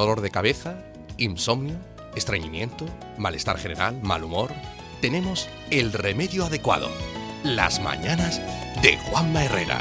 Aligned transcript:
Dolor 0.00 0.20
de 0.20 0.30
cabeza, 0.30 0.82
insomnio, 1.18 1.76
estreñimiento, 2.14 2.86
malestar 3.18 3.58
general, 3.58 4.00
mal 4.02 4.24
humor, 4.24 4.52
tenemos 5.00 5.48
el 5.70 5.92
remedio 5.92 6.46
adecuado. 6.46 6.88
Las 7.44 7.80
mañanas 7.80 8.40
de 8.82 8.96
Juanma 8.98 9.44
Herrera. 9.44 9.80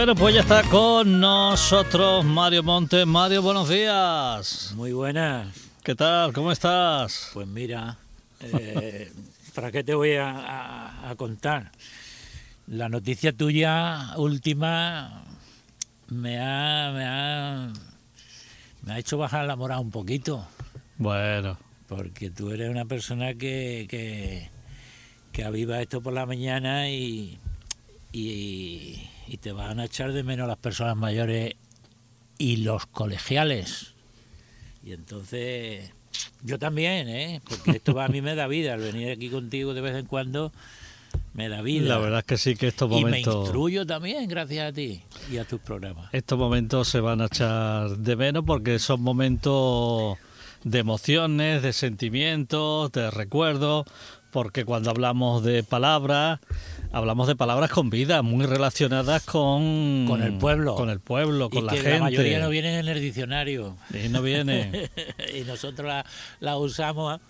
Bueno, 0.00 0.14
pues 0.14 0.34
ya 0.34 0.40
está 0.40 0.62
con 0.62 1.20
nosotros 1.20 2.24
Mario 2.24 2.62
Montes. 2.62 3.06
Mario, 3.06 3.42
buenos 3.42 3.68
días. 3.68 4.72
Muy 4.74 4.92
buenas. 4.94 5.54
¿Qué 5.84 5.94
tal? 5.94 6.32
¿Cómo 6.32 6.50
estás? 6.52 7.28
Pues 7.34 7.46
mira, 7.46 7.98
eh, 8.40 9.12
¿para 9.54 9.70
qué 9.70 9.84
te 9.84 9.92
voy 9.92 10.14
a, 10.14 10.30
a- 10.30 11.10
a 11.10 11.14
contar? 11.16 11.70
La 12.66 12.88
noticia 12.88 13.36
tuya 13.36 14.14
última 14.16 15.22
me 16.08 16.38
ha, 16.40 16.92
me 16.94 17.04
ha, 17.06 17.72
me 18.80 18.92
ha 18.94 18.98
hecho 18.98 19.18
bajar 19.18 19.44
la 19.44 19.54
moral 19.56 19.80
un 19.80 19.90
poquito, 19.90 20.48
Bueno, 20.96 21.58
porque 21.88 22.30
tú 22.30 22.50
eres 22.52 22.70
una 22.70 22.86
persona 22.86 23.34
que, 23.34 23.86
que, 23.86 24.48
que 25.30 25.44
aviva 25.44 25.78
esto 25.82 26.00
por 26.00 26.14
la 26.14 26.24
mañana 26.24 26.88
y, 26.88 27.38
y, 28.12 29.09
y 29.30 29.36
te 29.36 29.52
van 29.52 29.78
a 29.78 29.84
echar 29.84 30.12
de 30.12 30.24
menos 30.24 30.48
las 30.48 30.56
personas 30.56 30.96
mayores 30.96 31.54
y 32.36 32.56
los 32.56 32.86
colegiales. 32.86 33.94
Y 34.82 34.92
entonces, 34.92 35.92
yo 36.42 36.58
también, 36.58 37.08
¿eh? 37.08 37.40
Porque 37.48 37.70
esto 37.76 38.00
a 38.00 38.08
mí 38.08 38.22
me 38.22 38.34
da 38.34 38.48
vida. 38.48 38.74
El 38.74 38.80
venir 38.80 39.12
aquí 39.12 39.30
contigo 39.30 39.72
de 39.72 39.82
vez 39.82 39.94
en 39.94 40.06
cuando 40.06 40.52
me 41.32 41.48
da 41.48 41.62
vida. 41.62 41.90
la 41.90 41.98
verdad 41.98 42.18
es 42.20 42.24
que 42.24 42.38
sí 42.38 42.56
que 42.56 42.66
estos 42.66 42.90
y 42.90 42.96
me 42.96 43.00
momentos... 43.02 43.44
instruyo 43.44 43.86
también 43.86 44.28
gracias 44.28 44.70
a 44.70 44.72
ti 44.72 45.00
y 45.30 45.38
a 45.38 45.44
tus 45.44 45.60
programas. 45.60 46.08
Estos 46.12 46.36
momentos 46.36 46.88
se 46.88 46.98
van 46.98 47.20
a 47.20 47.26
echar 47.26 47.98
de 47.98 48.16
menos 48.16 48.42
porque 48.44 48.80
son 48.80 49.00
momentos 49.00 50.18
de 50.64 50.78
emociones, 50.80 51.62
de 51.62 51.72
sentimientos, 51.72 52.90
de 52.90 53.12
recuerdos, 53.12 53.86
porque 54.32 54.64
cuando 54.64 54.90
hablamos 54.90 55.44
de 55.44 55.62
palabras, 55.62 56.40
hablamos 56.92 57.28
de 57.28 57.36
palabras 57.36 57.70
con 57.70 57.90
vida, 57.90 58.22
muy 58.22 58.46
relacionadas 58.46 59.24
con... 59.24 60.06
Con 60.08 60.22
el 60.22 60.34
pueblo. 60.34 60.74
Con 60.74 60.90
el 60.90 61.00
pueblo, 61.00 61.50
con 61.50 61.62
y 61.62 61.66
la 61.66 61.72
que 61.72 61.78
gente. 61.78 61.98
la 61.98 62.04
mayoría 62.04 62.40
no 62.40 62.48
vienen 62.48 62.74
en 62.80 62.88
el 62.88 63.00
diccionario. 63.00 63.76
Y 63.92 64.08
no 64.08 64.22
viene. 64.22 64.90
y 65.38 65.40
nosotros 65.42 65.86
la, 65.86 66.04
la 66.40 66.56
usamos. 66.56 67.20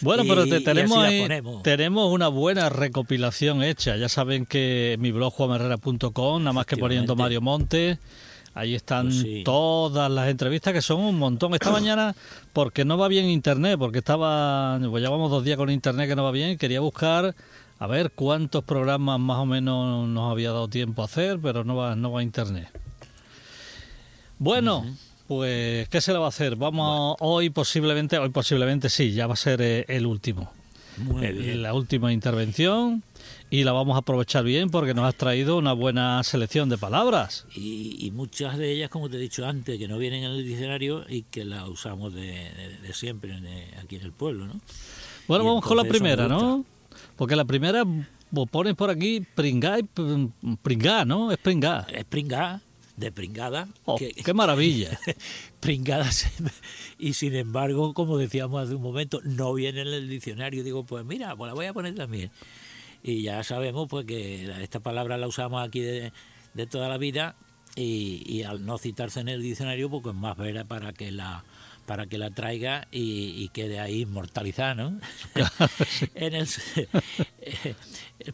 Bueno, 0.00 0.24
y- 0.24 0.28
pero 0.28 0.46
te- 0.46 0.60
tenemos, 0.60 0.98
ahí- 0.98 1.28
tenemos 1.62 2.10
una 2.12 2.28
buena 2.28 2.68
recopilación 2.68 3.62
hecha. 3.62 3.96
Ya 3.96 4.08
saben 4.08 4.46
que 4.46 4.96
mi 4.98 5.12
blog 5.12 5.32
juanherrera.com, 5.34 6.42
nada 6.42 6.52
más 6.52 6.66
que 6.66 6.76
poniendo. 6.76 7.14
Mario 7.14 7.40
Monte, 7.40 7.98
ahí 8.54 8.74
están 8.74 9.06
Pues 9.06 9.20
sí. 9.20 9.42
todas 9.44 10.10
las 10.10 10.28
entrevistas 10.28 10.72
que 10.72 10.82
son 10.82 11.00
un 11.00 11.18
montón. 11.18 11.52
Esta 11.54 11.70
mañana, 11.72 12.14
porque 12.52 12.84
no 12.84 12.96
va 12.98 13.08
bien 13.08 13.26
internet, 13.26 13.76
porque 13.78 13.98
estaba, 13.98 14.78
pues 14.90 15.02
llevamos 15.02 15.30
dos 15.30 15.44
días 15.44 15.56
con 15.58 15.70
internet 15.70 16.08
que 16.08 16.16
no 16.16 16.24
va 16.24 16.30
bien, 16.32 16.56
quería 16.58 16.80
buscar 16.80 17.34
a 17.82 17.86
ver 17.86 18.12
cuántos 18.12 18.62
programas 18.64 19.18
más 19.20 19.38
o 19.38 19.46
menos 19.46 20.08
nos 20.08 20.30
había 20.30 20.50
dado 20.52 20.68
tiempo 20.68 21.02
a 21.02 21.06
hacer, 21.06 21.38
pero 21.40 21.64
no 21.64 21.74
va, 21.76 21.96
no 21.96 22.12
va 22.12 22.22
internet. 22.22 22.68
Bueno, 24.38 24.84
pues 25.28 25.88
¿qué 25.88 26.00
se 26.00 26.12
le 26.12 26.18
va 26.18 26.26
a 26.26 26.28
hacer? 26.28 26.56
Vamos 26.56 27.16
a- 27.20 27.24
hoy 27.24 27.50
posiblemente, 27.50 28.18
hoy 28.18 28.30
posiblemente 28.30 28.88
sí, 28.88 29.12
ya 29.12 29.26
va 29.26 29.34
a 29.34 29.36
ser 29.36 29.60
eh, 29.62 29.84
el 29.88 30.06
último. 30.06 30.50
Muy 30.98 31.24
El- 31.24 31.38
bien. 31.38 31.62
la 31.62 31.72
última 31.72 32.12
intervención 32.12 33.02
y 33.50 33.64
la 33.64 33.72
vamos 33.72 33.94
a 33.94 34.00
aprovechar 34.00 34.44
bien 34.44 34.68
porque 34.68 34.92
nos 34.94 35.06
has 35.06 35.14
traído 35.14 35.56
una 35.56 35.72
buena 35.72 36.22
selección 36.22 36.68
de 36.68 36.76
palabras. 36.76 37.46
Y, 37.54 37.96
y 38.04 38.10
muchas 38.10 38.58
de 38.58 38.72
ellas, 38.72 38.90
como 38.90 39.08
te 39.08 39.16
he 39.16 39.20
dicho 39.20 39.46
antes, 39.46 39.78
que 39.78 39.88
no 39.88 39.96
vienen 39.96 40.24
en 40.24 40.32
el 40.32 40.44
diccionario 40.46 41.04
y 41.08 41.22
que 41.22 41.44
las 41.46 41.66
usamos 41.68 42.12
de, 42.14 42.20
de- 42.26 42.78
de 42.82 42.92
siempre 42.92 43.34
en, 43.34 43.46
eh, 43.46 43.70
aquí 43.82 43.96
en 43.96 44.02
el 44.02 44.12
pueblo, 44.12 44.46
¿no? 44.46 44.60
Bueno, 45.28 45.44
Y 45.44 45.46
vamos 45.46 45.64
con 45.64 45.76
la 45.78 45.84
primera, 45.84 46.28
¿no? 46.28 46.64
Porque 47.16 47.36
la 47.36 47.44
primera, 47.44 47.84
vos 48.30 48.48
pones 48.50 48.74
por 48.74 48.90
aquí 48.90 49.20
pringá 49.34 49.78
y 49.78 49.82
p- 49.84 50.28
pringá, 50.62 51.04
¿no? 51.04 51.30
Es 51.32 51.38
pringá. 51.38 51.86
Es 51.92 52.04
pringada, 52.04 52.62
de 52.96 53.12
pringada. 53.12 53.68
Oh, 53.84 53.96
que- 53.96 54.12
¡Qué 54.12 54.34
maravilla! 54.34 54.98
pringada 55.60 56.10
se 56.10 56.30
me- 56.42 56.50
y 56.98 57.14
sin 57.14 57.34
embargo 57.34 57.94
como 57.94 58.18
decíamos 58.18 58.62
hace 58.64 58.74
un 58.74 58.82
momento 58.82 59.20
no 59.24 59.54
viene 59.54 59.82
en 59.82 59.88
el 59.88 60.08
diccionario 60.08 60.62
digo 60.64 60.84
pues 60.84 61.04
mira 61.04 61.36
pues 61.36 61.48
la 61.48 61.54
voy 61.54 61.66
a 61.66 61.72
poner 61.72 61.94
también 61.94 62.30
y 63.02 63.22
ya 63.22 63.42
sabemos 63.44 63.86
pues 63.88 64.04
que 64.06 64.50
esta 64.62 64.80
palabra 64.80 65.16
la 65.18 65.26
usamos 65.28 65.64
aquí 65.66 65.80
de, 65.80 66.12
de 66.54 66.66
toda 66.66 66.88
la 66.88 66.98
vida 66.98 67.36
y, 67.76 68.22
y 68.26 68.42
al 68.42 68.64
no 68.66 68.76
citarse 68.78 69.20
en 69.20 69.28
el 69.28 69.40
diccionario 69.42 69.88
pues 69.88 70.04
es 70.04 70.14
más 70.14 70.36
vera 70.36 70.64
para 70.64 70.92
que 70.92 71.10
la 71.12 71.44
para 71.86 72.06
que 72.06 72.18
la 72.18 72.30
traiga 72.30 72.86
y, 72.90 73.42
y 73.42 73.48
quede 73.48 73.80
ahí 73.80 74.02
inmortalizada, 74.02 74.74
¿no? 74.74 75.00
en 76.14 76.34
el, 76.34 76.48
eh, 77.40 77.74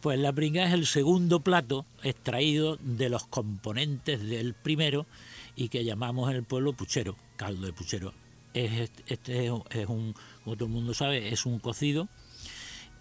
pues 0.01 0.19
la 0.19 0.33
pringa 0.33 0.67
es 0.67 0.73
el 0.73 0.87
segundo 0.87 1.41
plato 1.41 1.87
extraído 2.03 2.77
de 2.81 3.09
los 3.09 3.27
componentes 3.27 4.23
del 4.23 4.55
primero 4.55 5.07
y 5.57 5.69
que 5.69 5.85
llamamos 5.85 6.31
en 6.31 6.37
el 6.37 6.45
pueblo 6.45 6.73
puchero, 6.73 7.17
caldo 7.37 7.67
de 7.67 7.73
puchero. 7.73 8.13
Es, 8.55 8.91
este 9.07 9.47
es, 9.47 9.53
es 9.71 9.89
un, 9.89 10.15
como 10.45 10.57
todo 10.57 10.67
el 10.67 10.73
mundo 10.73 10.95
sabe, 10.95 11.33
es 11.33 11.47
un 11.47 11.59
cocido 11.59 12.09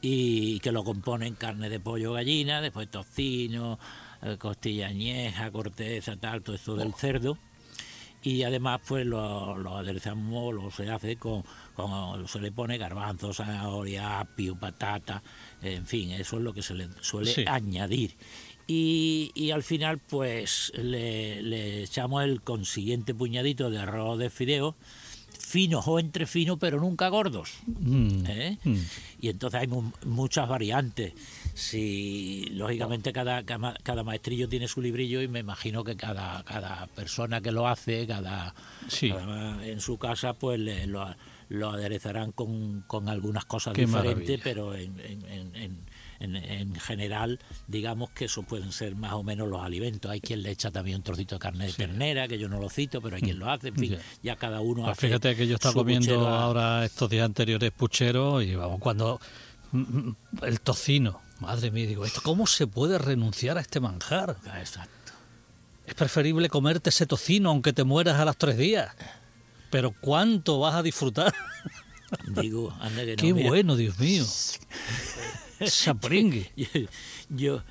y 0.01 0.59
que 0.59 0.71
lo 0.71 0.83
componen 0.83 1.35
carne 1.35 1.69
de 1.69 1.79
pollo 1.79 2.13
gallina, 2.13 2.61
después 2.61 2.89
tocino, 2.89 3.79
eh, 4.21 4.37
costilla 4.37 4.87
añeja, 4.87 5.51
corteza, 5.51 6.15
tal, 6.17 6.41
todo 6.41 6.55
esto 6.55 6.75
del 6.75 6.93
cerdo. 6.93 7.37
Y 8.27 8.43
además 8.43 8.81
pues 8.85 9.05
lo, 9.05 9.57
lo 9.57 9.77
aderezamos, 9.77 10.53
lo 10.53 10.69
se 10.69 10.89
hace 10.89 11.15
con, 11.15 11.43
con- 11.75 12.27
se 12.27 12.39
le 12.41 12.51
pone 12.51 12.77
garbanzo, 12.77 13.33
zanahoria, 13.33 14.19
apio, 14.19 14.55
patata, 14.59 15.23
en 15.61 15.85
fin, 15.85 16.11
eso 16.11 16.35
es 16.37 16.43
lo 16.43 16.51
que 16.53 16.61
se 16.61 16.73
le 16.73 16.89
suele 16.99 17.31
Sí. 17.33 17.45
añadir. 17.47 18.15
Y, 18.67 19.31
y 19.33 19.51
al 19.51 19.63
final 19.63 19.99
pues 19.99 20.73
le, 20.75 21.41
le 21.41 21.83
echamos 21.83 22.23
el 22.25 22.41
consiguiente 22.41 23.15
puñadito 23.15 23.69
de 23.69 23.79
arroz 23.79 24.19
de 24.19 24.29
fideo, 24.29 24.75
finos 25.49 25.87
o 25.87 25.97
entre 25.97 26.25
finos, 26.25 26.57
pero 26.59 26.77
nunca 26.77 27.07
gordos. 27.07 27.51
Mm, 27.67 28.25
¿eh? 28.27 28.57
mm. 28.65 28.75
Y 29.21 29.29
entonces 29.29 29.61
hay 29.61 29.67
mu- 29.67 29.93
muchas 30.05 30.49
variantes. 30.49 31.13
Si 31.53 32.45
lógicamente 32.51 33.13
cada, 33.13 33.43
cada, 33.45 34.03
maestrillo 34.03 34.49
tiene 34.49 34.67
su 34.67 34.81
librillo 34.81 35.21
y 35.21 35.29
me 35.29 35.39
imagino 35.39 35.85
que 35.85 35.95
cada, 35.95 36.43
cada 36.43 36.87
persona 36.87 37.39
que 37.39 37.51
lo 37.53 37.65
hace, 37.67 38.05
cada, 38.05 38.53
Sí. 38.89 39.09
cada- 39.09 39.65
en 39.65 39.79
su 39.79 39.97
casa, 39.97 40.33
pues 40.33 40.59
le- 40.59 40.85
lo, 40.85 41.15
lo 41.49 41.69
aderezarán 41.69 42.33
con, 42.33 42.83
con 42.85 43.07
algunas 43.07 43.45
cosas 43.45 43.73
Qué 43.73 43.85
diferentes, 43.85 44.15
maravilla. 44.17 44.43
pero 44.43 44.75
en, 44.75 44.99
en- 44.99 45.25
en- 45.31 45.55
en- 45.55 45.77
en- 46.19 46.35
en 46.35 46.75
general, 46.75 47.39
digamos 47.67 48.09
que 48.11 48.25
eso 48.25 48.43
pueden 48.43 48.71
ser 48.71 48.95
más 48.95 49.13
o 49.13 49.23
menos 49.23 49.47
los 49.47 49.61
alimentos. 49.61 50.09
Hay 50.11 50.21
quien 50.21 50.43
le 50.43 50.51
echa 50.51 50.71
también 50.71 50.97
un 50.97 51.03
trocito 51.03 51.35
de 51.35 51.39
carne 51.39 51.65
de 51.67 51.73
ternera, 51.73 52.27
que 52.27 52.37
yo 52.39 52.49
no 52.49 52.59
lo 52.59 52.69
cito, 52.69 53.01
pero 53.01 53.15
hay 53.15 53.21
quien 53.21 53.39
lo 53.39 53.49
hace. 53.49 53.69
En 53.69 53.75
fin, 53.75 53.91
Ya. 53.93 53.99
ya 54.23 54.35
cada 54.35 54.61
uno 54.61 54.83
Pues 54.83 54.97
hace 54.97 55.07
fíjate 55.07 55.35
que 55.35 55.47
yo 55.47 55.55
estaba 55.55 55.73
comiendo 55.73 56.27
a- 56.27 56.43
ahora 56.43 56.85
estos 56.85 57.09
días 57.09 57.25
anteriores 57.25 57.71
puchero 57.71 58.41
y 58.41 58.55
vamos, 58.55 58.79
cuando 58.79 59.19
mm, 59.71 59.77
mm, 59.79 60.15
el 60.43 60.61
tocino, 60.61 61.21
Madre 61.39 61.69
mía, 61.69 61.85
digo, 61.85 62.03
¿esto 62.03 62.21
cómo 62.23 62.47
se 62.47 62.65
puede 62.65 62.97
renunciar 62.97 63.59
a 63.59 63.61
este 63.61 63.79
manjar? 63.79 64.37
Exacto. 64.59 65.11
Es 65.85 65.93
preferible 65.93 66.49
comerte 66.49 66.89
ese 66.89 67.05
tocino 67.05 67.49
aunque 67.51 67.73
te 67.73 67.83
mueras 67.83 68.19
a 68.19 68.25
los 68.25 68.37
tres 68.37 68.57
días. 68.57 68.89
Pero 69.69 69.93
¿cuánto 70.01 70.59
vas 70.59 70.73
a 70.75 70.81
disfrutar? 70.81 71.33
Digo, 72.27 72.73
anda 72.81 73.03
que 73.05 73.11
no. 73.17 73.21
Qué 73.21 73.33
mira, 73.33 73.49
bueno, 73.49 73.75
Dios 73.75 73.99
mío. 73.99 74.25
Sapringue. 75.65 76.51
Yo, 77.29 77.63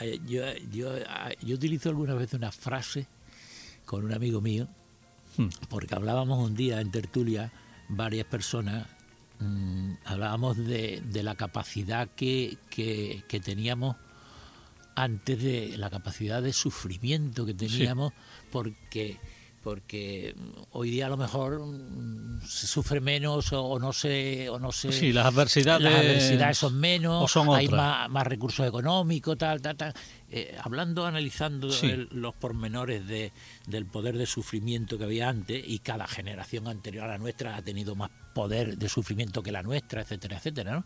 yo, 0.00 0.14
yo, 0.26 0.42
yo, 0.70 0.90
yo 1.42 1.54
utilizo 1.54 1.88
algunas 1.88 2.16
veces 2.16 2.34
una 2.34 2.52
frase 2.52 3.06
con 3.84 4.04
un 4.04 4.12
amigo 4.12 4.40
mío, 4.40 4.68
Hmm. 5.38 5.48
porque 5.70 5.94
hablábamos 5.94 6.44
un 6.44 6.56
día 6.56 6.80
en 6.80 6.90
tertulia, 6.90 7.52
varias 7.88 8.26
personas, 8.26 8.88
mm, 9.38 9.92
hablábamos 10.04 10.56
de, 10.56 11.00
de 11.04 11.22
la 11.22 11.36
capacidad 11.36 12.08
que, 12.16 12.58
que, 12.70 13.22
que 13.28 13.38
teníamos 13.38 13.94
antes 14.96 15.40
de 15.40 15.78
la 15.78 15.90
capacidad 15.90 16.42
de 16.42 16.52
sufrimiento 16.52 17.46
que 17.46 17.54
teníamos, 17.54 18.12
porque 18.50 19.16
porque 19.68 20.34
hoy 20.72 20.88
día 20.90 21.04
a 21.06 21.08
lo 21.10 21.18
mejor 21.18 21.60
mm, 21.60 22.40
se 22.46 22.66
sufre 22.66 23.00
menos 23.02 23.52
o, 23.52 23.62
o 23.62 23.78
no 23.78 23.92
se 23.92 24.48
o 24.48 24.58
no 24.58 24.72
se 24.72 24.90
Sí, 24.92 25.12
las 25.12 25.26
adversidades, 25.26 25.82
las 25.82 25.94
adversidades 25.94 26.56
son 26.56 26.80
menos, 26.80 27.22
o 27.24 27.28
son 27.28 27.54
hay 27.54 27.68
más, 27.68 28.08
más 28.08 28.26
recursos 28.26 28.66
económicos, 28.66 29.36
tal, 29.36 29.60
tal, 29.60 29.76
tal. 29.76 29.92
Eh, 30.30 30.56
hablando, 30.62 31.04
analizando 31.04 31.70
Sí. 31.70 31.86
el- 31.90 32.08
los 32.12 32.34
pormenores 32.34 33.06
de, 33.06 33.30
del 33.66 33.84
poder 33.84 34.16
de 34.16 34.24
sufrimiento 34.24 34.96
que 34.96 35.04
había 35.04 35.28
antes 35.28 35.62
y 35.66 35.80
cada 35.80 36.06
generación 36.06 36.66
anterior 36.66 37.04
a 37.04 37.08
la 37.08 37.18
nuestra 37.18 37.54
ha 37.56 37.60
tenido 37.62 37.94
más 37.94 38.10
poder 38.34 38.78
de 38.78 38.88
sufrimiento 38.88 39.42
que 39.42 39.52
la 39.52 39.62
nuestra, 39.62 40.00
etcétera, 40.00 40.38
etcétera, 40.38 40.72
¿no? 40.76 40.84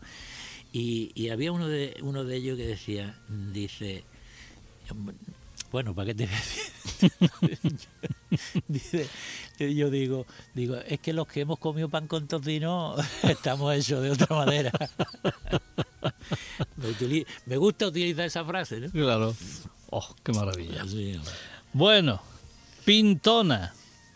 Y, 0.73 1.11
y 1.15 1.29
había 1.29 1.53
uno 1.53 1.67
de 1.69 1.95
uno 2.01 2.25
de 2.25 2.35
ellos 2.35 2.57
que 2.57 2.67
decía, 2.67 3.17
dice, 3.53 4.03
bueno, 5.73 5.95
¿para 5.95 6.05
qué 6.05 6.13
te 6.13 6.27
decir? 6.27 7.11
Dice, 8.67 9.09
yo 9.57 9.89
digo, 9.89 10.27
digo, 10.53 10.75
es 10.77 10.99
que 10.99 11.13
los 11.13 11.25
que 11.25 11.41
hemos 11.41 11.57
comido 11.57 11.89
pan 11.89 12.07
con 12.07 12.27
tocino 12.27 12.95
estamos 13.23 13.73
hechos 13.73 14.03
de 14.03 14.11
otra 14.11 14.35
manera. 14.35 14.71
me, 17.47 17.57
gusta 17.57 17.87
utilizar 17.87 18.25
esa 18.25 18.45
frase, 18.45 18.81
¿no? 18.81 18.91
Claro. 18.91 19.35
Oh, 19.89 20.15
qué 20.21 20.31
maravilla. 20.31 20.85
Bueno, 21.73 22.21
pintona. 22.85 23.73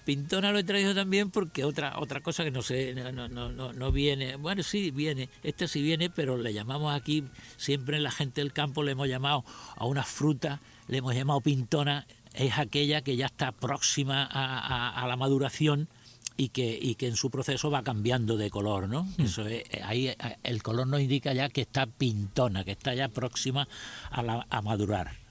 Pintona 0.07 0.53
lo 0.53 0.59
he 0.59 0.63
traído 0.63 0.95
también 0.95 1.31
porque 1.31 1.65
otra 1.65 1.99
otra 1.99 2.21
cosa 2.21 2.45
que 2.45 2.49
no 2.51 2.61
sé, 2.61 2.93
no, 2.95 3.11
no, 3.27 3.49
no, 3.49 3.73
no- 3.73 3.91
viene, 3.91 4.37
bueno, 4.37 4.63
sí 4.63 4.89
viene, 4.91 5.27
esta 5.43 5.67
sí 5.67 5.81
viene, 5.81 6.09
pero 6.09 6.37
le 6.37 6.53
llamamos 6.53 6.95
aquí, 6.95 7.25
siempre 7.57 7.99
la 7.99 8.09
gente 8.09 8.39
del 8.39 8.53
campo 8.53 8.83
le 8.83 8.93
hemos 8.93 9.09
llamado 9.09 9.43
a 9.75 9.85
una 9.85 10.03
fruta, 10.03 10.61
le 10.87 10.99
hemos 10.99 11.13
llamado 11.13 11.41
pintona, 11.41 12.07
es 12.33 12.57
aquella 12.57 13.01
que 13.01 13.17
ya 13.17 13.25
está 13.25 13.51
próxima 13.51 14.23
a, 14.23 14.59
a- 14.59 15.03
a 15.03 15.07
la 15.07 15.17
maduración 15.17 15.89
y 16.37 16.49
que, 16.49 16.79
y 16.81 16.95
que 16.95 17.07
en 17.07 17.17
su 17.17 17.29
proceso 17.29 17.69
va 17.69 17.83
cambiando 17.83 18.37
de 18.37 18.49
color, 18.49 18.87
¿no? 18.87 19.05
Eso 19.17 19.45
es, 19.45 19.63
ahí 19.83 20.07
eh, 20.07 20.15
el 20.43 20.63
color 20.63 20.87
nos 20.87 21.01
indica 21.01 21.33
ya 21.33 21.49
que 21.49 21.59
está 21.61 21.85
pintona, 21.85 22.63
que 22.63 22.71
está 22.71 22.93
ya 22.93 23.09
próxima 23.09 23.67
a, 24.09 24.23
la- 24.23 24.47
a 24.49 24.61
madurar. 24.61 25.26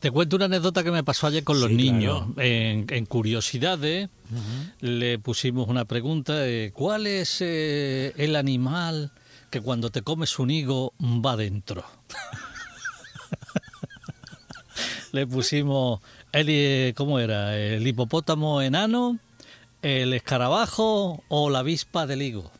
Te 0.00 0.10
cuento 0.10 0.36
una 0.36 0.44
anécdota 0.44 0.84
que 0.84 0.90
me 0.90 1.02
pasó 1.02 1.26
ayer 1.28 1.44
con 1.44 1.58
los 1.60 1.70
Sí, 1.70 1.76
niños. 1.76 2.24
claro. 2.34 2.48
En, 2.48 2.86
en 2.90 3.06
Curiosidades 3.06 4.10
le 4.80 5.18
pusimos 5.18 5.68
una 5.68 5.86
pregunta 5.86 6.34
de 6.34 6.72
¿cuál 6.74 7.06
es 7.06 7.38
eh, 7.40 8.12
el 8.16 8.36
animal 8.36 9.12
que 9.50 9.60
cuando 9.62 9.88
te 9.90 10.02
comes 10.02 10.38
un 10.38 10.50
higo 10.50 10.92
va 11.00 11.36
dentro? 11.36 11.84
le 15.12 15.26
pusimos 15.26 16.00
el, 16.32 16.46
eh, 16.50 16.94
¿cómo 16.96 17.18
era? 17.18 17.56
El 17.56 17.86
hipopótamo 17.86 18.60
enano, 18.62 19.18
el 19.82 20.12
escarabajo 20.12 21.22
o 21.28 21.50
la 21.50 21.60
avispa 21.60 22.06
del 22.06 22.22
higo. 22.22 22.50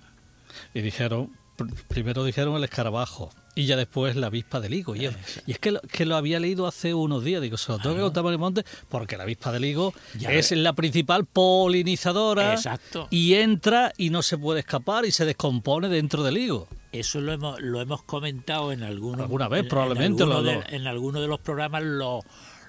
Y 0.73 0.81
dijeron, 0.81 1.31
pr- 1.59 1.73
primero 1.89 2.25
dijeron 2.25 2.57
el 2.57 2.65
escarabajo 2.65 3.31
y 3.57 3.67
ya 3.67 3.77
después 3.77 4.17
la 4.17 4.27
avispa 4.29 4.61
del 4.61 4.75
higo. 4.75 4.97
Y, 4.97 5.07
es- 5.07 5.15
y 5.47 5.53
es 5.53 5.59
que 5.59 5.71
lo, 5.73 5.81
que 5.83 6.05
lo 6.07 6.17
había 6.17 6.41
leído 6.41 6.67
hace 6.67 6.93
unos 6.95 7.23
días, 7.25 7.41
digo, 7.41 7.57
se 7.57 7.71
lo 7.73 7.79
tengo 7.79 7.95
que 7.97 8.01
contar 8.03 8.27
a 8.27 8.37
Monte 8.39 8.65
porque 8.89 9.17
la 9.17 9.23
avispa 9.23 9.53
del 9.53 9.65
higo 9.65 9.95
Ya 10.19 10.33
es 10.33 10.51
la 10.53 10.73
principal 10.73 11.25
polinizadora 11.25 12.55
Exacto. 12.55 13.09
y 13.11 13.35
entra 13.35 13.93
y 13.97 14.11
no 14.11 14.23
se 14.23 14.39
puede 14.39 14.61
escapar 14.61 15.05
y 15.05 15.11
se 15.13 15.25
descompone 15.25 15.89
dentro 15.89 16.23
del 16.23 16.39
higo. 16.39 16.69
Eso 16.93 17.21
lo 17.21 17.33
hemos, 17.33 17.61
lo 17.61 17.81
hemos 17.81 18.03
comentado 18.05 18.71
en 18.73 18.83
algunos 18.85 19.23
Alguna 19.23 19.49
vez, 19.49 19.61
en- 19.61 19.65
en 19.67 19.69
probablemente, 19.71 20.23
alguno 20.23 20.41
lo- 20.41 20.49
de, 20.49 20.55
lo- 20.57 20.69
en 20.69 20.87
alguno 20.87 21.21
de 21.21 21.27
los 21.29 21.41
programas 21.41 21.83
lo, 21.83 22.21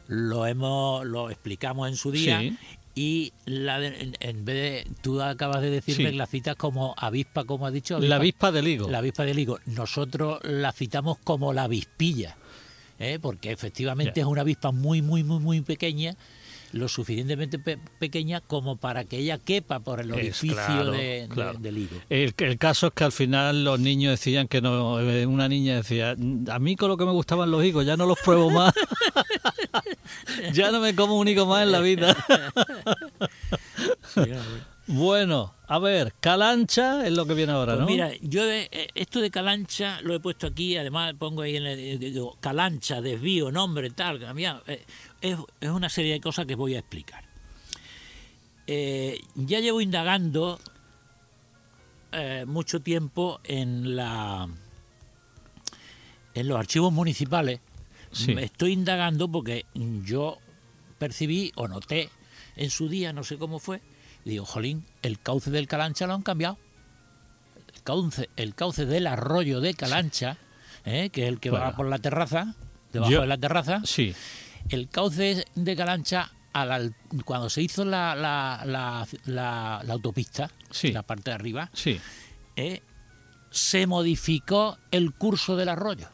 lo 0.07 0.45
hemos 0.47 1.05
lo 1.05 1.29
explicamos 1.29 1.87
en 1.89 1.95
su 1.95 2.11
día 2.11 2.39
Sí. 2.39 2.57
Y 2.97 3.33
la 3.45 3.79
de- 3.79 3.87
en, 4.01 4.15
en 4.21 4.45
vez 4.45 4.85
de 4.85 4.91
tú 5.01 5.21
acabas 5.21 5.61
de 5.61 5.69
decirme 5.69 6.11
Sí. 6.11 6.15
la 6.15 6.25
citas 6.27 6.55
como 6.55 6.95
avispa 6.97 7.43
como 7.43 7.67
has 7.67 7.73
dicho 7.73 7.99
La 7.99 8.15
avispa 8.15 8.51
del 8.53 8.67
higo. 8.69 8.89
la 8.89 8.99
avispa 8.99 9.25
del 9.25 9.37
higo 9.37 9.59
nosotros 9.65 10.39
la 10.43 10.71
citamos 10.71 11.17
como 11.23 11.51
la 11.51 11.63
avispilla 11.63 12.37
¿eh? 12.97 13.19
porque 13.21 13.51
efectivamente 13.51 14.21
es 14.21 14.25
una 14.25 14.41
avispa 14.41 14.71
muy 14.71 15.01
muy 15.01 15.23
muy 15.23 15.39
muy 15.39 15.59
pequeña 15.61 16.15
lo 16.71 16.89
suficientemente 16.89 17.57
pe- 17.59 17.77
pequeña 17.99 18.41
como 18.41 18.75
para 18.77 19.05
que 19.05 19.17
ella 19.17 19.37
quepa 19.37 19.79
por 19.79 20.01
el 20.01 20.11
orificio 20.11 20.55
claro, 20.55 20.91
de- 20.91 21.27
del 21.59 21.77
higo 21.77 21.95
El, 22.09 22.33
el 22.37 22.57
caso 22.57 22.87
es 22.87 22.93
que 22.93 23.03
al 23.05 23.11
final 23.13 23.63
los 23.63 23.79
niños 23.79 24.11
decían 24.11 24.47
que 24.49 24.61
no, 24.61 24.99
eh, 24.99 25.25
una 25.25 25.47
niña 25.47 25.75
decía, 25.77 26.15
a 26.49 26.59
mí 26.59 26.75
con 26.75 26.89
lo 26.89 26.97
que 26.97 27.05
me 27.05 27.11
gustaban 27.11 27.49
los 27.51 27.63
higos, 27.63 27.85
ya 27.85 27.95
no 27.95 28.05
los 28.05 28.17
pruebo 28.19 28.49
más. 28.51 28.73
ya 30.53 30.71
no 30.71 30.79
me 30.79 30.95
como 30.95 31.17
un 31.17 31.27
higo 31.27 31.45
más 31.45 31.63
en 31.63 31.71
la 31.71 31.79
vida. 31.79 32.15
Bueno, 34.87 35.53
a 35.67 35.79
ver, 35.79 36.13
calancha 36.19 37.07
es 37.07 37.11
lo 37.13 37.25
que 37.25 37.33
viene 37.33 37.53
ahora, 37.53 37.73
Pues 37.73 37.79
¿no? 37.81 37.85
mira, 37.87 38.11
yo 38.21 38.43
eh, 38.47 38.69
esto 38.93 39.19
de 39.19 39.31
Calancha 39.31 39.99
lo 40.01 40.13
he 40.13 40.19
puesto 40.19 40.45
aquí, 40.45 40.77
además 40.77 41.15
pongo 41.17 41.41
ahí 41.41 41.55
en 41.57 41.65
el, 41.65 41.79
eh, 41.79 41.97
digo, 41.97 42.37
Calancha, 42.39 43.01
desvío, 43.01 43.51
nombre, 43.51 43.89
tal, 43.89 44.19
cambiado. 44.19 44.61
eh, 44.67 44.85
es, 45.21 45.37
es 45.59 45.69
una 45.71 45.89
serie 45.89 46.13
de 46.13 46.21
cosas 46.21 46.45
que 46.45 46.53
voy 46.53 46.75
a 46.75 46.79
explicar. 46.79 47.23
Eh, 48.67 49.19
ya 49.33 49.59
llevo 49.59 49.81
indagando 49.81 50.59
eh, 52.11 52.45
mucho 52.47 52.79
tiempo 52.81 53.39
en 53.43 53.95
la 53.95 54.47
en 56.35 56.47
los 56.47 56.59
archivos 56.59 56.93
municipales. 56.93 57.59
Sí. 58.15 58.33
Me 58.33 58.43
estoy 58.45 58.71
indagando 58.73 59.27
porque 59.29 59.65
yo 60.03 60.37
percibí 60.97 61.51
o 61.55 61.67
noté 61.67 62.09
en 62.55 62.69
su 62.69 62.87
día, 62.87 63.11
no 63.13 63.23
sé 63.23 63.37
cómo 63.37 63.59
fue, 63.59 63.81
y 64.23 64.29
digo, 64.31 64.45
jolín, 64.45 64.85
el 65.01 65.19
cauce 65.19 65.51
del 65.51 65.67
Calancha 65.67 66.07
lo 66.07 66.13
han 66.13 66.21
cambiado 66.21 66.57
el 67.73 67.81
cauce, 67.83 68.29
el 68.37 68.55
cauce 68.55 68.85
del 68.85 69.05
arroyo 69.07 69.59
de 69.59 69.73
Calancha, 69.73 70.37
¿eh? 70.85 71.09
que 71.11 71.23
es 71.23 71.29
el 71.29 71.39
que 71.41 71.49
va 71.51 71.75
por 71.75 71.87
la 71.87 71.99
terraza, 71.99 72.55
debajo 72.93 73.11
Yo- 73.11 73.21
de 73.21 73.27
la 73.27 73.37
terraza, 73.37 73.81
Sí, 73.83 74.15
el 74.69 74.87
cauce 74.89 75.45
de 75.53 75.75
Calancha, 75.75 76.31
a 76.53 76.65
la 76.65 76.75
al- 76.75 76.95
cuando 77.25 77.49
se 77.49 77.61
hizo 77.61 77.83
la, 77.83 78.15
la, 78.15 78.63
la, 78.65 79.05
la- 79.25 79.81
la 79.83 79.93
autopista, 79.93 80.49
Sí. 80.71 80.93
la 80.93 81.03
parte 81.03 81.31
de 81.31 81.35
arriba, 81.35 81.69
sí. 81.73 81.99
¿eh? 82.55 82.81
se 83.51 83.87
modificó 83.87 84.77
el 84.91 85.13
curso 85.13 85.55
del 85.57 85.69
arroyo. 85.69 86.07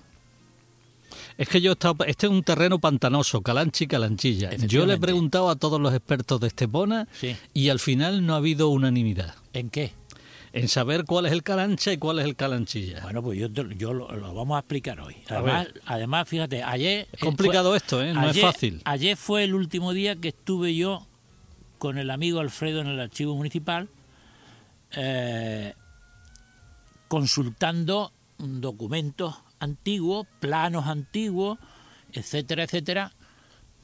Es 1.41 1.49
que 1.49 1.59
yo 1.59 1.71
he 1.71 1.73
estado, 1.73 2.05
este 2.05 2.27
es 2.27 2.31
un 2.31 2.43
terreno 2.43 2.77
pantanoso, 2.77 3.41
calanchi 3.41 3.85
y 3.85 3.87
calanchilla. 3.87 4.55
Yo 4.57 4.85
le 4.85 4.93
he 4.93 4.97
preguntado 4.99 5.49
a 5.49 5.55
todos 5.55 5.81
los 5.81 5.91
expertos 5.91 6.39
de 6.39 6.45
Estepona 6.45 7.07
Sí. 7.13 7.35
y 7.55 7.69
al 7.69 7.79
final 7.79 8.23
no 8.27 8.35
ha 8.35 8.37
habido 8.37 8.69
unanimidad 8.69 9.33
¿En 9.53 9.71
qué? 9.71 9.91
en 10.53 10.67
saber 10.67 11.03
cuál 11.05 11.25
es 11.25 11.31
el 11.31 11.41
calancha 11.41 11.93
y 11.93 11.97
cuál 11.97 12.19
es 12.19 12.25
el 12.25 12.35
calanchilla. 12.35 12.99
Bueno, 13.01 13.23
pues 13.23 13.39
yo, 13.39 13.93
lo, 13.93 14.11
lo 14.11 14.33
vamos 14.35 14.55
a 14.55 14.59
explicar 14.59 14.99
hoy. 15.01 15.15
Además, 15.87 16.29
fíjate, 16.29 16.61
ayer... 16.61 17.07
Es 17.11 17.19
complicado 17.19 17.75
esto, 17.75 18.03
¿eh? 18.03 18.13
No 18.13 18.29
es 18.29 18.39
fácil. 18.39 18.79
Ayer 18.85 19.17
fue 19.17 19.43
el 19.43 19.55
último 19.55 19.93
día 19.93 20.15
que 20.17 20.27
estuve 20.27 20.75
yo 20.75 21.07
con 21.79 21.97
el 21.97 22.11
amigo 22.11 22.39
Alfredo 22.39 22.81
en 22.81 22.87
el 22.87 22.99
archivo 22.99 23.35
municipal 23.35 23.89
eh, 24.91 25.73
consultando 27.07 28.11
documentos 28.37 29.35
antiguos, 29.61 30.27
planos 30.39 30.87
antiguos, 30.87 31.57
etcétera, 32.11 32.63
etcétera, 32.63 33.13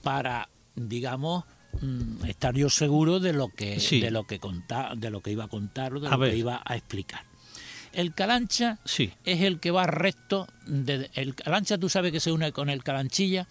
para, 0.03 0.49
digamos, 0.75 1.45
mm, 1.81 2.25
estar 2.25 2.53
yo 2.55 2.69
seguro 2.69 3.19
de 3.19 3.33
lo 3.33 3.49
que 3.49 3.79
Sí. 3.79 3.99
de 4.01 4.11
lo 4.11 4.25
que 4.25 4.39
conta- 4.39 4.93
de 4.95 5.09
lo 5.09 5.21
que 5.21 5.31
iba 5.31 5.45
a 5.45 5.47
contar 5.47 5.93
o 5.93 5.99
de 5.99 6.07
A 6.07 6.11
lo 6.11 6.17
ver. 6.17 6.31
que 6.31 6.37
iba 6.37 6.61
a 6.65 6.75
explicar. 6.75 7.25
El 7.93 8.13
calancha 8.13 8.79
Sí. 8.85 9.11
es 9.23 9.41
el 9.41 9.59
que 9.59 9.71
va 9.71 9.87
recto. 9.87 10.47
De, 10.67 11.09
el 11.15 11.33
Calancha, 11.35 11.77
tú 11.77 11.87
sabes 11.89 12.11
que 12.11 12.19
se 12.19 12.31
une 12.31 12.51
con 12.51 12.69
el 12.69 12.83
Calanchilla. 12.83 13.47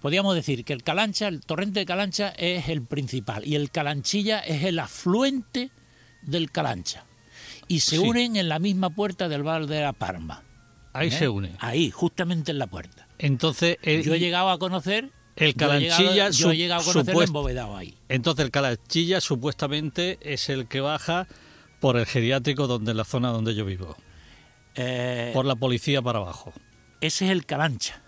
Podríamos 0.00 0.34
decir 0.34 0.64
que 0.64 0.72
el 0.72 0.82
Calancha, 0.82 1.28
el 1.28 1.40
torrente 1.42 1.80
de 1.80 1.86
Calancha 1.86 2.30
es 2.30 2.68
el 2.68 2.82
principal 2.82 3.46
y 3.46 3.54
el 3.54 3.70
Calanchilla 3.70 4.40
es 4.40 4.64
el 4.64 4.78
afluente 4.78 5.70
del 6.22 6.50
Calancha. 6.50 7.04
Y 7.68 7.80
se 7.80 7.96
Sí. 7.96 8.02
unen 8.02 8.36
en 8.36 8.48
la 8.48 8.58
misma 8.58 8.90
puerta 8.90 9.28
del 9.28 9.42
Val 9.42 9.66
de 9.68 9.80
la 9.82 9.92
Parma. 9.92 10.42
Ahí 10.98 11.08
¿eh? 11.08 11.10
se 11.10 11.28
une. 11.28 11.52
Ahí, 11.60 11.90
justamente 11.90 12.50
en 12.52 12.58
la 12.58 12.66
puerta. 12.66 13.06
Entonces, 13.18 13.78
el, 13.82 14.02
Yo 14.02 14.14
he 14.14 14.18
llegado 14.18 14.50
a 14.50 14.58
conocer... 14.58 15.10
el 15.36 15.54
yo 15.54 15.72
he 15.72 15.80
llegado- 15.80 15.98
Calanchilla 16.02 16.30
Yo 16.30 16.50
he 16.52 16.56
llegado 16.56 16.80
a 16.82 16.84
conocerlo 16.84 17.20
supuest- 17.20 17.26
embovedado 17.28 17.76
ahí. 17.76 17.96
entonces 18.08 18.44
el 18.44 18.50
Calanchilla 18.50 19.20
supuestamente 19.20 20.18
es 20.22 20.48
el 20.48 20.66
que 20.68 20.80
baja 20.80 21.26
por 21.80 21.96
el 21.98 22.06
geriátrico 22.06 22.66
donde 22.66 22.90
en 22.92 22.96
la 22.96 23.04
zona 23.04 23.28
donde 23.30 23.54
yo 23.54 23.64
vivo, 23.66 23.96
Eh, 24.74 25.30
por 25.34 25.44
la 25.46 25.54
policía 25.56 26.00
para 26.02 26.18
abajo. 26.18 26.52
ese 27.00 27.26
es 27.26 27.30
el 27.30 27.44
Calancha. 27.46 28.02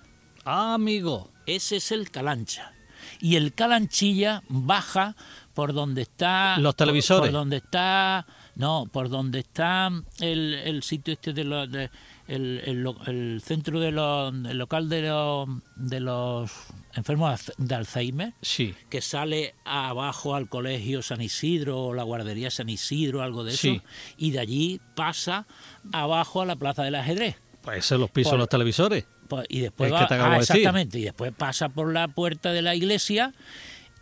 Ah, 0.44 0.74
amigo. 0.74 1.30
Ese 1.46 1.76
es 1.76 1.92
el 1.92 2.10
Calancha. 2.10 2.72
Y 3.20 3.36
el 3.36 3.52
Calanchilla 3.54 4.42
baja 4.48 5.16
por 5.54 5.72
donde 5.72 6.02
está... 6.02 6.56
Los 6.58 6.74
por- 6.74 6.86
televisores. 6.86 7.30
Por, 7.30 7.32
donde 7.32 7.56
está... 7.58 8.26
No, 8.58 8.86
por 8.92 9.08
donde 9.08 9.38
está 9.38 9.88
el, 10.20 10.52
el 10.54 10.82
sitio 10.82 11.14
este 11.14 11.32
de 11.32 11.44
los... 11.44 11.70
de- 11.70 11.90
el, 12.26 12.60
el 12.66 12.82
lo- 12.82 13.00
el 13.06 13.40
centro 13.42 13.80
de 13.80 13.90
los... 13.90 14.34
el 14.34 14.58
local 14.58 14.90
de 14.90 15.00
los, 15.02 15.48
de 15.76 16.00
los 16.00 16.50
enfermos 16.92 17.50
de 17.56 17.74
Alzheimer 17.74 18.34
Sí, 18.42 18.74
que 18.90 19.00
sale 19.00 19.54
abajo 19.64 20.34
al 20.34 20.46
colegio 20.50 21.00
San 21.00 21.22
Isidro 21.22 21.78
o 21.86 21.94
la 21.94 22.02
guardería 22.02 22.50
San 22.50 22.68
Isidro, 22.68 23.22
algo 23.22 23.44
de 23.44 23.52
eso, 23.52 23.60
Sí. 23.62 23.80
y 24.18 24.32
de 24.32 24.40
allí 24.40 24.80
pasa 24.94 25.46
abajo 25.92 26.42
a 26.42 26.46
la 26.46 26.56
plaza 26.56 26.82
del 26.82 26.96
ajedrez. 26.96 27.36
pues 27.62 27.78
esos 27.78 27.98
los 27.98 28.10
pisos 28.10 28.32
Por- 28.32 28.38
de 28.38 28.42
los 28.42 28.48
televisores. 28.50 29.06
Pues, 29.28 29.46
y 29.50 29.60
después 29.60 29.88
Es 29.90 29.94
va, 29.94 30.00
que 30.00 30.06
te 30.06 30.14
acabo 30.14 30.32
ah, 30.34 30.38
exactamente, 30.38 30.98
y 30.98 31.02
después 31.04 31.32
pasa 31.36 31.68
por 31.68 31.92
la 31.92 32.08
puerta 32.08 32.50
de 32.52 32.62
la 32.62 32.74
iglesia 32.74 33.32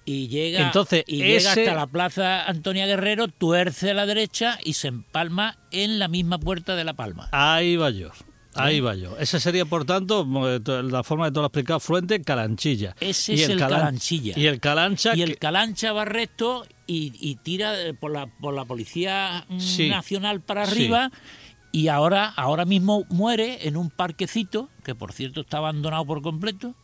y 0.06 0.28
llega, 0.28 0.60
Entonces, 0.66 1.04
y 1.06 1.16
llega 1.18 1.50
hasta 1.50 1.74
la 1.74 1.86
plaza 1.86 2.46
Antonia 2.46 2.86
Guerrero, 2.86 3.28
tuerce 3.28 3.90
a 3.90 3.94
la 3.94 4.06
derecha 4.06 4.58
y 4.64 4.72
se 4.74 4.88
empalma 4.88 5.58
en 5.72 5.98
la 5.98 6.08
misma 6.08 6.38
puerta 6.38 6.74
de 6.76 6.84
la 6.84 6.94
Palma. 6.94 7.28
Ahí 7.32 7.76
va 7.76 7.90
yo. 7.90 8.10
Ahí 8.54 8.80
va 8.80 8.94
yo. 8.94 9.18
Ese 9.18 9.38
sería, 9.38 9.66
por 9.66 9.84
tanto, 9.84 10.26
eh, 10.48 10.60
la 10.84 11.02
forma 11.02 11.26
de 11.26 11.32
todo 11.32 11.42
lo 11.42 11.48
explicado, 11.48 11.78
fluente, 11.78 12.22
calanchilla. 12.22 12.96
Ese 13.00 13.34
es 13.34 13.48
el 13.50 13.58
calan- 13.58 13.80
calanchilla. 13.80 14.32
Y 14.38 14.46
el 14.46 14.60
calancha, 14.60 15.14
Y 15.14 15.20
el 15.20 15.32
que- 15.32 15.36
Calancha 15.36 15.92
va 15.92 16.06
recto 16.06 16.64
y, 16.86 17.12
y 17.20 17.34
tira 17.36 17.78
eh, 17.78 17.92
por 17.92 18.12
la, 18.12 18.28
por 18.28 18.54
la 18.54 18.64
Policía 18.64 19.44
mm, 19.50 19.60
Sí. 19.60 19.90
Nacional 19.90 20.40
para 20.40 20.64
Sí. 20.64 20.72
arriba 20.72 21.10
y 21.70 21.88
ahora, 21.88 22.28
ahora 22.34 22.64
mismo 22.64 23.04
muere 23.10 23.66
en 23.68 23.76
un 23.76 23.90
parquecito, 23.90 24.70
que 24.84 24.94
por 24.94 25.12
cierto 25.12 25.42
está 25.42 25.58
abandonado 25.58 26.06
por 26.06 26.22
completo, 26.22 26.74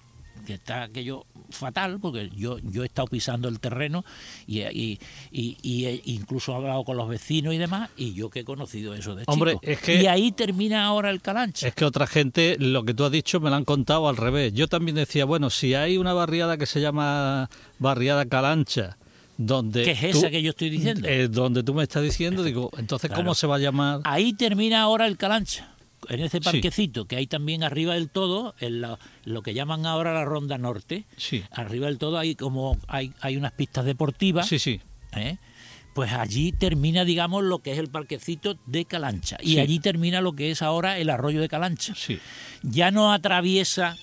que 0.47 0.53
está 0.55 0.83
aquello 0.83 1.25
fatal, 1.53 1.99
porque 2.01 2.31
yo, 2.37 2.59
yo 2.59 2.83
he 2.83 2.87
estado 2.87 3.07
pisando 3.09 3.49
el 3.49 3.61
terreno 3.61 4.05
y, 4.47 4.61
y, 4.61 4.99
y- 5.31 5.57
y 5.63 5.85
he 5.87 6.03
incluso 6.07 6.53
he 6.53 6.57
hablado 6.57 6.85
con 6.85 6.97
los 6.97 7.09
vecinos 7.09 7.55
y 7.55 7.59
demás, 7.59 7.91
y 7.97 8.15
yo 8.15 8.31
que 8.31 8.41
he 8.41 8.45
conocido 8.45 8.95
eso 8.95 9.15
de 9.15 9.25
Hombre, 9.27 9.53
chico. 9.53 9.63
es 9.65 9.79
que- 9.81 10.03
Y 10.03 10.07
ahí 10.07 10.33
termina 10.33 10.85
ahora 10.85 11.11
el 11.11 11.21
Calancha. 11.21 11.69
Es 11.69 11.75
que 11.75 11.85
otra 11.85 12.07
gente, 12.07 12.57
lo 12.59 12.85
que 12.85 12.95
tú 12.95 13.05
has 13.05 13.13
dicho, 13.13 13.41
me 13.41 13.51
lo 13.51 13.57
han 13.57 13.65
contado 13.65 14.09
al 14.09 14.17
revés. 14.17 14.53
Yo 14.55 14.69
también 14.69 14.97
decía, 14.97 15.25
bueno, 15.25 15.51
si 15.51 15.75
hay 15.75 15.97
una 15.99 16.13
barriada 16.13 16.57
que 16.57 16.67
se 16.67 16.81
llama 16.81 17.49
barriada 17.79 18.25
Calancha, 18.27 18.97
donde... 19.39 19.83
¿Qué 19.85 19.93
es 19.93 20.01
tú- 20.13 20.19
esa 20.19 20.31
que 20.31 20.43
yo 20.43 20.51
estoy 20.51 20.71
diciendo? 20.71 21.09
eh, 21.09 21.29
donde 21.29 21.63
tú 21.63 21.75
me 21.75 21.83
estás 21.83 22.03
diciendo, 22.03 22.43
digo, 22.43 22.71
entonces, 22.77 23.09
Claro. 23.09 23.23
¿cómo 23.25 23.35
se 23.35 23.47
va 23.47 23.57
a 23.57 23.59
llamar? 23.59 24.01
Ahí 24.05 24.33
termina 24.35 24.83
ahora 24.83 25.07
el 25.07 25.17
Calancha, 25.17 25.72
en 26.09 26.21
ese 26.21 26.39
Sí. 26.39 26.45
parquecito 26.45 27.07
que 27.07 27.17
hay 27.17 27.27
también 27.27 27.63
arriba 27.63 27.95
del 27.95 28.09
todo, 28.11 28.55
en 28.61 28.81
la- 28.81 28.99
lo 29.25 29.43
que 29.43 29.55
llaman 29.55 29.87
ahora 29.87 30.13
la 30.13 30.25
Ronda 30.25 30.59
Norte. 30.59 31.05
Sí, 31.17 31.43
Arriba 31.51 31.87
del 31.87 31.99
todo 31.99 32.19
hay 32.19 32.35
como 32.35 32.77
hay, 32.89 33.13
hay 33.21 33.37
unas 33.37 33.53
pistas 33.53 33.85
deportivas, 33.85 34.47
sí, 34.49 34.59
sí. 34.59 34.81
¿eh? 35.17 35.37
pues 35.95 36.11
allí 36.13 36.53
termina, 36.53 37.05
digamos, 37.05 37.45
lo 37.45 37.59
que 37.59 37.73
es 37.73 37.79
el 37.79 37.89
parquecito 37.89 38.57
de 38.65 38.87
Calancha. 38.87 39.37
Y 39.43 39.53
Sí. 39.55 39.61
allí 39.61 39.79
termina 39.79 40.23
lo 40.23 40.33
que 40.33 40.51
es 40.51 40.63
ahora 40.63 40.97
el 40.99 41.11
arroyo 41.11 41.39
de 41.43 41.51
Calancha. 41.51 41.95
sí. 41.95 42.19
Ya 42.63 42.91
no 42.91 43.13
atraviesa 43.13 43.97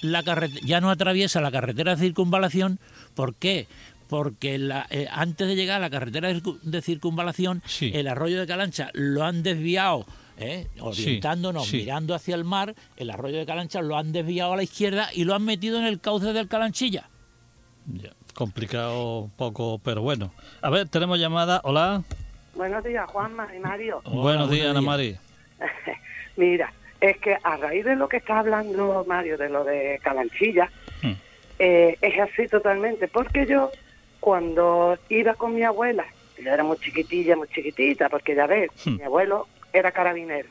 la 0.00 0.22
carretera, 0.22 0.60
ya 0.66 0.80
no 0.80 0.88
atraviesa 0.90 1.42
la 1.42 1.50
carretera 1.50 1.96
de 1.96 2.00
circunvalación. 2.02 2.78
¿Por 3.14 3.34
qué? 3.34 3.68
Porque 4.08 4.58
la- 4.58 4.86
eh, 4.90 5.06
antes 5.12 5.46
de 5.46 5.54
llegar 5.56 5.76
a 5.76 5.80
la 5.80 5.90
carretera 5.90 6.28
de 6.28 6.40
circu- 6.42 6.60
de 6.62 6.80
circunvalación, 6.80 7.62
Sí. 7.66 7.90
el 7.92 8.08
arroyo 8.08 8.40
de 8.40 8.46
Calancha 8.46 8.90
lo 8.94 9.24
han 9.24 9.42
desviado, 9.42 10.06
¿eh? 10.38 10.66
orientándonos, 10.80 11.66
sí. 11.66 11.78
mirando 11.78 12.14
hacia 12.14 12.34
el 12.34 12.44
mar, 12.44 12.74
el 12.96 13.10
arroyo 13.10 13.38
de 13.38 13.46
Calancha 13.46 13.80
lo 13.82 13.96
han 13.96 14.12
desviado 14.12 14.52
a 14.52 14.56
la 14.56 14.62
izquierda 14.62 15.08
y 15.14 15.24
lo 15.24 15.34
han 15.34 15.44
metido 15.44 15.78
en 15.78 15.84
el 15.84 16.00
cauce 16.00 16.32
del 16.32 16.48
Calanchilla. 16.48 17.08
Ya, 17.86 18.10
Complicado 18.34 19.20
un 19.20 19.30
poco, 19.30 19.78
pero 19.78 20.02
bueno. 20.02 20.32
A 20.62 20.70
ver, 20.70 20.88
tenemos 20.88 21.18
llamada. 21.18 21.60
Hola. 21.64 22.02
Buenos 22.54 22.82
días, 22.84 23.08
Juanma 23.10 23.48
y 23.54 23.58
Mario. 23.60 24.00
Hola, 24.04 24.20
buenos 24.22 24.50
días, 24.50 24.68
Ana. 24.70 24.80
Mari. 24.80 25.16
Mira, 26.36 26.72
es 27.00 27.18
que 27.18 27.36
a 27.42 27.56
raíz 27.56 27.84
de 27.84 27.94
lo 27.96 28.08
que 28.08 28.16
está 28.16 28.38
hablando 28.40 29.04
Mario, 29.06 29.38
de 29.38 29.48
lo 29.50 29.64
de 29.64 30.00
Calanchilla, 30.02 30.70
Hmm. 31.02 31.12
eh, 31.58 31.96
es 32.00 32.18
así 32.18 32.48
totalmente, 32.48 33.08
porque 33.08 33.46
yo 33.46 33.70
cuando 34.20 34.96
iba 35.10 35.34
con 35.34 35.54
mi 35.54 35.62
abuela, 35.62 36.04
yo 36.42 36.50
era 36.50 36.64
muy 36.64 36.78
chiquitilla, 36.78 37.36
muy 37.36 37.46
chiquitita, 37.48 38.08
porque 38.08 38.34
ya 38.34 38.46
ves, 38.46 38.70
Hmm. 38.84 38.96
mi 38.96 39.02
abuelo 39.02 39.46
era 39.74 39.90
carabinero 39.92 40.48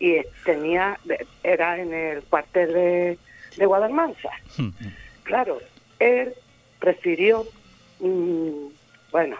y 0.00 0.12
eh, 0.16 0.26
tenía, 0.44 0.98
era 1.44 1.78
en 1.78 1.92
el 1.94 2.22
cuartel 2.24 2.72
de, 2.72 3.18
de 3.56 3.66
Guadalmansa. 3.66 4.30
Claro, 5.24 5.60
él 6.00 6.34
prefirió, 6.80 7.46
mm, 8.00 8.66
bueno, 9.12 9.36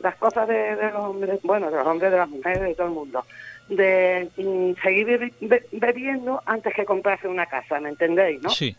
las 0.00 0.14
cosas 0.16 0.48
de, 0.48 0.74
de 0.74 0.90
los 0.90 1.04
hombres, 1.04 1.38
bueno, 1.42 1.70
de 1.70 1.76
los 1.76 1.86
hombres, 1.86 2.10
de 2.10 2.16
las 2.16 2.28
mujeres, 2.30 2.62
de 2.62 2.74
todo 2.74 2.86
el 2.86 2.94
mundo, 2.94 3.26
de 3.68 4.30
mm, 4.38 4.82
seguir 4.82 5.06
bebi- 5.06 5.34
be- 5.40 5.66
bebiendo 5.72 6.42
antes 6.46 6.74
que 6.74 6.86
comprarse 6.86 7.28
una 7.28 7.44
casa, 7.44 7.78
¿me 7.78 7.90
entendéis, 7.90 8.40
no? 8.42 8.48
Sí, 8.48 8.74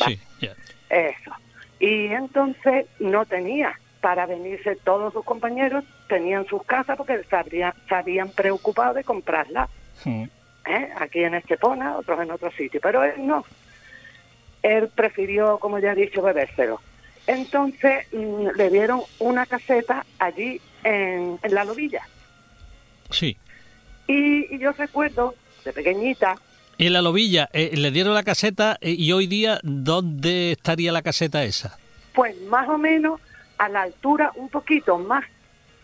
Va. 0.00 0.06
sí, 0.06 0.20
ya. 0.40 0.54
Eso. 0.90 1.32
Y 1.80 2.06
entonces 2.06 2.86
no 3.00 3.26
tenía 3.26 3.76
para 4.04 4.26
venirse 4.26 4.76
todos 4.76 5.14
sus 5.14 5.24
compañeros, 5.24 5.82
tenían 6.10 6.44
sus 6.44 6.62
casas 6.64 6.94
porque 6.98 7.24
se 7.24 7.94
habían 7.94 8.28
preocupado 8.32 8.92
de 8.92 9.02
comprarlas. 9.02 9.70
Hmm. 10.04 10.24
¿eh? 10.66 10.90
aquí 10.98 11.24
en 11.24 11.32
Estepona, 11.32 11.96
otros 11.96 12.20
en 12.20 12.30
otro 12.30 12.50
sitio, 12.50 12.80
pero 12.82 13.02
él 13.02 13.14
no. 13.26 13.46
Él 14.62 14.90
prefirió, 14.94 15.56
como 15.58 15.78
ya 15.78 15.92
he 15.92 15.94
dicho, 15.94 16.20
bebérselo. 16.20 16.82
Entonces 17.26 18.06
mm, 18.12 18.48
le 18.54 18.68
dieron 18.68 19.00
una 19.20 19.46
caseta 19.46 20.04
allí 20.18 20.60
en, 20.82 21.38
en 21.42 21.54
la 21.54 21.64
lobilla. 21.64 22.06
Sí. 23.08 23.38
Y, 24.06 24.54
y 24.54 24.58
yo 24.58 24.72
recuerdo, 24.72 25.34
de 25.64 25.72
pequeñita, 25.72 26.36
En 26.76 26.92
la 26.92 27.00
lobilla, 27.00 27.48
eh, 27.54 27.70
le 27.74 27.90
dieron 27.90 28.12
la 28.12 28.22
caseta 28.22 28.76
eh, 28.82 28.90
y 28.90 29.12
hoy 29.12 29.26
día, 29.28 29.60
¿dónde 29.62 30.52
estaría 30.52 30.92
la 30.92 31.00
caseta 31.00 31.42
esa? 31.42 31.78
pues 32.14 32.40
más 32.42 32.68
o 32.68 32.78
menos 32.78 33.20
a 33.58 33.68
la 33.68 33.82
altura, 33.82 34.32
un 34.36 34.48
poquito 34.48 34.98
más 34.98 35.24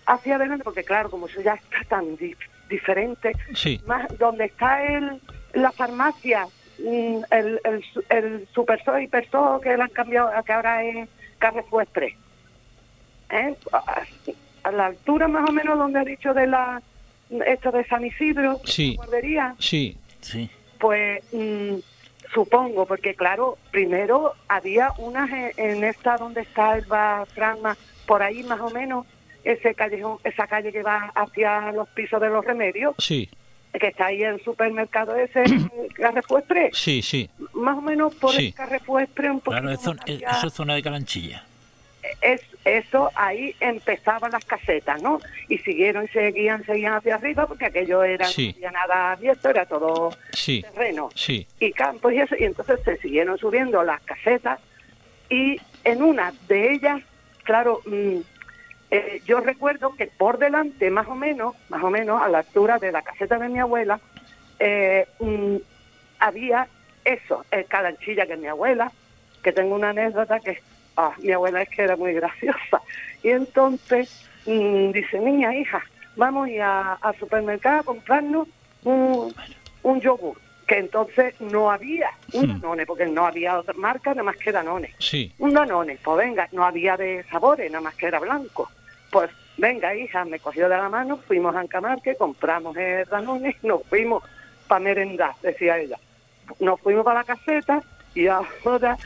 hacia 0.07 0.37
adelante, 0.37 0.65
porque 0.65 0.85
claro, 0.85 1.11
como 1.11 1.27
eso 1.27 1.41
ya 1.41 1.55
está 1.55 1.79
tan 1.89 2.17
di- 2.17 2.35
diferente, 2.69 3.33
Sí, 3.55 3.81
más 3.87 4.07
donde 4.19 4.47
está 4.47 4.83
el, 4.85 5.21
la 5.55 5.71
farmacia, 5.73 6.47
mm, 6.79 7.19
el, 7.31 7.61
el, 7.65 7.85
su- 7.93 8.05
el 8.09 8.49
Super 8.53 8.83
Soy 8.85 9.07
Perso 9.09 9.61
que 9.63 9.77
le 9.77 9.83
han 9.83 9.91
cambiado, 9.91 10.31
que 10.45 10.53
ahora 10.53 10.83
es 10.85 11.09
Carrefour 11.39 11.83
Express. 11.83 12.15
¿Eh? 13.31 13.55
A- 13.73 14.71
la 14.73 14.87
altura 14.87 15.27
más 15.29 15.49
o 15.49 15.53
menos 15.53 15.79
donde 15.79 16.01
ha 16.01 16.05
dicho 16.05 16.35
de 16.35 16.47
la 16.47 16.83
esto 17.47 17.71
de 17.71 17.85
San 17.87 18.05
Isidro, 18.05 18.61
Sí. 18.65 18.97
guardería, 18.97 19.55
sí, 19.59 19.97
Sí. 20.21 20.51
pues 20.79 21.23
mm, 21.33 21.77
supongo, 22.33 22.87
porque 22.87 23.15
claro, 23.15 23.59
primero 23.71 24.35
había 24.49 24.93
unas 24.99 25.31
en, 25.31 25.53
en 25.57 25.85
esta 25.85 26.17
donde 26.17 26.43
está 26.43 26.77
el 26.77 26.85
bar 26.85 27.27
Franma, 27.29 27.77
por 28.07 28.23
ahí 28.23 28.43
más 28.45 28.61
o 28.61 28.71
menos, 28.71 29.07
ese 29.45 29.75
callejón, 29.75 30.19
esa 30.25 30.47
calle 30.47 30.73
que 30.73 30.83
va 30.83 31.11
hacia 31.15 31.73
los 31.73 31.89
pisos 31.91 32.21
de 32.21 32.29
los 32.29 32.45
remedios, 32.45 32.95
sí, 32.99 33.29
que 33.79 33.87
está 33.89 34.07
ahí 34.07 34.23
el 34.23 34.43
supermercado 34.43 35.15
ese, 35.17 35.43
Carrefour 35.95 36.41
Express, 36.41 36.77
sí, 36.77 37.03
sí. 37.03 37.31
más 37.55 37.79
o 37.79 37.81
menos 37.81 38.15
por 38.17 38.33
Sí. 38.35 38.49
el 38.49 38.55
Carrefour 38.55 39.03
Express 39.03 39.31
un 39.31 39.41
poquito 39.41 39.63
Claro, 39.63 39.71
eh, 39.71 39.75
hacia- 40.15 40.31
eso 40.31 40.47
es 40.49 40.53
zona 40.53 40.75
de 40.75 40.83
Calanchilla. 40.83 41.45
es 42.21 42.43
eso 42.65 43.11
ahí 43.15 43.55
empezaban 43.61 44.33
las 44.33 44.45
casetas, 44.45 45.01
¿no? 45.03 45.21
Y 45.49 45.59
siguieron 45.59 46.05
y 46.05 46.09
seguían, 46.09 46.65
seguían 46.65 46.95
hacia 46.95 47.15
arriba 47.15 47.47
porque 47.47 47.67
aquello 47.67 48.03
era 48.05 48.27
Sí. 48.27 48.49
no 48.49 48.57
había 48.57 48.71
nada 48.71 49.13
abierto, 49.13 49.49
era 49.49 49.65
todo 49.67 50.11
Sí, 50.33 50.63
terreno 50.63 51.09
sí, 51.15 51.47
y 51.59 51.73
campos 51.73 52.13
y 52.13 52.21
eso, 52.21 52.35
y 52.39 52.45
entonces 52.45 52.81
se 52.85 52.99
siguieron 52.99 53.39
subiendo 53.39 53.83
las 53.83 54.01
casetas 54.03 54.61
y 55.31 55.59
en 55.85 56.03
una 56.03 56.33
de 56.49 56.73
ellas, 56.73 57.01
claro, 57.45 57.81
mm, 57.87 58.17
eh, 58.91 59.23
yo 59.25 59.41
recuerdo 59.41 59.95
que 59.97 60.07
por 60.09 60.39
delante, 60.39 60.91
más 60.91 61.07
o 61.09 61.15
menos, 61.15 61.55
más 61.69 61.83
o 61.83 61.91
menos 61.91 62.21
a 62.21 62.29
la 62.29 62.39
altura 62.39 62.79
de 62.79 62.93
la 62.93 63.03
caseta 63.03 63.39
de 63.39 63.49
mi 63.49 63.59
abuela, 63.61 64.01
eh, 64.59 65.07
mm, 65.21 65.57
había 66.19 66.67
eso, 67.05 67.45
el 67.51 67.65
calanchilla 67.65 68.27
que 68.27 68.37
mi 68.37 68.49
abuela, 68.49 68.93
que 69.43 69.53
tengo 69.53 69.75
una 69.77 69.91
anécdota 69.91 70.41
que 70.41 70.61
ah, 71.01 71.15
mi 71.23 71.33
abuela 71.33 71.63
es 71.63 71.69
que 71.69 71.83
era 71.83 71.97
muy 71.97 72.13
graciosa. 72.13 72.83
Y 73.23 73.31
entonces 73.31 74.27
mm, 74.47 74.93
dice, 74.93 75.19
niña, 75.19 75.55
hija, 75.55 75.83
vamos 76.17 76.47
a 76.47 76.51
ir 76.51 76.63
al 76.63 77.19
supermercado 77.19 77.81
a 77.81 77.85
comprarnos 77.85 78.49
un, 78.85 79.35
un 79.83 80.01
yogur, 80.01 80.37
que 80.67 80.79
entonces 80.79 81.35
no 81.41 81.71
había 81.71 82.11
un 82.33 82.61
Danone, 82.61 82.87
porque 82.87 83.07
no 83.07 83.27
había 83.27 83.59
otra 83.59 83.75
marca 83.75 84.11
nada 84.11 84.23
más 84.23 84.37
que 84.37 84.53
Danone. 84.53 84.95
Sí. 84.99 85.33
Un 85.39 85.53
Danone, 85.53 85.99
pues 86.03 86.17
venga, 86.19 86.49
no 86.53 86.65
había 86.65 86.97
de 86.97 87.25
sabores, 87.31 87.71
nada 87.71 87.83
más 87.83 87.95
que 87.95 88.07
era 88.07 88.21
blanco. 88.21 88.71
Pues 89.11 89.31
venga, 89.57 89.95
hija, 89.95 90.25
me 90.25 90.39
cogió 90.39 90.69
de 90.69 90.77
la 90.77 90.89
mano, 90.89 91.19
fuimos 91.27 91.55
a 91.55 91.61
Ancamarque, 91.61 92.17
compramos 92.17 92.77
el 92.77 93.05
Danone 93.07 93.57
y 93.63 93.67
nos 93.67 93.83
fuimos 93.85 94.23
para 94.69 94.81
merendar, 94.81 95.35
decía 95.43 95.79
ella. 95.79 95.99
Nos 96.59 96.81
fuimos 96.81 97.05
para 97.05 97.21
la 97.21 97.25
caseta 97.25 97.83
y 98.15 98.27
ahora, 98.27 98.97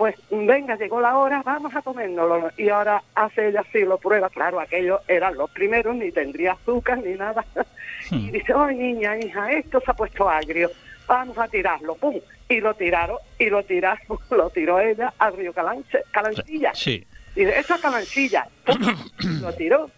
pues 0.00 0.14
venga, 0.30 0.76
llegó 0.76 0.98
la 0.98 1.14
hora, 1.18 1.42
vamos 1.44 1.76
a 1.76 1.82
comérnoslo. 1.82 2.50
Y 2.56 2.70
ahora 2.70 3.02
hace 3.14 3.48
ella 3.48 3.60
así, 3.68 3.80
lo 3.80 3.98
prueba. 3.98 4.30
Claro, 4.30 4.58
aquellos 4.58 4.98
eran 5.06 5.34
los 5.36 5.50
primeros, 5.50 5.94
ni 5.94 6.10
tendría 6.10 6.52
azúcar 6.52 6.98
ni 7.04 7.12
nada. 7.16 7.44
Y 8.10 8.30
dice, 8.30 8.54
ay 8.56 8.76
niña, 8.76 9.18
hija, 9.18 9.52
esto 9.52 9.78
se 9.84 9.90
ha 9.90 9.94
puesto 9.94 10.26
agrio, 10.26 10.70
vamos 11.06 11.36
a 11.36 11.46
tirarlo, 11.48 11.96
pum. 11.96 12.14
Y 12.48 12.58
lo 12.60 12.72
tiraron, 12.72 13.18
y 13.38 13.50
lo 13.50 13.62
tiraron, 13.62 14.18
lo 14.30 14.48
tiró 14.48 14.80
ella 14.80 15.12
al 15.18 15.36
río 15.36 15.52
Calanche, 15.52 15.98
Calancilla. 16.10 16.70
Sí. 16.74 17.04
Y 17.36 17.40
dice, 17.44 17.58
eso 17.58 17.74
es 17.74 17.80
Calancilla. 17.82 18.48
Pum, 18.64 18.78
lo 19.42 19.52
tiró. 19.52 19.90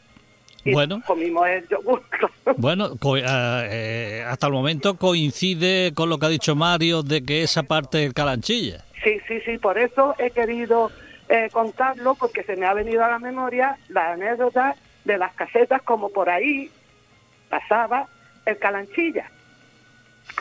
Y 0.65 0.73
Bueno. 0.73 1.01
comimos 1.07 1.47
el 1.47 1.67
yogur. 1.69 2.03
Bueno, 2.57 2.97
co- 2.99 3.17
eh, 3.17 3.23
eh, 3.25 4.25
hasta 4.29 4.49
el 4.49 4.53
momento 4.53 4.97
coincide 4.97 5.93
con 5.95 6.09
lo 6.09 6.19
que 6.19 6.27
ha 6.27 6.29
dicho 6.29 6.57
Mario 6.57 7.03
de 7.05 7.23
que 7.23 7.45
esa 7.45 7.63
parte 7.63 7.99
del 7.99 8.15
Calanchilla. 8.15 8.85
Sí, 9.03 9.21
sí, 9.27 9.41
sí, 9.41 9.59
por 9.59 9.79
eso 9.79 10.15
he 10.19 10.31
querido 10.31 10.91
eh, 11.29 11.49
contarlo, 11.53 12.15
porque 12.15 12.43
se 12.45 12.57
me 12.57 12.67
ha 12.67 12.75
venido 12.75 13.05
a 13.05 13.09
la 13.09 13.19
memoria 13.19 13.79
la 13.89 14.13
anécdota 14.13 14.77
de 15.05 15.19
las 15.19 15.33
casetas, 15.35 15.83
como 15.83 16.11
por 16.11 16.31
ahí 16.31 16.71
pasaba 17.49 18.09
el 18.47 18.59
calanchilla. 18.59 19.31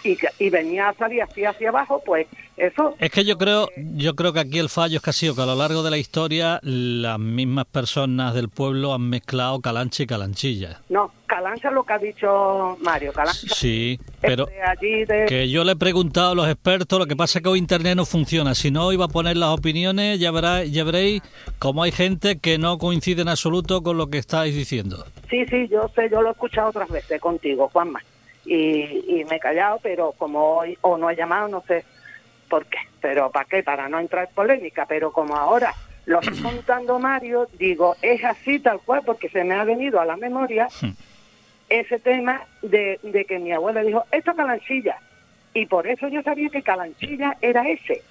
Y, 0.03 0.17
y 0.37 0.49
venía 0.49 0.89
a 0.89 0.93
salir 0.93 1.23
así 1.23 1.43
hacia 1.43 1.69
abajo, 1.69 2.01
pues 2.05 2.27
eso, 2.57 2.95
Es 2.99 3.09
que 3.11 3.23
yo 3.23 3.37
creo, 3.37 3.69
yo 3.75 4.15
creo 4.15 4.33
que 4.33 4.41
aquí 4.41 4.59
el 4.59 4.69
fallo 4.69 4.97
es 4.97 5.03
que 5.03 5.09
ha 5.09 5.13
sido 5.13 5.35
que 5.35 5.41
a 5.41 5.45
lo 5.45 5.55
largo 5.55 5.83
de 5.83 5.89
la 5.89 5.97
historia 5.97 6.59
las 6.63 7.17
mismas 7.17 7.65
personas 7.65 8.33
del 8.33 8.49
pueblo 8.49 8.93
han 8.93 9.09
mezclado 9.09 9.59
Calancha 9.61 10.03
y 10.03 10.07
Calanchilla. 10.07 10.81
no, 10.89 11.11
Calancha 11.25 11.69
es 11.69 11.73
lo 11.73 11.83
que 11.83 11.93
ha 11.93 11.97
dicho 11.97 12.77
Mario, 12.81 13.13
Calancha 13.13 13.47
Sí, 13.55 13.97
pero 14.19 14.45
de 14.47 14.61
allí 14.61 15.05
de... 15.05 15.25
que 15.27 15.49
yo 15.49 15.63
le 15.63 15.71
he 15.71 15.75
preguntado 15.75 16.31
a 16.31 16.35
los 16.35 16.47
expertos, 16.47 16.99
lo 16.99 17.05
que 17.05 17.15
pasa 17.15 17.39
es 17.39 17.43
que 17.43 17.49
hoy 17.49 17.57
internet 17.57 17.95
no 17.95 18.05
funciona. 18.05 18.53
Si 18.53 18.69
no, 18.69 18.91
iba 18.91 19.05
a 19.05 19.07
poner 19.07 19.37
las 19.37 19.57
opiniones, 19.57 20.19
ya, 20.19 20.29
verá, 20.31 20.65
ya 20.65 20.83
veréis 20.83 21.23
cómo 21.57 21.83
hay 21.83 21.91
gente 21.91 22.37
que 22.37 22.57
no 22.57 22.77
coincide 22.77 23.21
en 23.21 23.29
absoluto 23.29 23.81
con 23.81 23.97
lo 23.97 24.07
que 24.07 24.17
estáis 24.17 24.53
diciendo. 24.53 25.05
Sí, 25.29 25.45
sí, 25.45 25.67
yo 25.69 25.89
sé, 25.95 26.09
yo 26.11 26.21
lo 26.21 26.27
he 26.27 26.31
escuchado 26.33 26.69
otras 26.69 26.89
veces 26.89 27.19
contigo, 27.21 27.69
Juanma. 27.71 28.01
Y, 28.45 29.19
y 29.19 29.23
me 29.29 29.37
he 29.37 29.39
callado, 29.39 29.79
pero 29.81 30.13
como 30.17 30.57
hoy, 30.57 30.77
o 30.81 30.97
no 30.97 31.09
he 31.09 31.15
llamado, 31.15 31.47
no 31.47 31.63
sé 31.65 31.85
por 32.51 32.65
qué. 32.67 32.77
Pero 33.01 33.31
¿para 33.31 33.45
qué? 33.45 33.63
Para 33.63 33.89
no 33.89 33.97
entrar 33.99 34.27
en 34.27 34.35
polémica. 34.35 34.85
Pero 34.85 35.11
como 35.11 35.35
ahora 35.35 35.73
lo 36.05 36.19
estoy 36.19 36.39
contando 36.43 36.99
Mario, 36.99 37.47
digo, 37.57 37.95
es 38.03 38.23
así 38.23 38.59
tal 38.59 38.79
cual, 38.81 39.01
porque 39.03 39.29
se 39.29 39.43
me 39.43 39.55
ha 39.55 39.63
venido 39.63 39.99
a 39.99 40.05
la 40.05 40.17
memoria 40.17 40.67
ese 41.69 41.99
tema 41.99 42.41
de, 42.61 42.99
de 43.01 43.25
que 43.25 43.39
mi 43.39 43.53
abuela 43.53 43.81
dijo, 43.81 44.03
esto 44.11 44.31
es 44.31 44.37
calanchilla. 44.37 44.97
Y 45.53 45.65
por 45.65 45.87
eso 45.87 46.07
yo 46.09 46.21
sabía 46.21 46.49
que 46.49 46.61
calanchilla 46.61 47.37
era 47.41 47.67
ese. 47.67 48.03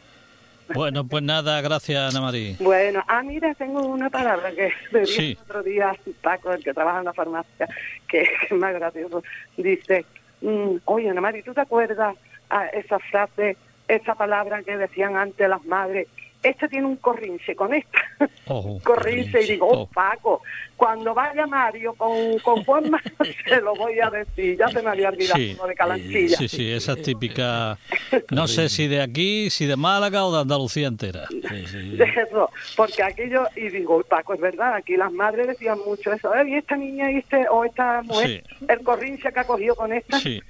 Bueno, 0.73 1.05
pues 1.05 1.23
nada, 1.25 1.61
gracias 1.63 1.99
Ana 2.15 2.21
María. 2.25 2.55
Bueno, 2.61 3.03
ah, 3.09 3.23
mira, 3.25 3.53
tengo 3.55 3.85
una 3.87 4.09
palabra 4.09 4.51
que 4.53 4.71
me 4.93 5.01
dijo 5.01 5.13
Sí. 5.13 5.37
otro 5.43 5.63
día 5.63 5.93
Paco, 6.23 6.53
el 6.53 6.63
que 6.65 6.73
trabaja 6.73 7.01
en 7.01 7.05
la 7.07 7.13
farmacia, 7.13 7.69
que 8.09 8.23
es 8.23 8.53
más 8.53 8.73
gracioso. 8.75 9.23
Dice, 9.57 10.05
mm, 10.43 10.77
oye, 10.85 11.11
Ana 11.11 11.21
Mari, 11.21 11.43
¿tú 11.43 11.53
te 11.53 11.61
acuerdas 11.61 12.17
a 12.51 12.67
esa 12.67 12.99
frase, 12.99 13.57
esa 13.91 14.15
palabra 14.15 14.63
que 14.63 14.77
decían 14.77 15.17
antes 15.17 15.49
las 15.49 15.65
madres? 15.65 16.09
Esta 16.43 16.69
tiene 16.69 16.87
un 16.87 16.97
corrinche 16.97 17.55
con 17.55 17.75
esta. 17.75 17.99
Ojo, 18.47 18.81
corrinche. 18.83 19.43
Y 19.43 19.47
digo, 19.53 19.67
oh, 19.69 19.81
Oh. 19.81 19.87
Paco, 19.87 20.43
cuando 20.77 21.13
vaya 21.15 21.47
Mario 21.47 21.93
con, 21.95 22.39
con 22.39 22.65
Juanma, 22.65 23.01
se 23.47 23.61
lo 23.61 23.75
voy 23.75 23.99
a 24.01 24.09
decir. 24.11 24.57
Ya 24.59 24.69
se 24.69 24.83
me 24.83 24.91
había 24.91 25.09
olvidado 25.11 25.37
Sí. 25.39 25.57
de 25.69 25.75
Calanchilla. 25.75 26.37
Sí, 26.39 26.49
sí, 26.49 26.71
esa 26.73 26.97
típica, 26.97 27.79
no 28.31 28.49
sé 28.49 28.69
si 28.71 28.89
de 28.89 29.03
aquí, 29.03 29.51
si 29.51 29.67
de 29.67 29.77
Málaga 29.77 30.25
o 30.25 30.33
de 30.35 30.41
Andalucía 30.41 30.89
entera. 30.89 31.27
Sí, 31.29 31.99
eso, 32.17 32.51
porque 32.77 33.03
aquello, 33.03 33.45
y 33.57 33.69
digo, 33.69 34.03
Paco, 34.05 34.33
es 34.35 34.41
verdad, 34.41 34.75
aquí 34.75 34.97
las 34.97 35.13
madres 35.13 35.47
decían 35.49 35.79
mucho 35.87 36.13
eso, 36.13 36.35
"Eh, 36.35 36.49
y 36.49 36.55
esta 36.55 36.77
niña 36.77 37.11
y 37.11 37.17
este, 37.19 37.47
o 37.51 37.65
esta 37.65 38.03
mujer, 38.03 38.45
el 38.69 38.81
corrinche 38.83 39.31
que 39.33 39.41
ha 39.41 39.45
cogido 39.45 39.75
con 39.75 39.93
esta. 39.93 40.19
Sí. 40.21 40.41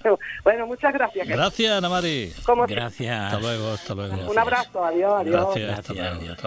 Bueno, 0.44 0.66
muchas 0.66 0.92
gracias. 0.92 1.26
Gracias 1.26 1.72
Ana 1.72 1.88
si- 2.00 2.32
Gracias. 2.68 3.20
Hasta 3.32 3.40
luego, 3.40 3.70
hasta 3.70 3.94
luego. 3.94 4.30
un 4.30 4.38
abrazo, 4.38 4.84
adiós, 4.84 5.12
adiós. 5.20 5.46
Gracias, 5.54 5.79
Gracias. 5.88 6.38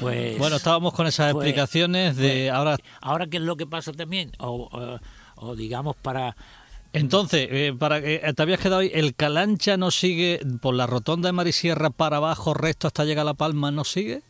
Pues, 0.00 0.38
Bueno, 0.38 0.56
estábamos 0.56 0.92
con 0.94 1.06
esas 1.06 1.32
pues- 1.32 1.46
explicaciones 1.46 2.16
de 2.16 2.50
ahora. 2.50 2.76
ahora, 3.00 3.26
¿qué 3.26 3.36
es 3.38 3.42
lo 3.42 3.56
que 3.56 3.66
pasa 3.66 3.92
también? 3.92 4.32
O, 4.38 4.68
o- 4.72 5.00
o 5.46 5.56
digamos, 5.56 5.96
para. 5.96 6.36
Entonces, 6.92 7.48
eh, 7.50 7.74
para 7.78 8.00
que 8.00 8.18
te 8.34 8.42
habías 8.42 8.58
quedado 8.60 8.80
ahí, 8.80 8.90
el 8.94 9.14
Calancha 9.14 9.76
no 9.76 9.90
sigue 9.90 10.40
por 10.62 10.74
la 10.74 10.86
rotonda 10.86 11.28
de 11.28 11.32
Marisierra 11.32 11.90
para 11.90 12.16
abajo, 12.18 12.54
recto 12.54 12.86
hasta 12.86 13.04
llegar 13.04 13.22
a 13.22 13.26
La 13.26 13.34
Palma, 13.34 13.70
¿no 13.70 13.84
sigue? 13.84 14.22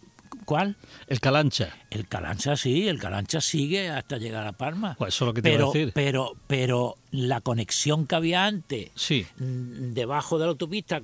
¿Cuál? 0.45 0.77
El 1.07 1.21
Calancha. 1.21 1.71
El 1.90 2.07
Calancha 2.09 2.57
sí, 2.57 2.88
el 2.88 2.99
Calancha 2.99 3.40
sigue 3.40 3.88
hasta 3.88 4.16
llegar 4.19 4.47
a 4.47 4.53
Palma. 4.53 4.97
Pues 4.99 5.14
eso 5.14 5.25
es 5.25 5.27
lo 5.27 5.35
que 5.35 5.42
te 5.42 5.49
iba 5.53 5.57
a 5.57 5.59
pero, 5.59 5.73
decir. 5.73 5.92
Pero, 5.95 6.33
pero 6.49 6.95
la 7.12 7.40
conexión 7.40 8.07
que 8.07 8.14
había 8.16 8.45
antes 8.47 8.90
Sí. 8.97 9.27
mm, 9.38 9.92
debajo 9.92 10.38
de 10.38 10.45
la 10.47 10.51
autopista 10.51 11.03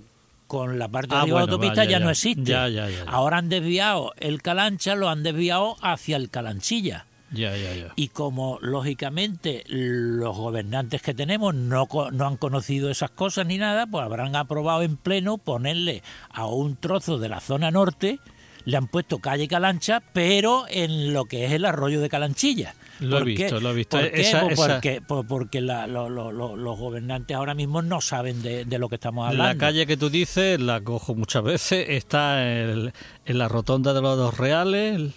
con 0.52 0.78
la 0.78 0.86
parte 0.86 1.14
de 1.14 1.20
Ah, 1.22 1.26
la 1.26 1.40
autopista 1.40 1.80
va, 1.80 1.84
ya, 1.86 1.92
ya, 1.92 1.98
ya. 1.98 2.04
no 2.04 2.10
existe. 2.10 2.42
Ya. 2.44 2.66
Ahora 3.06 3.38
han 3.38 3.48
desviado 3.48 4.12
el 4.18 4.42
Calancha, 4.42 4.94
lo 4.94 5.08
han 5.08 5.22
desviado 5.22 5.76
hacia 5.80 6.18
el 6.18 6.28
Calanchilla. 6.28 7.06
Ya, 7.30 7.56
ya, 7.56 7.74
ya. 7.74 7.92
Y 7.96 8.08
como 8.08 8.58
lógicamente 8.60 9.64
los 9.68 10.36
gobernantes 10.36 11.00
que 11.00 11.14
tenemos 11.14 11.54
no, 11.54 11.88
no 12.12 12.26
han 12.26 12.36
conocido 12.36 12.90
esas 12.90 13.08
cosas 13.08 13.46
ni 13.46 13.56
nada, 13.56 13.86
pues 13.86 14.04
habrán 14.04 14.36
aprobado 14.36 14.82
en 14.82 14.98
pleno 14.98 15.38
ponerle 15.38 16.02
a 16.28 16.44
un 16.44 16.76
trozo 16.76 17.16
de 17.16 17.30
la 17.30 17.40
zona 17.40 17.70
norte, 17.70 18.18
le 18.64 18.77
han 18.77 18.87
puesto 18.88 19.18
calle 19.18 19.48
Calancha, 19.48 20.03
pero 20.12 20.64
en 20.68 21.12
lo 21.12 21.25
que 21.27 21.44
es 21.46 21.53
el 21.53 21.64
arroyo 21.64 22.01
de 22.01 22.09
Calanchilla. 22.09 22.75
Lo 23.01 23.18
he 23.18 23.25
visto, 23.25 23.59
lo 23.61 23.70
he 23.70 23.75
visto. 23.75 23.98
¿Por 23.98 24.11
qué? 24.12 24.20
Esa- 24.20 24.40
Pues 24.42 24.53
esa- 24.61 24.75
porque 24.75 25.01
por- 25.01 25.27
porque 25.27 25.61
la- 25.61 25.87
lo- 25.88 26.09
lo- 26.09 26.31
lo- 26.31 26.55
los 26.57 26.79
gobernantes 26.79 27.37
ahora 27.37 27.55
mismo 27.55 27.83
no 27.83 28.01
saben 28.01 28.42
de, 28.42 28.64
de 28.64 28.79
lo 28.79 28.88
que 28.88 28.94
estamos 28.94 29.27
hablando. 29.29 29.53
La 29.55 29.59
calle 29.59 29.87
que 29.87 29.96
tú 29.96 30.09
dices, 30.09 30.61
la 30.61 30.81
cojo 30.81 31.14
muchas 31.16 31.42
veces, 31.42 31.87
está 31.88 32.44
en, 32.62 32.92
en 33.25 33.38
la 33.38 33.48
rotonda 33.48 33.92
de 33.92 34.03
los 34.03 34.16
dos 34.16 34.37
reales 34.38 35.12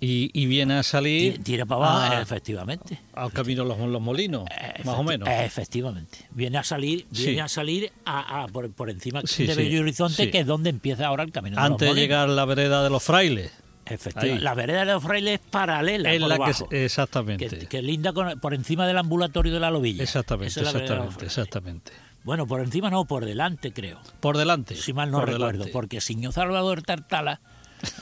y, 0.00 0.30
y 0.32 0.46
viene 0.46 0.74
a 0.74 0.82
salir 0.82 1.42
Tira 1.42 1.66
para 1.66 1.86
abajo, 1.86 2.14
a- 2.16 2.22
efectivamente. 2.22 3.00
al 3.14 3.32
camino 3.32 3.64
de 3.64 3.68
los, 3.70 3.78
los 3.90 4.00
molinos, 4.00 4.44
Efecti- 4.44 4.84
más 4.84 4.94
o 4.96 5.02
menos. 5.02 5.28
Efectivamente. 5.28 6.18
Viene 6.30 6.58
a 6.58 6.62
salir, 6.64 7.06
viene 7.10 7.40
a 7.40 7.48
salir 7.48 7.90
a, 8.04 8.42
a- 8.44 8.46
por, 8.48 8.70
por 8.72 8.90
encima 8.90 9.22
Sí, 9.24 9.46
de 9.46 9.54
sí, 9.54 9.62
Bello 9.62 9.80
Horizonte, 9.80 10.30
que 10.30 10.40
es 10.40 10.46
donde 10.46 10.70
empieza 10.70 11.06
ahora 11.06 11.24
el 11.24 11.32
camino 11.32 11.56
de 11.56 11.62
Antes 11.62 11.94
de 11.94 12.00
llegar 12.00 12.28
a 12.28 12.32
la 12.32 12.44
vereda 12.44 12.82
de 12.84 12.90
los 12.90 13.02
frailes. 13.02 13.50
Efectivamente. 13.86 14.44
La 14.44 14.54
vereda 14.54 14.80
de 14.84 14.92
los 14.92 15.02
frailes 15.02 15.40
es 15.40 15.46
paralela 15.50 16.12
Es 16.12 16.20
por 16.20 16.28
la 16.28 16.36
que, 16.36 16.42
abajo, 16.42 16.68
exactamente. 16.70 17.48
que, 17.48 17.66
que 17.66 17.82
linda 17.82 18.12
con- 18.12 18.38
por 18.38 18.52
encima 18.54 18.86
del 18.86 18.98
ambulatorio 18.98 19.52
de 19.54 19.60
la 19.60 19.70
Lobilla. 19.70 20.02
exactamente, 20.02 20.48
es 20.48 20.56
exactamente, 20.58 21.24
exactamente. 21.24 21.92
Bueno, 22.22 22.46
por 22.46 22.60
encima 22.60 22.90
no, 22.90 23.06
por 23.06 23.24
delante 23.24 23.72
creo. 23.72 23.98
Por 24.20 24.36
delante. 24.36 24.74
si 24.76 24.92
mal 24.92 25.10
no 25.10 25.22
recuerdo, 25.22 25.52
delante. 25.52 25.72
porque 25.72 26.00
Siño 26.02 26.30
Salvador 26.32 26.82
Tartala 26.82 27.40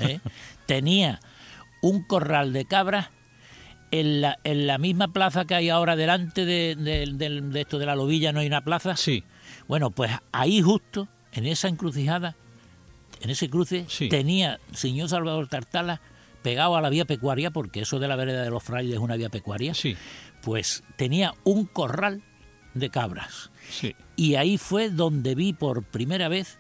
¿eh? 0.01 0.19
tenía 0.67 1.21
un 1.83 2.03
corral 2.03 2.53
de 2.53 2.65
cabras 2.65 3.11
en 3.91 4.21
la, 4.21 4.39
en 4.45 4.67
la 4.67 4.79
misma 4.79 5.09
plaza 5.09 5.45
que 5.45 5.55
hay 5.55 5.69
ahora 5.69 5.97
delante 5.97 6.45
de, 6.45 6.75
de- 6.77 7.61
esto 7.61 7.79
de 7.79 7.87
la 7.87 7.95
lobilla, 7.95 8.33
no 8.33 8.41
hay 8.41 8.47
una 8.47 8.65
plaza. 8.65 8.97
Sí, 8.97 9.23
Bueno, 9.69 9.91
pues 9.91 10.11
ahí 10.33 10.61
justo, 10.63 11.09
en 11.33 11.47
esa 11.47 11.69
encrucijada, 11.69 12.35
en 13.21 13.31
ese 13.31 13.49
cruce, 13.49 13.85
Sí. 13.89 14.09
tenía 14.09 14.59
Siñor 14.73 15.09
Salvador 15.09 15.47
Tartala 15.49 16.01
pegado 16.43 16.77
a 16.77 16.81
la 16.81 16.91
vía 16.91 17.05
pecuaria, 17.05 17.51
porque 17.51 17.81
eso 17.81 17.99
de 17.99 18.09
la 18.09 18.17
vereda 18.17 18.43
de 18.43 18.51
los 18.51 18.63
frailes 18.63 18.95
es 18.95 19.01
una 19.01 19.17
vía 19.17 19.29
pecuaria, 19.31 19.75
sí, 19.75 19.97
pues 20.43 20.83
tenía 20.97 21.35
un 21.45 21.67
corral 21.67 22.23
de 22.75 22.91
cabras. 22.91 23.51
sí. 23.71 23.95
Y 24.17 24.35
ahí 24.37 24.57
fue 24.59 24.91
donde 24.91 25.35
vi 25.35 25.53
por 25.53 25.83
primera 25.83 26.29
vez, 26.29 26.59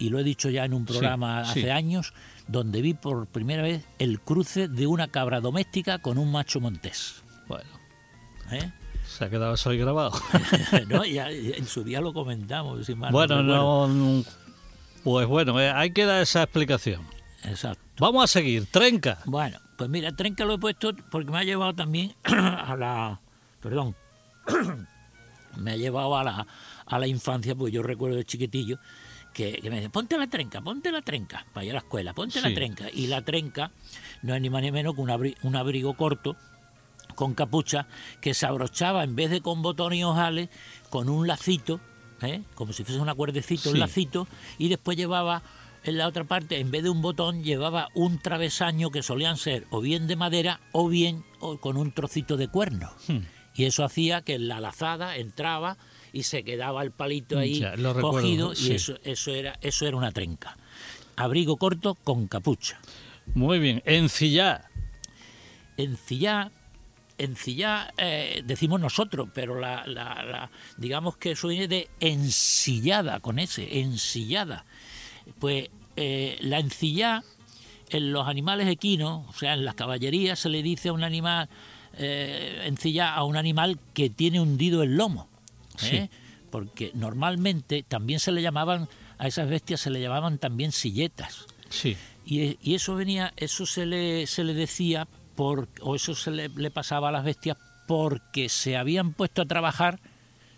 y 0.00 0.08
lo 0.08 0.18
he 0.18 0.24
dicho 0.24 0.48
ya 0.50 0.64
en 0.64 0.72
un 0.74 0.86
programa 0.86 1.44
Sí, 1.44 1.50
hace 1.50 1.60
sí. 1.62 1.68
años, 1.68 2.14
donde 2.48 2.80
vi 2.80 2.94
por 2.94 3.26
primera 3.26 3.62
vez 3.62 3.86
el 3.98 4.18
cruce 4.18 4.66
de 4.66 4.86
una 4.86 5.08
cabra 5.08 5.40
doméstica 5.40 5.98
con 5.98 6.18
un 6.18 6.32
macho 6.32 6.58
montés. 6.58 7.22
Bueno, 7.46 7.70
¿eh? 8.50 8.72
se 9.06 9.26
ha 9.26 9.30
quedado 9.30 9.54
eso 9.54 9.70
ahí 9.70 9.78
grabado. 9.78 10.12
¿No? 10.88 11.04
Ya, 11.04 11.30
en 11.30 11.66
su 11.66 11.84
día 11.84 12.00
lo 12.00 12.12
comentamos. 12.14 12.80
bueno, 13.12 13.42
no. 13.42 14.24
Pues 15.04 15.26
bueno, 15.26 15.60
eh, 15.60 15.70
hay 15.70 15.92
que 15.92 16.06
dar 16.06 16.22
esa 16.22 16.42
explicación. 16.42 17.02
Exacto. 17.44 17.82
Vamos 17.98 18.24
a 18.24 18.26
seguir. 18.26 18.66
Trenca. 18.66 19.18
Bueno, 19.26 19.58
pues 19.76 19.88
mira, 19.90 20.12
Trenca 20.12 20.44
lo 20.44 20.54
he 20.54 20.58
puesto 20.58 20.94
porque 21.10 21.30
me 21.30 21.38
ha 21.38 21.44
llevado 21.44 21.74
también 21.74 22.14
a 22.24 22.74
la. 22.76 23.20
Perdón. 23.60 23.94
me 25.56 25.72
ha 25.72 25.76
llevado 25.76 26.16
a 26.16 26.24
la, 26.24 26.46
a 26.86 26.98
la 26.98 27.06
infancia, 27.06 27.54
pues 27.54 27.72
yo 27.72 27.82
recuerdo 27.82 28.16
de 28.16 28.24
chiquitillo 28.24 28.78
que, 29.32 29.52
que 29.52 29.70
me 29.70 29.76
decían, 29.76 29.92
ponte 29.92 30.18
la 30.18 30.26
trenca, 30.26 30.60
ponte 30.60 30.90
la 30.92 31.02
trenca, 31.02 31.46
para 31.52 31.64
ir 31.64 31.70
a 31.70 31.74
la 31.74 31.78
escuela, 31.80 32.12
ponte 32.14 32.40
la 32.40 32.52
trenca. 32.54 32.88
Y 32.92 33.06
la 33.06 33.22
trenca 33.22 33.70
no 34.22 34.34
es 34.34 34.40
ni 34.40 34.50
más 34.50 34.62
ni 34.62 34.72
menos 34.72 34.94
que 34.94 35.00
un, 35.00 35.08
abri- 35.08 35.36
un 35.42 35.56
abrigo 35.56 35.94
corto 35.94 36.36
con 37.14 37.34
capucha 37.34 37.86
que 38.20 38.34
se 38.34 38.46
abrochaba 38.46 39.04
en 39.04 39.14
vez 39.14 39.30
de 39.30 39.40
con 39.40 39.62
botones 39.62 39.98
y 39.98 40.04
ojales, 40.04 40.48
con 40.88 41.08
un 41.08 41.26
lacito, 41.26 41.80
¿eh? 42.22 42.42
como 42.54 42.72
si 42.72 42.84
fuese 42.84 43.00
una 43.00 43.14
cuerdecito, 43.14 43.70
un 43.70 43.78
lacito, 43.78 44.26
y 44.58 44.68
después 44.68 44.96
llevaba 44.96 45.42
en 45.82 45.96
la 45.96 46.06
otra 46.06 46.24
parte, 46.24 46.58
en 46.60 46.70
vez 46.70 46.82
de 46.82 46.90
un 46.90 47.00
botón, 47.02 47.42
llevaba 47.42 47.88
un 47.94 48.18
travesaño 48.18 48.90
que 48.90 49.02
solían 49.02 49.36
ser 49.38 49.66
o 49.70 49.80
bien 49.80 50.06
de 50.06 50.16
madera 50.16 50.60
o 50.72 50.88
bien 50.88 51.24
o 51.40 51.58
con 51.58 51.76
un 51.76 51.92
trocito 51.92 52.36
de 52.36 52.48
cuerno. 52.48 52.90
Hmm. 53.08 53.20
Y 53.54 53.64
eso 53.64 53.84
hacía 53.84 54.22
que 54.22 54.38
la 54.38 54.60
lazada 54.60 55.16
entraba 55.16 55.76
y 56.12 56.22
se 56.24 56.42
quedaba 56.42 56.82
el 56.82 56.90
palito 56.90 57.38
ahí 57.38 57.60
Ya, 57.60 57.76
lo 57.76 57.92
recuerdo, 57.94 58.18
cogido 58.20 58.52
y 58.54 58.72
eso, 58.72 58.94
eso, 59.04 59.32
era, 59.32 59.58
eso 59.60 59.86
era 59.86 59.96
una 59.96 60.12
trenca. 60.12 60.56
Abrigo 61.16 61.56
corto 61.56 61.94
con 61.94 62.26
capucha. 62.28 62.80
Muy 63.34 63.58
bien. 63.58 63.82
Encillar. 63.84 64.64
Encillar, 65.76 66.50
encillar 67.16 67.94
eh, 67.96 68.42
decimos 68.44 68.80
nosotros, 68.80 69.28
pero 69.32 69.58
la, 69.58 69.86
la- 69.86 70.22
la- 70.24 70.50
digamos 70.76 71.16
que 71.16 71.32
eso 71.32 71.48
viene 71.48 71.68
de 71.68 71.88
ensillada, 72.00 73.20
con 73.20 73.38
ese, 73.38 73.80
ensillada. 73.80 74.64
Pues 75.38 75.68
eh, 75.96 76.36
la 76.40 76.58
encillada 76.58 77.24
en 77.88 78.12
los 78.12 78.28
animales 78.28 78.68
equinos, 78.68 79.26
o 79.28 79.32
sea, 79.32 79.54
en 79.54 79.64
las 79.64 79.74
caballerías 79.74 80.38
se 80.38 80.48
le 80.48 80.62
dice 80.62 80.90
a 80.90 80.92
un 80.92 81.02
animal, 81.02 81.48
eh, 81.96 82.62
encillar 82.66 83.16
a 83.16 83.24
un 83.24 83.36
animal 83.36 83.78
que 83.94 84.10
tiene 84.10 84.40
hundido 84.40 84.82
el 84.82 84.96
lomo. 84.96 85.28
¿Eh? 85.84 86.10
Porque 86.50 86.90
normalmente 86.94 87.84
también 87.86 88.20
se 88.20 88.32
le 88.32 88.42
llamaban, 88.42 88.88
a 89.18 89.26
esas 89.28 89.48
bestias 89.48 89.80
se 89.80 89.90
le 89.90 90.00
llamaban 90.00 90.38
también 90.38 90.72
silletas. 90.72 91.46
Sí. 91.68 91.96
Y, 92.24 92.58
y 92.62 92.74
eso 92.74 92.94
venía, 92.96 93.32
eso 93.36 93.66
se 93.66 93.86
le, 93.86 94.26
se 94.26 94.44
le 94.44 94.54
decía, 94.54 95.06
por, 95.36 95.68
o 95.80 95.94
eso 95.96 96.14
se 96.14 96.30
le, 96.30 96.48
le 96.48 96.70
pasaba 96.70 97.08
a 97.08 97.12
las 97.12 97.24
bestias 97.24 97.56
porque 97.86 98.48
se 98.48 98.76
habían 98.76 99.12
puesto 99.12 99.42
a 99.42 99.46
trabajar 99.46 100.00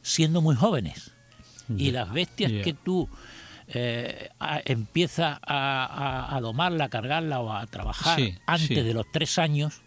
siendo 0.02 0.40
muy 0.42 0.54
jóvenes. 0.56 1.12
Y 1.76 1.90
las 1.92 2.12
bestias 2.12 2.52
que 2.64 2.74
tú 2.74 3.08
eh, 3.68 4.28
a- 4.40 4.60
empiezas 4.64 5.38
a, 5.46 5.84
a- 5.86 6.36
a 6.36 6.40
domarla, 6.40 6.84
a 6.84 6.88
cargarla 6.90 7.40
o 7.40 7.52
a 7.52 7.66
trabajar 7.66 8.18
Sí, 8.18 8.34
antes 8.46 8.68
sí. 8.68 8.74
de 8.74 8.92
los 8.92 9.06
tres 9.12 9.38
años, 9.38 9.80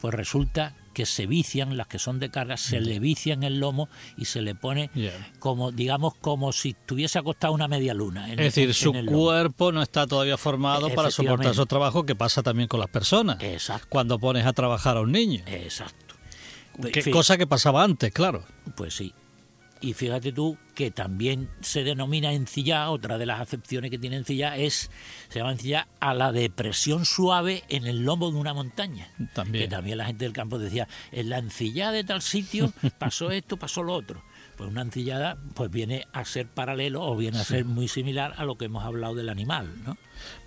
pues 0.00 0.14
resulta 0.14 0.74
que 0.98 1.06
se 1.06 1.26
vician, 1.28 1.76
las 1.76 1.86
que 1.86 2.00
son 2.00 2.18
de 2.18 2.28
carga, 2.28 2.56
se 2.56 2.80
le 2.80 2.98
vician 2.98 3.44
el 3.44 3.60
lomo 3.60 3.88
y 4.16 4.24
se 4.24 4.42
le 4.42 4.56
pone 4.56 4.90
como, 5.38 5.70
digamos, 5.70 6.14
como 6.16 6.50
si 6.52 6.74
tuviese 6.74 7.20
acostado 7.20 7.52
una 7.52 7.68
media 7.68 7.94
luna. 7.94 8.26
en- 8.32 8.40
Es 8.40 8.46
decir, 8.46 8.64
en- 8.70 8.74
su 8.74 8.92
en 8.92 9.06
cuerpo 9.06 9.70
no 9.70 9.80
está 9.80 10.08
todavía 10.08 10.36
formado 10.36 10.88
para 10.96 11.12
soportar 11.12 11.52
esos 11.52 11.68
trabajos 11.68 12.04
que 12.04 12.16
pasa 12.16 12.42
también 12.42 12.66
con 12.66 12.80
las 12.80 12.88
personas. 12.88 13.40
Exacto. 13.40 13.86
Cuando 13.88 14.18
pones 14.18 14.44
a 14.44 14.52
trabajar 14.52 14.96
a 14.96 15.00
un 15.02 15.12
niño. 15.12 15.44
Exacto. 15.46 16.16
Cosa 17.12 17.36
que 17.38 17.46
pasaba 17.46 17.84
antes, 17.84 18.12
claro. 18.12 18.44
Pues 18.76 18.94
sí. 18.94 19.14
Y 19.80 19.94
fíjate 19.94 20.32
tú 20.32 20.58
que 20.74 20.90
también 20.90 21.48
se 21.60 21.84
denomina 21.84 22.32
encilla, 22.32 22.90
otra 22.90 23.18
de 23.18 23.26
las 23.26 23.40
acepciones 23.40 23.90
que 23.90 23.98
tiene 23.98 24.16
encilla 24.16 24.56
es, 24.56 24.90
se 25.28 25.38
llama 25.38 25.52
encilla 25.52 25.88
a 26.00 26.14
la 26.14 26.32
depresión 26.32 27.04
suave 27.04 27.64
en 27.68 27.86
el 27.86 28.04
lomo 28.04 28.30
de 28.30 28.38
una 28.38 28.54
montaña. 28.54 29.08
También. 29.34 29.64
Que 29.64 29.68
también 29.68 29.98
la 29.98 30.06
gente 30.06 30.24
del 30.24 30.32
campo 30.32 30.58
decía, 30.58 30.88
en 31.12 31.30
la 31.30 31.38
encillada 31.38 31.92
de 31.92 32.04
tal 32.04 32.22
sitio 32.22 32.72
pasó 32.98 33.30
esto, 33.30 33.56
pasó 33.56 33.82
lo 33.82 33.94
otro. 33.94 34.22
Pues 34.56 34.70
una 34.70 34.82
encillada 34.82 35.38
pues 35.54 35.70
viene 35.70 36.06
a 36.12 36.24
ser 36.24 36.48
paralelo 36.48 37.04
o 37.04 37.16
viene 37.16 37.38
a 37.38 37.44
ser 37.44 37.64
muy 37.64 37.86
similar 37.86 38.34
a 38.36 38.44
lo 38.44 38.58
que 38.58 38.64
hemos 38.64 38.84
hablado 38.84 39.14
del 39.14 39.28
animal, 39.28 39.72
¿no? 39.84 39.96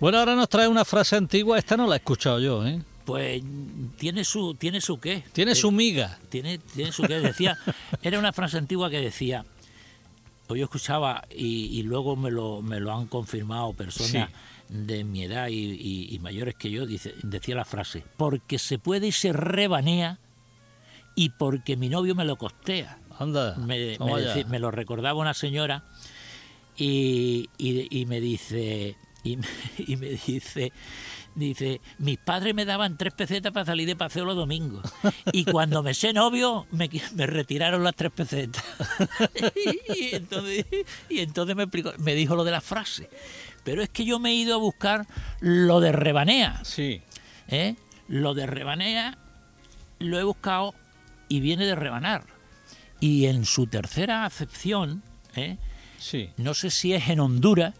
Bueno, 0.00 0.18
ahora 0.18 0.34
nos 0.34 0.50
trae 0.50 0.68
una 0.68 0.84
frase 0.84 1.16
antigua, 1.16 1.58
esta 1.58 1.78
no 1.78 1.86
la 1.86 1.94
he 1.94 1.98
escuchado 1.98 2.38
yo, 2.38 2.66
¿eh? 2.66 2.82
Pues 3.04 3.42
tiene 3.98 4.24
su, 4.24 4.54
tiene 4.54 4.80
su 4.80 4.98
qué. 5.00 5.24
Tiene 5.32 5.52
Eh, 5.52 5.54
su 5.56 5.70
miga. 5.72 6.18
tiene, 6.28 6.58
tiene 6.58 6.92
su 6.92 7.02
que 7.02 7.18
decía, 7.20 7.58
era 8.02 8.18
una 8.18 8.32
frase 8.32 8.58
antigua 8.58 8.90
que 8.90 9.00
decía, 9.00 9.44
o 10.48 10.54
yo 10.56 10.64
escuchaba 10.64 11.24
y, 11.34 11.66
y 11.78 11.82
luego 11.82 12.14
me 12.16 12.30
lo, 12.30 12.62
me 12.62 12.78
lo 12.80 12.92
han 12.92 13.06
confirmado 13.06 13.72
personas 13.72 14.30
de 14.68 15.04
mi 15.04 15.24
edad 15.24 15.48
y, 15.48 15.54
y- 15.54 16.14
y 16.14 16.18
mayores 16.20 16.54
que 16.54 16.70
yo, 16.70 16.86
dice, 16.86 17.14
decía 17.22 17.54
la 17.56 17.64
frase, 17.64 18.04
porque 18.16 18.58
se 18.58 18.78
puede 18.78 19.08
y 19.08 19.12
se 19.12 19.32
rebanea 19.32 20.18
y 21.14 21.30
porque 21.30 21.76
mi 21.76 21.88
novio 21.88 22.14
me 22.14 22.24
lo 22.24 22.36
costea. 22.36 22.98
Anda, 23.18 23.54
Me, 23.56 23.98
me 23.98 24.22
ya. 24.22 24.34
decí- 24.34 24.46
me 24.46 24.58
lo 24.58 24.70
recordaba 24.70 25.18
una 25.20 25.34
señora 25.34 25.84
y, 26.76 27.50
y- 27.58 27.88
y 28.00 28.06
me 28.06 28.20
dice, 28.20 28.96
y 29.24 29.36
me, 29.36 29.46
y 29.78 29.96
me 29.96 30.08
dice, 30.26 30.72
dice, 31.34 31.80
mis 31.98 32.18
padres 32.18 32.54
me 32.54 32.64
daban 32.64 32.96
tres 32.96 33.12
pesetas 33.14 33.52
para 33.52 33.66
salir 33.66 33.86
de 33.86 33.96
paseo 33.96 34.24
los 34.24 34.36
domingos. 34.36 34.82
Y 35.32 35.44
cuando 35.44 35.82
me 35.82 35.94
sé 35.94 36.12
novio, 36.12 36.66
me, 36.70 36.88
retiraron 37.26 37.82
las 37.84 37.94
tres 37.94 38.12
pesetas. 38.12 38.64
y, 39.96 40.14
entonces, 40.14 40.66
y 41.08 41.20
entonces 41.20 41.56
me, 41.56 41.64
explicó, 41.64 41.92
me 41.98 42.14
dijo 42.14 42.36
lo 42.36 42.44
de 42.44 42.50
la 42.50 42.60
frase. 42.60 43.08
Pero 43.64 43.82
es 43.82 43.88
que 43.88 44.04
yo 44.04 44.18
me 44.18 44.30
he 44.30 44.34
ido 44.34 44.54
a 44.54 44.58
buscar 44.58 45.06
lo 45.40 45.80
de 45.80 45.92
rebanea. 45.92 46.60
Sí, 46.64 47.02
¿eh? 47.48 47.76
Lo 48.08 48.34
de 48.34 48.46
rebanea 48.46 49.18
lo 49.98 50.18
he 50.18 50.24
buscado 50.24 50.74
y 51.28 51.40
viene 51.40 51.64
de 51.66 51.74
rebanar. 51.74 52.24
Y 53.00 53.26
en 53.26 53.44
su 53.44 53.66
tercera 53.66 54.24
acepción, 54.24 55.02
¿eh? 55.34 55.56
sí. 55.98 56.30
no 56.36 56.54
sé 56.54 56.70
si 56.70 56.92
es 56.92 57.08
en 57.08 57.20
Honduras, 57.20 57.74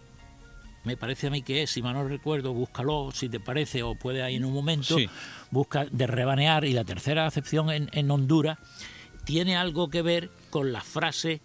me 0.85 0.97
parece 0.97 1.29
a 1.29 1.31
mí 1.31 1.43
que 1.43 1.63
es, 1.63 1.71
si 1.71 1.83
mal 1.83 1.95
no 1.95 2.07
recuerdo, 2.07 2.53
búscalo 2.53 3.11
si 3.13 3.29
te 3.29 3.39
parece 3.41 3.83
o 3.83 3.95
puede 3.95 4.23
ahí 4.23 4.37
en 4.37 4.45
un 4.45 4.53
momento, 4.53 4.97
Sí. 4.99 5.09
busca 5.51 5.87
de 5.91 6.07
rebanear 6.07 6.65
y 6.65 6.73
la 6.73 6.85
tercera 6.85 7.27
acepción 7.27 7.71
en, 7.71 7.89
en 7.93 8.11
Honduras 8.11 8.59
tiene 9.25 9.57
algo 9.57 9.89
que 9.91 10.03
ver 10.03 10.31
con 10.51 10.73
la 10.73 10.81
frase 10.81 11.41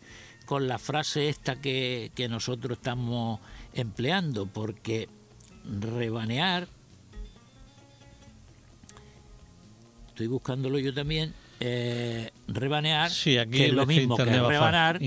con 0.45 0.67
la 0.69 0.77
frase 0.79 1.27
esta 1.27 1.59
que, 1.59 2.09
que 2.15 2.29
nosotros 2.29 2.77
estamos 2.77 3.41
empleando, 3.73 4.45
porque 4.45 5.09
rebanear, 5.65 6.69
estoy 10.07 10.27
buscándolo 10.27 10.79
yo 10.79 10.93
también, 10.93 11.33
eh, 11.59 12.31
rebanear, 12.47 13.11
Sí, 13.11 13.37
aquí 13.37 13.57
que 13.57 13.65
es 13.67 13.73
lo 13.73 13.85
mismo 13.85 14.15
que 14.15 14.23
rebanar, 14.25 14.99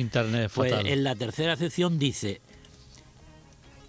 pues 0.54 0.72
en 0.84 1.04
la 1.04 1.14
tercera 1.14 1.54
acepción 1.54 1.98
dice, 1.98 2.40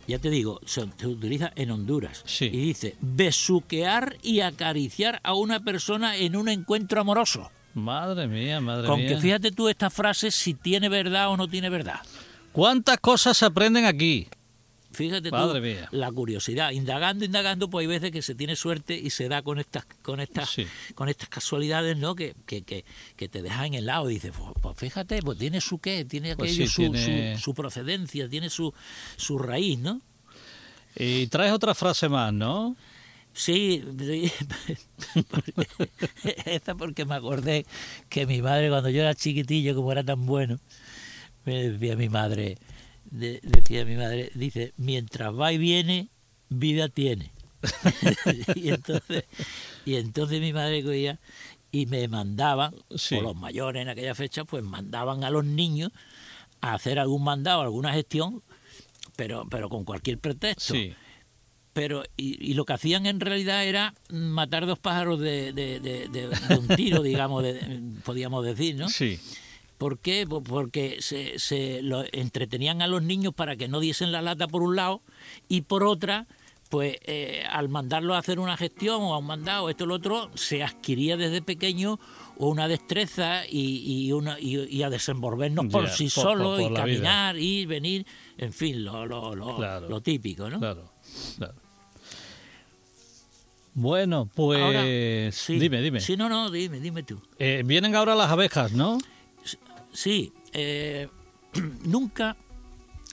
ya 0.07 0.19
te 0.19 0.29
digo, 0.29 0.59
se, 0.65 0.81
utiliza 1.05 1.51
en 1.55 1.71
Honduras, 1.71 2.23
Sí. 2.25 2.45
y 2.45 2.57
dice, 2.57 2.95
besuquear 3.01 4.17
y 4.21 4.41
acariciar 4.41 5.19
a 5.23 5.33
una 5.33 5.59
persona 5.61 6.15
en 6.17 6.35
un 6.35 6.49
encuentro 6.49 7.01
amoroso. 7.01 7.49
Madre 7.73 8.27
mía, 8.27 8.59
madre 8.59 8.87
Con 8.87 8.99
mía. 8.99 9.09
que 9.09 9.17
fíjate 9.17 9.51
tú 9.51 9.69
esta 9.69 9.89
frase 9.89 10.29
si 10.31 10.53
tiene 10.53 10.89
verdad 10.89 11.29
o 11.29 11.37
no 11.37 11.47
tiene 11.47 11.69
verdad. 11.69 12.01
¿Cuántas 12.51 12.97
cosas 12.99 13.37
se 13.37 13.45
aprenden 13.45 13.85
aquí? 13.85 14.27
Fíjate 14.93 15.29
tú 15.29 15.35
Madre 15.37 15.61
mía. 15.61 15.87
la 15.91 16.11
curiosidad. 16.11 16.71
Indagando, 16.71 17.23
indagando, 17.23 17.69
pues 17.69 17.83
hay 17.85 17.87
veces 17.87 18.11
que 18.11 18.21
se 18.21 18.35
tiene 18.35 18.57
suerte 18.57 18.93
y 18.97 19.09
se 19.09 19.29
da 19.29 19.41
con 19.41 19.57
estas, 19.57 19.85
con 20.01 20.19
estas, 20.19 20.49
Sí. 20.49 20.67
con 20.95 21.07
estas 21.07 21.29
casualidades, 21.29 21.95
¿no? 21.95 22.13
Que, 22.13 22.35
que, 22.45 22.63
que, 22.63 22.83
que 23.15 23.29
te 23.29 23.41
dejan 23.41 23.67
en 23.67 23.73
el 23.75 23.85
lado 23.85 24.09
y 24.09 24.15
dices, 24.15 24.33
pues, 24.73 24.79
fíjate, 24.91 25.21
pues 25.21 25.37
tiene 25.37 25.61
su 25.61 25.79
qué, 25.79 26.05
tiene 26.05 26.35
Pues 26.35 26.51
aquello, 26.51 26.65
sí, 26.67 26.71
su, 26.71 26.81
tiene- 26.91 27.35
su, 27.37 27.41
su 27.43 27.53
procedencia, 27.53 28.27
tiene 28.29 28.49
su, 28.49 28.73
su 29.17 29.37
raíz, 29.37 29.79
¿no? 29.79 30.01
Y 30.95 31.27
traes 31.27 31.53
otra 31.53 31.73
frase 31.73 32.09
más, 32.09 32.33
¿no? 32.33 32.75
Sí, 33.33 33.81
sí, 33.97 34.29
esta 36.45 36.75
porque 36.75 37.05
me 37.05 37.15
acordé 37.15 37.65
que 38.09 38.25
mi 38.25 38.41
madre 38.41 38.69
cuando 38.69 38.89
yo 38.89 39.01
era 39.01 39.15
chiquitillo, 39.15 39.73
como 39.75 39.91
era 39.91 40.03
tan 40.03 40.25
bueno, 40.25 40.59
me 41.45 41.69
decía 41.69 41.95
mi 41.95 42.09
madre, 42.09 42.57
de- 43.05 43.39
decía 43.43 43.85
mi 43.85 43.95
madre, 43.95 44.31
dice, 44.35 44.73
mientras 44.77 45.33
va 45.33 45.53
y 45.53 45.57
viene, 45.57 46.09
vida 46.49 46.89
tiene. 46.89 47.31
y 48.55 48.69
entonces, 48.69 49.23
y 49.85 49.95
entonces 49.95 50.41
mi 50.41 50.51
madre 50.51 50.83
cogía 50.83 51.19
y 51.71 51.85
me 51.85 52.07
mandaban, 52.07 52.73
Sí. 52.95 53.15
o 53.15 53.21
los 53.21 53.35
mayores 53.35 53.81
en 53.81 53.89
aquella 53.89 54.15
fecha, 54.15 54.43
pues 54.45 54.63
mandaban 54.63 55.23
a 55.23 55.29
los 55.29 55.45
niños 55.45 55.91
a 56.61 56.73
hacer 56.73 56.99
algún 56.99 57.23
mandado, 57.23 57.61
alguna 57.61 57.93
gestión, 57.93 58.43
pero, 59.15 59.47
pero 59.49 59.69
con 59.69 59.83
cualquier 59.83 60.19
pretexto 60.19 60.73
Sí. 60.73 60.93
pero 61.73 62.03
y, 62.17 62.51
y 62.51 62.53
lo 62.53 62.65
que 62.65 62.73
hacían 62.73 63.05
en 63.05 63.19
realidad 63.19 63.63
era 63.65 63.93
matar 64.09 64.65
dos 64.65 64.77
pájaros 64.79 65.19
de, 65.19 65.53
de- 65.53 65.79
de- 65.79 66.07
de- 66.09 66.27
de 66.27 66.55
un 66.57 66.67
tiro, 66.69 67.01
digamos, 67.03 67.43
de- 67.43 67.81
podíamos 68.03 68.43
decir, 68.45 68.75
¿no? 68.75 68.89
Sí. 68.89 69.19
¿Por 69.77 69.97
qué? 69.97 70.27
Po- 70.27 70.43
Porque 70.43 70.97
se, 70.99 71.39
se 71.39 71.81
lo 71.81 72.03
entretenían 72.11 72.81
a 72.81 72.87
los 72.87 73.01
niños 73.01 73.33
para 73.33 73.55
que 73.55 73.67
no 73.67 73.79
diesen 73.79 74.11
la 74.11 74.21
lata 74.21 74.47
por 74.47 74.61
un 74.61 74.75
lado 74.75 75.01
y 75.47 75.61
por 75.61 75.83
otra 75.83 76.27
pues 76.71 76.95
eh, 77.03 77.43
al 77.51 77.67
mandarlo 77.69 78.15
a 78.15 78.17
hacer 78.17 78.39
una 78.39 78.55
gestión 78.55 79.01
o 79.03 79.13
a 79.13 79.17
un 79.19 79.25
mandado, 79.27 79.69
esto 79.69 79.83
o 79.83 79.87
lo 79.87 79.95
otro, 79.95 80.31
se 80.35 80.63
adquiría 80.63 81.17
desde 81.17 81.41
pequeño 81.41 81.99
una 82.37 82.67
destreza 82.69 83.45
y, 83.45 84.05
y 84.07 84.11
una, 84.13 84.39
y, 84.39 84.81
a 84.81 84.89
desenvolvernos 84.89 85.65
por 85.67 85.89
sí 85.89 86.05
por- 86.05 86.11
solo 86.23 86.43
por- 86.55 86.61
por 86.61 86.71
y 86.71 86.75
la 86.75 86.85
vida. 86.85 86.95
caminar, 87.03 87.37
ir, 87.37 87.67
venir, 87.67 88.05
en 88.37 88.53
fin, 88.53 88.83
lo, 88.85 89.05
lo, 89.05 89.35
lo, 89.35 89.57
Claro. 89.57 89.89
lo 89.89 89.99
típico, 90.01 90.49
¿no? 90.49 90.57
Claro, 90.59 90.89
claro. 91.37 91.53
Bueno, 93.73 94.29
pues 94.33 94.61
Ahora, 94.61 94.81
sí. 95.31 95.59
dime, 95.59 95.81
dime. 95.81 95.99
Sí, 96.01 96.17
no, 96.17 96.27
no, 96.29 96.49
dime, 96.49 96.79
dime 96.79 97.03
tú. 97.03 97.21
Eh, 97.39 97.63
vienen 97.65 97.95
ahora 97.95 98.15
las 98.15 98.29
abejas, 98.31 98.71
¿no? 98.73 98.97
Sí, 99.93 100.33
eh, 100.53 101.07
nunca, 101.83 102.35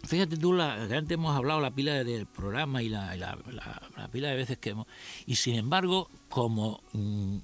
fíjate 0.04 0.36
tú, 0.36 0.52
la, 0.52 0.74
antes 0.74 1.10
hemos 1.10 1.36
hablado 1.36 1.60
la 1.60 1.70
pila 1.70 2.04
del 2.04 2.26
programa 2.26 2.82
y 2.82 2.88
la, 2.88 3.14
la- 3.16 3.38
la- 3.50 3.82
la 3.96 4.08
pila 4.08 4.28
de 4.28 4.36
veces 4.36 4.58
que 4.58 4.70
hemos... 4.70 4.86
Y 5.26 5.36
sin 5.36 5.54
embargo, 5.56 6.08
como 6.28 6.80
mm, 6.92 7.36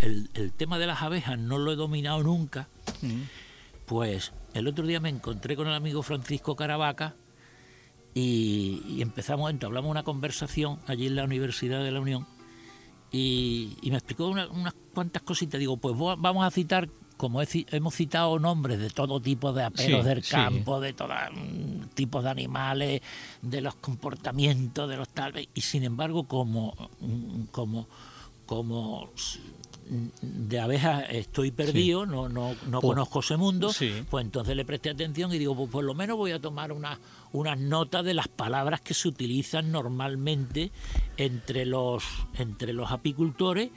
el, 0.00 0.30
el 0.34 0.52
tema 0.52 0.78
de 0.78 0.86
las 0.86 1.02
abejas 1.02 1.38
no 1.38 1.58
lo 1.58 1.72
he 1.72 1.76
dominado 1.76 2.22
nunca, 2.22 2.68
pues 3.86 4.32
el 4.54 4.66
otro 4.68 4.86
día 4.86 5.00
me 5.00 5.08
encontré 5.08 5.56
con 5.56 5.66
el 5.68 5.74
amigo 5.74 6.02
Francisco 6.02 6.56
Caravaca 6.56 7.14
y, 8.14 8.82
y 8.86 9.02
empezamos, 9.02 9.50
entablamos 9.50 9.90
una 9.90 10.02
conversación 10.02 10.78
allí 10.86 11.06
en 11.06 11.16
la 11.16 11.24
Universidad 11.24 11.82
de 11.82 11.90
la 11.90 12.00
Unión 12.00 12.26
y, 13.10 13.76
y 13.82 13.90
me 13.90 13.96
explicó 13.96 14.26
una- 14.28 14.48
unas 14.48 14.74
cuantas 14.94 15.22
cositas. 15.22 15.58
Digo, 15.58 15.76
pues 15.76 15.94
vamos 15.98 16.44
a 16.44 16.50
citar, 16.50 16.88
como 17.22 17.40
he 17.40 17.46
hemos 17.70 17.94
citado 17.94 18.36
nombres 18.40 18.80
de 18.80 18.90
todo 18.90 19.20
tipo 19.22 19.52
de 19.52 19.62
aperos 19.62 20.02
Sí, 20.02 20.08
del 20.08 20.24
sí. 20.24 20.30
campo, 20.32 20.80
de 20.80 20.92
todos 20.92 21.12
mm, 21.32 21.84
tipos 21.94 22.24
de 22.24 22.30
animales, 22.30 23.00
de 23.40 23.60
los 23.60 23.76
comportamientos, 23.76 24.88
de 24.90 24.96
los 24.96 25.08
tal, 25.08 25.32
y 25.54 25.60
sin 25.60 25.84
embargo, 25.84 26.24
como, 26.24 26.74
mm, 26.98 27.42
como, 27.52 27.86
como 28.44 29.08
mm, 29.88 30.06
de 30.48 30.58
abejas 30.58 31.04
estoy 31.10 31.52
perdido, 31.52 32.06
no, 32.06 32.28
no, 32.28 32.56
no 32.66 32.80
Pues, 32.80 32.90
conozco 32.92 33.20
ese 33.20 33.36
mundo, 33.36 33.72
sí. 33.72 34.02
pues 34.10 34.24
entonces 34.24 34.56
le 34.56 34.64
presté 34.64 34.90
atención 34.90 35.32
y 35.32 35.38
digo, 35.38 35.54
pues 35.54 35.70
por 35.70 35.84
lo 35.84 35.94
menos 35.94 36.16
voy 36.16 36.32
a 36.32 36.40
tomar 36.40 36.72
una, 36.72 36.98
unas 37.30 37.56
notas 37.56 38.04
de 38.04 38.14
las 38.14 38.26
palabras 38.26 38.80
que 38.80 38.94
se 38.94 39.06
utilizan 39.06 39.70
normalmente 39.70 40.72
entre 41.16 41.66
los, 41.66 42.02
entre 42.34 42.72
los 42.72 42.90
apicultores 42.90 43.70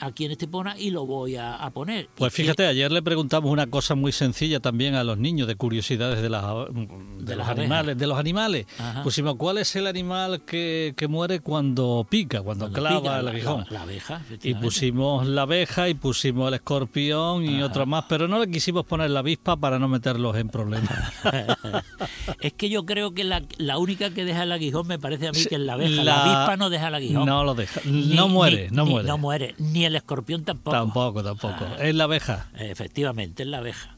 aquí 0.00 0.24
en 0.24 0.32
Estepona 0.32 0.78
y 0.78 0.90
lo 0.90 1.06
voy 1.06 1.36
a, 1.36 1.56
a 1.56 1.70
poner. 1.70 2.08
Pues 2.14 2.32
que- 2.34 2.42
fíjate, 2.42 2.66
ayer 2.66 2.90
le 2.92 3.02
preguntamos 3.02 3.50
una 3.50 3.66
cosa 3.66 3.94
muy 3.94 4.12
sencilla 4.12 4.60
también 4.60 4.94
a 4.94 5.04
los 5.04 5.18
niños 5.18 5.46
de 5.48 5.54
curiosidades 5.56 6.20
de, 6.22 6.28
las, 6.30 6.44
de, 6.72 6.88
De 7.20 7.36
los 7.36 7.48
animales. 7.48 7.96
De 7.98 8.06
los 8.06 8.18
animales. 8.18 8.66
Ajá. 8.78 9.02
Pusimos, 9.02 9.36
¿cuál 9.36 9.58
es 9.58 9.74
el 9.76 9.86
animal 9.86 10.42
que, 10.44 10.94
que 10.96 11.08
muere 11.08 11.40
cuando 11.40 12.06
pica, 12.08 12.42
cuando, 12.42 12.66
cuando 12.66 12.78
clava 12.80 13.00
pica 13.00 13.20
el 13.20 13.28
aguijón? 13.28 13.64
La, 13.70 13.72
la 13.78 13.82
abeja, 13.82 14.22
Y 14.42 14.54
pusimos 14.54 15.26
la 15.26 15.42
abeja 15.42 15.88
y 15.88 15.94
pusimos 15.94 16.48
el 16.48 16.54
escorpión 16.54 17.44
y 17.44 17.62
otro 17.62 17.86
más, 17.86 18.04
pero 18.08 18.28
no 18.28 18.38
le 18.38 18.50
quisimos 18.50 18.84
poner 18.86 19.10
la 19.10 19.20
avispa 19.20 19.56
para 19.56 19.78
no 19.78 19.88
meterlos 19.88 20.36
en 20.36 20.48
problemas. 20.48 20.90
es 22.40 22.52
que 22.54 22.68
yo 22.68 22.86
creo 22.86 23.12
que 23.14 23.24
la, 23.24 23.42
la 23.58 23.78
única 23.78 24.10
que 24.10 24.24
deja 24.24 24.42
el 24.44 24.52
aguijón 24.52 24.86
me 24.86 24.98
parece 24.98 25.28
a 25.28 25.32
mí 25.32 25.44
que 25.44 25.54
es 25.56 25.60
la 25.60 25.74
abeja. 25.74 25.90
La, 26.02 26.04
La- 26.04 26.22
avispa 26.22 26.56
no 26.56 26.70
deja 26.70 26.88
el 26.88 26.94
aguijón. 26.94 27.26
No 27.26 27.44
lo 27.44 27.54
deja. 27.54 27.80
Ni- 27.84 28.14
no 28.14 28.28
muere, 28.28 28.68
ni- 28.70 28.76
no 28.76 28.84
ni- 28.84 28.90
muere. 28.90 29.08
No 29.08 29.18
muere. 29.18 29.54
Ni 29.58 29.84
el 29.84 29.89
escorpión 29.98 30.44
tampoco. 30.44 30.76
Tampoco, 30.76 31.22
tampoco. 31.22 31.64
Ah. 31.64 31.76
Es 31.80 31.94
la 31.94 32.04
abeja. 32.04 32.50
Efectivamente, 32.58 33.42
es 33.42 33.48
la 33.48 33.58
abeja. 33.58 33.96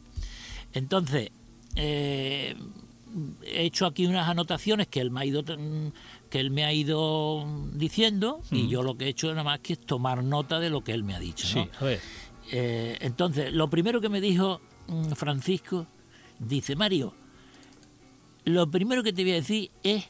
Entonces, 0.73 1.31
eh, 1.77 2.57
he 3.43 3.65
hecho 3.65 3.87
aquí 3.87 4.07
unas 4.07 4.29
anotaciones 4.29 4.87
que 4.87 5.01
él 5.01 5.11
me 5.11 5.21
ha 5.21 5.25
ido 5.25 5.43
mm, 5.43 5.93
que 6.31 6.41
él 6.41 6.51
me 6.51 6.65
ha 6.65 6.73
ido 6.73 7.47
diciendo 7.75 8.41
y 8.51 8.69
yo 8.69 8.83
lo 8.83 8.97
que 8.97 9.05
he 9.05 9.09
hecho 9.09 9.29
nada 9.29 9.45
más 9.45 9.59
que 9.61 9.75
es 9.75 9.81
tomar 9.81 10.25
nota 10.25 10.61
de 10.61 10.71
lo 10.71 10.83
que 10.83 10.93
él 10.93 11.05
me 11.05 11.15
ha 11.15 11.21
dicho. 11.21 11.47
¿no? 11.59 11.65
Sí, 11.65 11.71
a 11.79 11.85
ver. 11.85 12.01
Eh, 12.51 12.97
entonces, 13.01 13.53
lo 13.53 13.69
primero 13.69 14.01
que 14.01 14.09
me 14.09 14.21
dijo 14.21 14.61
mm, 14.89 15.13
Francisco, 15.13 15.87
dice, 16.39 16.75
Mario, 16.75 17.15
lo 18.45 18.71
primero 18.71 19.03
que 19.03 19.13
te 19.13 19.23
voy 19.23 19.33
a 19.33 19.37
decir 19.37 19.71
es 19.83 20.05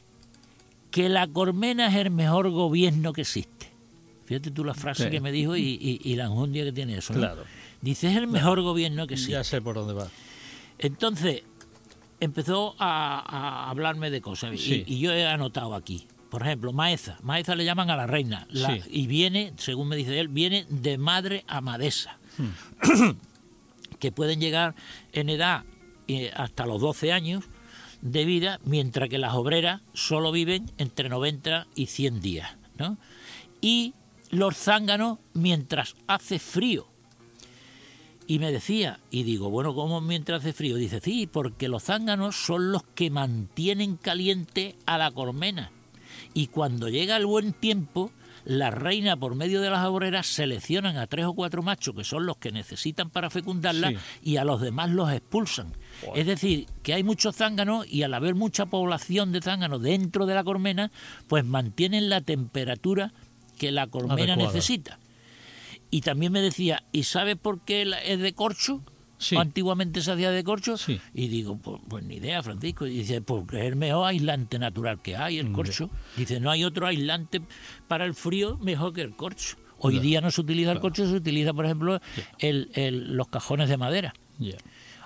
que 0.91 1.09
la 1.09 1.27
Cormena 1.27 1.87
es 1.87 1.95
el 1.95 2.11
mejor 2.11 2.49
gobierno 2.51 3.13
que 3.13 3.21
existe. 3.21 3.52
Fíjate 4.25 4.51
tú 4.51 4.63
la 4.63 4.73
frase 4.73 5.05
Sí. 5.05 5.09
que 5.09 5.19
me 5.21 5.31
dijo 5.31 5.55
y, 5.55 5.61
y- 5.61 5.99
y 6.03 6.15
la 6.15 6.25
enjundia 6.25 6.63
que 6.63 6.71
tiene 6.71 6.97
eso. 6.97 7.13
¿no? 7.13 7.19
Claro. 7.19 7.43
Dice, 7.81 8.09
es 8.09 8.15
el 8.17 8.27
mejor 8.27 8.61
gobierno 8.61 9.05
que 9.07 9.15
existe. 9.15 9.33
Ya 9.33 9.43
sé 9.43 9.61
por 9.61 9.75
dónde 9.75 9.93
va. 9.93 10.07
Entonces, 10.79 11.43
empezó 12.19 12.75
a, 12.79 13.19
a 13.19 13.69
hablarme 13.69 14.09
de 14.09 14.21
cosas 14.21 14.53
y- 14.53 14.57
Sí. 14.57 14.83
y, 14.87 14.99
yo 14.99 15.11
he 15.11 15.25
anotado 15.27 15.75
aquí. 15.75 16.07
Por 16.29 16.41
ejemplo, 16.41 16.73
Maeza. 16.73 17.17
Maeza 17.21 17.55
le 17.55 17.65
llaman 17.65 17.89
a 17.89 17.95
la 17.97 18.07
reina. 18.07 18.47
La- 18.49 18.75
Sí. 18.75 18.81
Y 18.89 19.07
viene, 19.07 19.53
según 19.57 19.87
me 19.89 19.95
dice 19.95 20.19
él, 20.19 20.29
viene 20.29 20.65
de 20.69 20.97
madre 20.97 21.43
amadesa. 21.47 22.17
Hmm. 22.37 23.11
que 23.99 24.11
pueden 24.11 24.39
llegar 24.39 24.75
en 25.11 25.29
edad 25.29 25.63
eh, 26.07 26.31
hasta 26.35 26.65
los 26.65 26.81
12 26.81 27.11
años 27.13 27.45
de 28.01 28.25
vida, 28.25 28.59
mientras 28.65 29.07
que 29.09 29.17
las 29.17 29.33
obreras 29.33 29.81
solo 29.93 30.31
viven 30.31 30.71
entre 30.77 31.07
90 31.07 31.67
y 31.75 31.85
100 31.85 32.19
días. 32.21 32.49
¿no? 32.77 32.97
Y 33.61 33.93
los 34.33 34.57
zánganos 34.57 35.19
mientras 35.33 35.95
hace 36.07 36.39
frío. 36.39 36.87
Y 38.25 38.39
me 38.39 38.51
decía, 38.51 38.99
y 39.11 39.23
digo, 39.23 39.49
bueno, 39.49 39.75
¿cómo 39.75 39.99
mientras 39.99 40.41
hace 40.41 40.53
frío? 40.53 40.77
Dice, 40.77 41.01
sí, 41.01 41.27
porque 41.27 41.67
los 41.67 41.83
zánganos 41.83 42.35
son 42.37 42.71
los 42.71 42.83
que 42.95 43.09
mantienen 43.09 43.97
caliente 43.97 44.75
a 44.85 44.97
la 44.97 45.11
colmena. 45.11 45.71
Y 46.33 46.47
cuando 46.47 46.87
llega 46.87 47.17
el 47.17 47.25
buen 47.25 47.51
tiempo, 47.51 48.11
la 48.45 48.71
reina, 48.71 49.17
por 49.17 49.35
medio 49.35 49.61
de 49.61 49.69
las 49.69 49.85
obreras, 49.85 50.27
seleccionan 50.27 50.97
a 50.97 51.07
tres 51.07 51.25
o 51.25 51.33
cuatro 51.33 51.63
machos, 51.63 51.95
que 51.95 52.03
son 52.05 52.25
los 52.25 52.37
que 52.37 52.51
necesitan 52.53 53.09
para 53.09 53.29
fecundarla, 53.29 53.89
Sí. 53.89 53.97
y 54.31 54.37
a 54.37 54.45
los 54.45 54.61
demás 54.61 54.89
los 54.89 55.11
expulsan. 55.11 55.73
Es 56.15 56.25
decir, 56.25 56.67
que 56.81 56.93
hay 56.93 57.03
muchos 57.03 57.35
zánganos 57.35 57.85
y 57.87 58.03
al 58.03 58.13
haber 58.13 58.35
mucha 58.35 58.65
población 58.65 59.31
de 59.33 59.41
zánganos 59.41 59.81
dentro 59.81 60.25
de 60.25 60.35
la 60.35 60.43
colmena, 60.45 60.91
pues 61.27 61.45
mantienen 61.45 62.09
la 62.09 62.21
temperatura 62.21 63.13
que 63.57 63.71
la 63.71 63.87
colmena 63.87 64.33
Adecuada. 64.33 64.53
necesita. 64.53 64.99
Y 65.91 66.01
también 66.01 66.31
me 66.31 66.41
decía, 66.41 66.83
¿y 66.91 67.03
sabes 67.03 67.35
por 67.35 67.61
qué 67.61 67.83
es 68.05 68.19
de 68.19 68.33
corcho? 68.33 68.81
Sí. 69.19 69.35
¿O 69.35 69.39
antiguamente 69.39 70.01
se 70.01 70.11
hacía 70.11 70.31
de 70.31 70.43
corcho? 70.43 70.75
Sí. 70.75 70.99
Y 71.13 71.27
digo, 71.27 71.57
pues, 71.57 71.79
pues 71.87 72.03
ni 72.03 72.15
idea, 72.15 72.41
Francisco. 72.43 72.85
Y 72.87 72.97
dice, 72.97 73.21
porque 73.21 73.59
es 73.59 73.65
el 73.67 73.75
mejor 73.75 74.07
aislante 74.07 74.59
natural 74.59 75.01
que 75.01 75.15
hay, 75.15 75.37
el 75.39 75.51
corcho. 75.51 75.89
Dice, 76.17 76.39
no 76.39 76.49
hay 76.51 76.63
otro 76.65 76.87
aislante 76.87 77.41
para 77.87 78.05
el 78.05 78.15
frío 78.15 78.57
mejor 78.57 78.91
que 78.93 79.01
el 79.01 79.15
corcho. 79.15 79.55
Hoy 79.77 79.99
día 79.99 80.19
no 80.21 80.31
se 80.31 80.41
utiliza 80.41 80.71
el 80.71 80.79
corcho, 80.79 81.05
se 81.07 81.13
utiliza, 81.15 81.53
por 81.53 81.65
ejemplo, 81.65 81.99
el- 82.39 82.71
el- 82.73 83.15
los 83.15 83.27
cajones 83.27 83.69
de 83.69 83.77
madera 83.77 84.13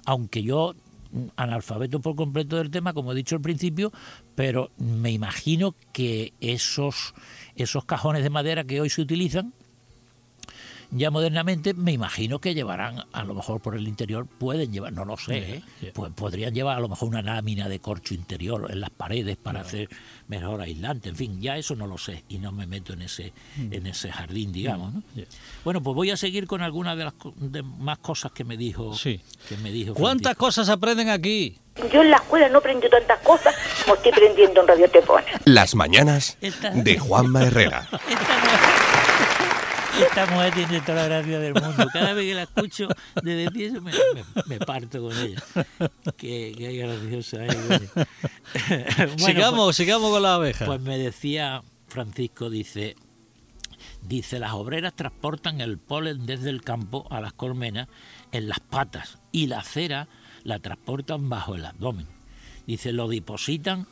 aunque 0.05 0.41
yo 0.41 0.73
mm, 1.11 1.27
analfabeto 1.35 1.99
por 1.99 2.15
completo 2.15 2.55
del 2.57 2.69
tema, 2.71 2.93
como 2.93 3.11
he 3.11 3.15
dicho 3.15 3.35
al 3.35 3.41
principio, 3.41 3.91
pero 4.35 4.71
me 4.77 5.11
imagino 5.11 5.75
que 5.93 6.33
esos, 6.41 7.13
esos 7.57 7.85
cajones 7.85 8.23
de 8.23 8.29
madera 8.29 8.63
que 8.63 8.79
hoy 8.81 8.89
se 8.89 9.01
utilizan, 9.01 9.53
ya 10.91 11.11
modernamente, 11.11 11.73
me 11.73 11.91
imagino 11.91 12.39
que 12.39 12.53
llevarán, 12.53 13.03
a 13.11 13.23
lo 13.23 13.33
mejor 13.33 13.61
por 13.61 13.75
el 13.75 13.87
interior, 13.87 14.25
pueden 14.25 14.71
llevar, 14.71 14.93
no 14.93 15.05
lo 15.05 15.17
sé, 15.17 15.37
¿eh? 15.37 15.63
ya. 15.81 15.93
pues 15.93 16.11
podrían 16.13 16.53
llevar 16.53 16.77
a 16.77 16.79
lo 16.79 16.87
mejor 16.87 17.09
una 17.09 17.21
lámina 17.21 17.67
de 17.67 17.79
corcho 17.79 18.13
interior 18.13 18.67
en 18.69 18.79
las 18.79 18.89
paredes 18.89 19.37
para 19.37 19.61
hacer 19.61 19.89
mejor 20.27 20.61
aislante, 20.61 21.09
en 21.09 21.15
fin, 21.15 21.41
ya 21.41 21.57
eso 21.57 21.75
no 21.75 21.87
lo 21.87 21.97
sé 21.97 22.23
y 22.29 22.39
no 22.39 22.51
me 22.51 22.67
meto 22.67 22.93
en 22.93 23.01
ese, 23.01 23.33
en 23.57 23.87
ese 23.87 24.11
jardín, 24.11 24.51
digamos. 24.51 24.93
¿no? 24.93 25.03
Bueno, 25.63 25.81
pues 25.81 25.95
voy 25.95 26.11
a 26.11 26.17
seguir 26.17 26.47
con 26.47 26.61
algunas 26.61 26.97
de 26.97 27.05
las 27.05 27.13
de 27.35 27.63
más 27.63 27.97
cosas 27.99 28.31
que 28.31 28.43
me 28.43 28.57
dijo. 28.57 28.93
Sí. 28.93 29.21
Que 29.47 29.57
me 29.57 29.71
dijo 29.71 29.93
¿Cuántas 29.93 30.35
Francisco. 30.35 30.45
cosas 30.45 30.69
aprenden 30.69 31.09
aquí? 31.09 31.57
Yo 31.91 32.01
en 32.01 32.11
la 32.11 32.17
escuela 32.17 32.49
no 32.49 32.57
aprendí 32.59 32.89
tantas 32.89 33.19
cosas 33.19 33.53
como 33.83 33.95
estoy 33.95 34.11
aprendiendo 34.11 34.61
en 34.61 34.67
Radio 34.67 34.89
Tepona. 34.89 35.27
Las 35.45 35.75
mañanas 35.75 36.37
de 36.41 36.97
Juanma 36.97 37.43
Herrera. 37.43 37.87
Esta 40.01 40.25
mujer, 40.27 40.53
tiene 40.53 40.81
toda 40.81 40.95
la 41.03 41.07
gracia 41.07 41.39
del 41.39 41.53
mundo. 41.53 41.87
Cada 41.91 42.13
vez 42.13 42.25
que 42.25 42.33
la 42.35 42.43
escucho 42.43 42.87
de 43.23 43.35
decir 43.35 43.65
eso 43.71 43.81
me, 43.81 43.91
me- 43.91 44.43
me 44.45 44.59
parto 44.59 45.01
con 45.01 45.17
ella. 45.17 45.43
Qué, 46.17 46.53
qué 46.57 46.73
graciosa 46.77 47.45
es. 47.45 47.57
Bueno, 48.67 49.17
sigamos, 49.17 49.75
sigamos 49.75 50.11
con 50.11 50.21
las 50.21 50.31
abejas. 50.31 50.67
Pues 50.67 50.81
me 50.81 50.97
decía 50.97 51.63
Francisco, 51.87 52.49
dice, 52.49 52.95
dice, 54.01 54.39
las 54.39 54.53
obreras 54.53 54.93
transportan 54.95 55.61
el 55.61 55.77
polen 55.77 56.25
desde 56.25 56.49
el 56.49 56.61
campo 56.61 57.07
a 57.09 57.21
las 57.21 57.33
colmenas 57.33 57.87
en 58.31 58.47
las 58.49 58.59
patas 58.59 59.19
y 59.31 59.47
la 59.47 59.63
cera 59.63 60.07
la 60.43 60.59
transportan 60.59 61.29
bajo 61.29 61.55
el 61.55 61.65
abdomen. 61.65 62.07
Dice, 62.65 62.91
lo 62.91 63.07
depositan, 63.07 63.87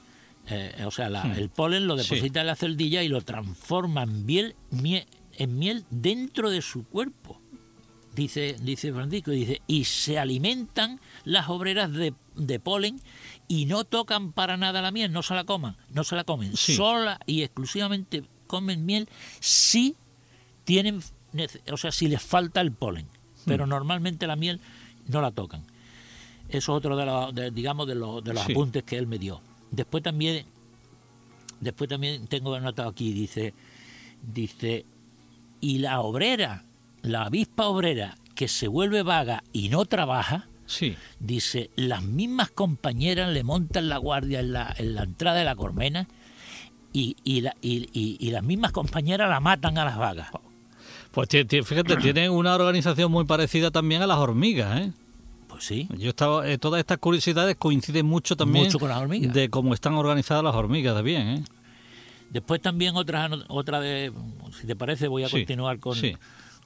eh, 0.47 0.83
o 0.85 0.91
sea, 0.91 1.09
la- 1.09 1.33
el 1.37 1.49
polen 1.49 1.87
lo 1.87 1.95
Hmm. 1.95 1.99
Sí. 1.99 2.15
deposita 2.15 2.41
en 2.41 2.47
la 2.47 2.55
celdilla 2.55 3.03
y 3.03 3.07
lo 3.07 3.21
transforma 3.21 4.03
en 4.03 4.25
miel, 4.25 4.55
mie- 4.71 5.07
en 5.37 5.57
miel 5.59 5.85
dentro 5.89 6.49
de 6.49 6.61
su 6.61 6.85
cuerpo. 6.85 7.39
dice, 8.15 8.55
dice 8.61 8.93
Francisco, 8.93 9.31
dice, 9.31 9.61
y 9.67 9.83
se 9.83 10.17
alimentan 10.17 11.01
las 11.25 11.49
obreras 11.49 11.91
de, 11.91 12.13
de 12.35 12.59
polen 12.61 13.01
y 13.49 13.65
no 13.65 13.83
tocan 13.83 14.31
para 14.31 14.55
nada 14.55 14.81
la 14.81 14.91
miel, 14.91 15.11
no 15.11 15.21
se 15.21 15.33
la 15.33 15.43
coman, 15.43 15.75
no 15.89 16.05
se 16.05 16.15
la 16.15 16.23
comen, 16.23 16.55
Sí. 16.55 16.75
sola 16.77 17.19
y 17.25 17.41
exclusivamente 17.43 18.23
comen 18.47 18.85
miel 18.85 19.09
si 19.41 19.95
tienen, 20.63 21.01
o 21.69 21.75
sea, 21.77 21.91
si 21.91 22.07
les 22.07 22.21
falta 22.21 22.61
el 22.61 22.71
polen, 22.71 23.05
pero 23.45 23.67
normalmente 23.67 24.27
la 24.27 24.37
miel 24.37 24.61
no 25.07 25.19
la 25.19 25.31
tocan. 25.31 25.63
Eso 26.47 26.57
es 26.71 26.77
otro 26.77 26.95
de 26.95 27.05
los, 27.05 27.35
de- 27.35 27.51
digamos, 27.51 27.85
de 27.85 27.95
los, 27.95 28.23
de 28.23 28.33
los 28.33 28.43
Sí. 28.45 28.53
apuntes 28.53 28.83
que 28.83 28.97
él 28.97 29.07
me 29.07 29.19
dio. 29.19 29.41
Después 29.71 30.01
también, 30.01 30.45
después 31.59 31.89
también 31.89 32.27
tengo 32.27 32.55
anotado 32.55 32.87
aquí, 32.89 33.11
dice, 33.11 33.53
dice, 34.21 34.85
y 35.65 35.79
la 35.79 35.99
obrera, 36.01 36.63
la 37.01 37.23
avispa 37.23 37.65
obrera 37.67 38.15
que 38.35 38.47
se 38.47 38.67
vuelve 38.67 39.01
vaga 39.03 39.43
y 39.53 39.69
no 39.69 39.85
trabaja, 39.85 40.47
Sí. 40.65 40.95
dice, 41.19 41.69
las 41.75 42.03
mismas 42.03 42.49
compañeras 42.51 43.31
le 43.31 43.43
montan 43.43 43.87
la 43.89 43.97
guardia 43.97 44.39
en 44.39 44.51
la, 44.53 44.73
en 44.77 44.95
la 44.95 45.03
entrada 45.03 45.37
de 45.37 45.45
la 45.45 45.55
colmena 45.55 46.07
y, 46.93 47.15
y, 47.23 47.41
la- 47.41 47.55
y- 47.61 47.87
y- 47.93 48.17
y 48.19 48.31
las 48.31 48.43
mismas 48.43 48.71
compañeras 48.71 49.29
la 49.29 49.39
matan 49.39 49.77
a 49.77 49.85
las 49.85 49.97
vagas. 49.97 50.29
Pues 51.11 51.29
fíjate, 51.29 51.95
tienen 52.01 52.31
una 52.31 52.55
organización 52.55 53.11
muy 53.11 53.25
parecida 53.25 53.71
también 53.71 54.01
a 54.01 54.07
las 54.07 54.17
hormigas, 54.17 54.81
¿eh? 54.81 54.91
Pues 55.47 55.63
sí, 55.63 55.87
Yo 55.97 56.09
estaba, 56.09 56.45
eh, 56.49 56.57
todas 56.57 56.79
estas 56.79 56.97
curiosidades 56.97 57.55
coinciden 57.55 58.05
mucho 58.05 58.35
también 58.35 58.65
Mucho 58.65 58.77
con 58.79 58.89
las 58.89 58.97
hormigas. 58.97 59.33
de 59.33 59.49
cómo 59.49 59.73
están 59.73 59.93
organizadas 59.93 60.43
las 60.43 60.53
hormigas 60.55 60.95
de 60.95 61.01
bien, 61.01 61.27
¿eh? 61.29 61.43
Después 62.29 62.61
también 62.61 62.95
otra, 62.95 63.29
otra 63.47 63.79
de, 63.79 64.11
si 64.59 64.67
te 64.67 64.75
parece, 64.75 65.07
voy 65.07 65.23
a 65.23 65.29
Sí, 65.29 65.37
continuar 65.37 65.79
con, 65.79 65.95
sí. 65.95 66.15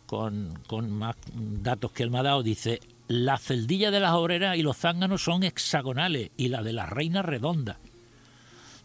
con, 0.06 0.58
con 0.68 0.90
más 0.92 1.16
datos 1.36 1.92
que 1.92 2.04
él 2.04 2.10
me 2.12 2.20
ha 2.20 2.24
dado. 2.24 2.42
Dice, 2.44 2.80
la 3.08 3.38
celdilla 3.38 3.92
de 3.92 4.00
las 4.00 4.14
obreras 4.14 4.58
y 4.58 4.62
los 4.64 4.78
zánganos 4.78 5.24
son 5.24 5.44
hexagonales 5.44 6.32
y 6.38 6.48
la 6.48 6.64
de 6.64 6.74
las 6.74 6.90
reinas 6.90 7.26
redondas. 7.26 7.78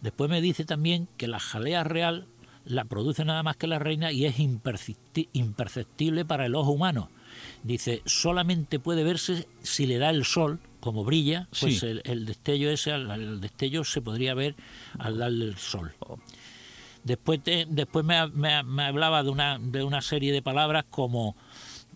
Después 0.02 0.28
me 0.28 0.40
dice 0.42 0.64
también 0.64 1.08
que 1.16 1.28
la 1.28 1.40
jalea 1.40 1.84
real 1.84 2.26
la 2.66 2.84
produce 2.84 3.24
nada 3.24 3.42
más 3.42 3.56
que 3.56 3.66
la 3.66 3.78
reina 3.78 4.12
y 4.12 4.26
es 4.26 4.38
impercepti- 4.38 5.28
imperceptible 5.32 6.24
para 6.24 6.46
el 6.46 6.54
ojo 6.54 6.70
humano. 6.72 7.10
Dice, 7.62 8.02
solamente 8.06 8.78
puede 8.78 9.04
verse 9.04 9.48
si 9.62 9.86
le 9.86 9.98
da 9.98 10.10
el 10.10 10.24
sol, 10.24 10.60
como 10.80 11.04
brilla, 11.04 11.48
pues 11.58 11.80
Sí. 11.80 11.86
el, 11.86 12.02
el 12.04 12.26
destello 12.26 12.70
ese, 12.70 12.92
al- 12.92 13.10
el 13.10 13.40
destello 13.40 13.84
se 13.84 14.02
podría 14.02 14.34
ver 14.34 14.54
al 14.98 15.16
darle 15.18 15.46
el 15.46 15.56
sol. 15.56 15.94
Después, 17.04 17.42
te- 17.42 17.66
después 17.68 18.04
me, 18.04 18.26
me- 18.28 18.62
me 18.62 18.84
hablaba 18.84 19.22
de 19.22 19.30
una, 19.30 19.58
de 19.58 19.84
una 19.84 20.00
serie 20.00 20.32
de 20.32 20.42
palabras 20.42 20.84
como, 20.90 21.36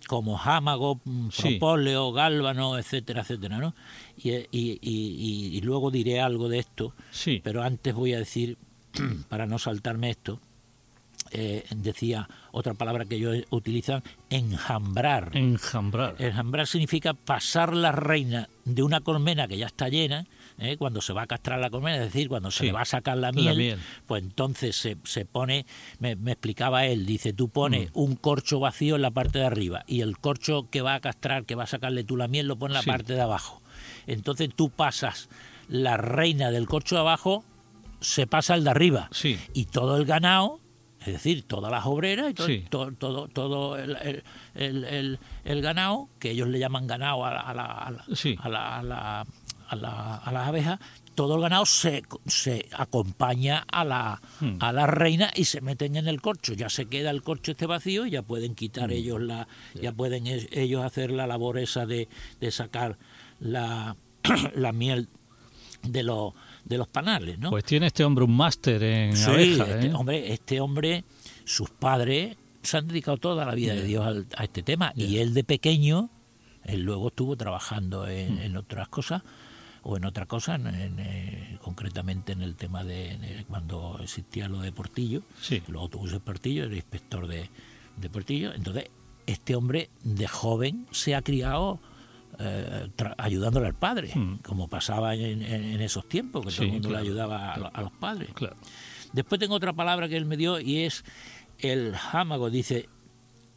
como 0.07 0.37
jámago, 0.39 1.01
mm, 1.05 1.29
Sí. 1.31 1.43
propóleo, 1.43 2.13
gálvano, 2.13 2.79
etcétera, 2.79 3.23
etcétera, 3.23 3.59
¿no? 3.59 3.75
Y, 4.17 4.31
y- 4.33 4.45
y- 4.53 4.79
y- 4.83 5.57
y 5.57 5.61
luego 5.63 5.91
diré 5.91 6.21
algo 6.21 6.49
de 6.49 6.59
esto, 6.61 6.95
Sí. 7.11 7.41
pero 7.43 7.63
antes 7.63 7.95
voy 7.95 8.13
a 8.15 8.19
decir, 8.19 8.59
para 9.29 9.47
no 9.47 9.59
saltarme 9.59 10.11
esto, 10.11 10.41
eh, 11.31 11.65
decía 11.75 12.27
otra 12.53 12.73
palabra 12.75 13.05
que 13.05 13.17
ellos 13.17 13.37
utilizan, 13.51 14.03
enjambrar. 14.31 15.31
Enjambrar. 15.37 16.15
Enjambrar 16.19 16.67
significa 16.67 17.13
pasar 17.15 17.75
la 17.75 17.93
reina 17.93 18.49
de 18.65 18.83
una 18.83 19.01
colmena 19.01 19.47
que 19.47 19.59
ya 19.59 19.67
está 19.67 19.89
llena, 19.91 20.27
¿eh? 20.59 20.77
cuando 20.77 21.01
se 21.01 21.13
va 21.13 21.23
a 21.23 21.27
castrar 21.27 21.59
la 21.61 21.71
colmena, 21.71 21.97
es 22.05 22.13
decir, 22.13 22.29
cuando 22.29 22.51
se 22.51 22.61
Sí, 22.61 22.67
le 22.67 22.73
va 22.73 22.83
a 22.83 22.85
sacar 22.85 23.17
la 23.17 23.29
la 23.33 23.33
miel, 23.55 23.79
pues 24.07 24.23
entonces 24.23 24.77
se, 24.77 24.97
se 25.05 25.25
pone, 25.25 25.67
me, 26.01 26.17
me 26.17 26.33
explicaba 26.33 26.85
él, 26.87 27.07
dice, 27.07 27.33
tú 27.33 27.49
pones 27.49 27.91
Mm. 27.91 27.99
un 27.99 28.17
corcho 28.17 28.59
vacío 28.61 28.97
en 28.97 29.03
la 29.03 29.11
parte 29.11 29.39
de 29.39 29.47
arriba 29.47 29.85
y 29.87 30.01
el 30.01 30.19
corcho 30.19 30.69
que 30.71 30.83
va 30.83 30.95
a 30.95 31.01
castrar, 31.01 31.45
que 31.45 31.55
va 31.55 31.65
a 31.65 31.67
sacarle 31.69 32.05
tú 32.05 32.17
la 32.17 32.29
miel, 32.29 32.47
lo 32.47 32.57
pones 32.57 32.77
en 32.79 32.83
Sí. 32.83 32.89
la 32.91 32.93
parte 32.97 33.13
de 33.15 33.21
abajo. 33.21 33.63
Entonces 34.07 34.51
tú 34.55 34.71
pasas 34.71 35.29
la 35.69 35.97
reina 35.97 36.51
del 36.51 36.67
corcho 36.67 36.95
de 36.97 37.01
abajo, 37.03 37.45
se 38.01 38.27
pasa 38.27 38.55
el 38.55 38.65
de 38.65 38.71
arriba 38.71 39.09
Sí. 39.13 39.39
y 39.55 39.67
todo 39.67 39.97
el 39.97 40.05
ganado, 40.07 40.61
es 41.01 41.13
decir, 41.13 41.43
todas 41.45 41.71
las 41.71 41.87
obreras 41.87 42.31
y 42.31 42.35
todo, 42.35 42.47
Sí. 42.47 42.65
todo, 42.69 42.93
todo, 42.93 43.29
todo 43.29 43.77
el, 43.79 43.97
el- 44.03 44.23
el- 44.55 44.85
el- 44.85 45.19
el 45.45 45.63
ganado, 45.63 46.09
que 46.19 46.31
ellos 46.33 46.49
le 46.49 46.59
llaman 46.59 46.87
ganado 46.87 47.25
a, 47.25 47.33
la- 47.35 47.41
a, 47.41 47.55
la- 47.55 47.65
a 47.65 47.91
la- 47.93 48.05
Sí. 48.15 48.37
a 48.41 48.49
la- 48.49 48.79
a 48.79 48.83
la- 48.83 49.27
a 49.69 49.77
la- 49.77 50.17
a 50.17 50.33
las 50.33 50.49
abejas, 50.49 50.81
todo 51.15 51.35
el 51.35 51.41
ganado 51.43 51.67
se, 51.67 52.03
se 52.27 52.69
acompaña 52.73 53.65
a 53.73 53.85
la, 53.85 54.21
Hmm. 54.41 54.59
a 54.61 54.73
la 54.73 54.87
reina 54.87 55.31
y 55.35 55.45
se 55.45 55.61
meten 55.61 55.97
en 55.97 56.07
el 56.09 56.21
corcho. 56.21 56.55
Ya 56.55 56.69
se 56.69 56.87
queda 56.87 57.11
el 57.11 57.23
corcho 57.23 57.51
este 57.53 57.67
vacío 57.67 58.07
y 58.07 58.11
ya 58.11 58.23
pueden 58.23 58.53
Hmm. 58.53 58.57
quitar 58.57 58.93
ellos 58.93 59.21
la, 59.21 59.49
ya 59.81 59.93
pueden 59.93 60.27
ellos 60.27 60.85
hacer 60.85 61.11
la 61.11 61.27
labor 61.27 61.59
esa 61.59 61.87
de, 61.87 62.09
de 62.41 62.51
sacar 62.53 62.97
la, 63.41 63.97
la 64.55 64.73
miel 64.73 65.09
de 65.83 66.03
los 66.03 66.35
de 66.65 66.77
los 66.77 66.89
panales, 66.89 67.39
¿no? 67.39 67.49
Pues 67.51 67.65
tiene 67.65 67.87
este 67.87 68.05
hombre 68.05 68.25
un 68.25 68.37
máster 68.37 68.83
en 68.83 69.17
Sí, 69.17 69.25
abejas, 69.31 69.69
este, 69.71 69.87
¿eh? 69.87 69.95
hombre, 69.95 70.33
este 70.35 70.61
hombre, 70.61 71.05
sus 71.47 71.71
padres 71.71 72.37
se 72.63 72.77
han 72.77 72.87
dedicado 72.89 73.17
toda 73.17 73.47
la 73.47 73.55
vida 73.55 73.75
de 73.75 73.85
Dios 73.85 74.05
al- 74.07 74.27
a 74.37 74.45
este 74.45 74.63
tema 74.63 74.93
y 74.95 75.17
él 75.17 75.33
de 75.33 75.45
pequeño, 75.45 76.11
él 76.65 76.83
luego 76.83 77.09
estuvo 77.09 77.37
trabajando 77.37 78.07
en, 78.07 78.35
Mm. 78.35 78.39
en 78.41 78.57
otras 78.59 78.89
cosas 78.89 79.23
o 79.91 79.97
en 79.97 80.05
en- 80.57 80.67
en, 80.67 80.99
eh, 81.01 81.59
concretamente 81.63 82.33
en 82.33 82.43
el 82.43 82.57
tema 82.57 82.85
de, 82.85 83.17
de 83.17 83.45
cuando 83.49 83.99
existía 84.03 84.47
lo 84.47 84.61
de 84.61 84.71
Portillo, 84.71 85.23
Sí. 85.41 85.63
tuvo 85.89 86.07
ese 86.07 86.21
Portillo, 86.21 86.65
era 86.65 86.75
inspector 86.77 87.27
de, 87.27 87.49
de 87.97 88.11
Portillo, 88.11 88.53
entonces 88.53 88.91
este 89.27 89.55
hombre 89.57 89.89
de 90.05 90.29
joven 90.29 90.87
se 90.91 91.15
ha 91.15 91.23
criado 91.23 91.81
eh, 92.39 92.91
ayudándole 93.17 93.67
al 93.67 93.75
padre, 93.75 94.13
Mm. 94.15 94.37
como 94.47 94.69
pasaba 94.69 95.15
en, 95.15 95.43
esos 95.81 96.07
tiempos, 96.09 96.45
que 96.45 96.53
todo 96.53 96.67
el 96.67 96.73
mundo 96.73 96.89
claro. 96.91 97.03
le 97.05 97.09
ayudaba 97.11 97.55
a, 97.55 97.59
lo- 97.59 97.71
a 97.75 97.81
los 97.81 97.93
padres. 97.93 98.29
Claro. 98.35 98.57
Después 99.15 99.39
tengo 99.41 99.55
otra 99.55 99.73
palabra 99.73 100.07
que 100.09 100.17
él 100.19 100.27
me 100.27 100.37
dio 100.37 100.61
y 100.61 100.81
es 100.85 101.03
el 101.59 101.97
jámago. 101.97 102.51
Dice, 102.51 102.89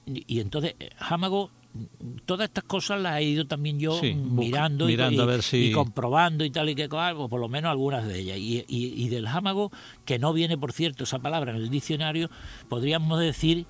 y 0.06 0.40
entonces, 0.40 0.76
eh, 0.80 0.90
jámago, 0.98 1.52
todas 2.26 2.48
estas 2.50 2.64
cosas 2.66 3.02
las 3.02 3.18
he 3.20 3.24
ido 3.24 3.48
también 3.48 3.80
yo 3.80 4.00
Sí, 4.00 4.14
mirando, 4.14 4.86
y- 4.90 4.94
mirando 4.94 5.22
y, 5.22 5.24
a 5.24 5.26
ver 5.26 5.42
si- 5.44 5.70
y 5.70 5.72
comprobando 5.72 6.44
y 6.44 6.50
tal 6.52 6.70
y 6.70 6.76
que 6.76 6.90
cual, 6.90 7.16
o 7.18 7.30
por 7.30 7.40
lo 7.40 7.48
menos 7.50 7.72
algunas 7.72 8.06
de 8.08 8.20
ellas. 8.20 8.38
Y, 8.38 8.66
y- 8.68 8.94
y 9.06 9.10
del 9.10 9.28
jámago, 9.28 9.72
que 10.06 10.20
no 10.20 10.34
viene, 10.34 10.58
por 10.58 10.74
cierto, 10.74 11.04
esa 11.06 11.20
palabra 11.20 11.52
en 11.52 11.58
el 11.58 11.70
diccionario, 11.70 12.30
podríamos 12.70 13.20
decir 13.20 13.66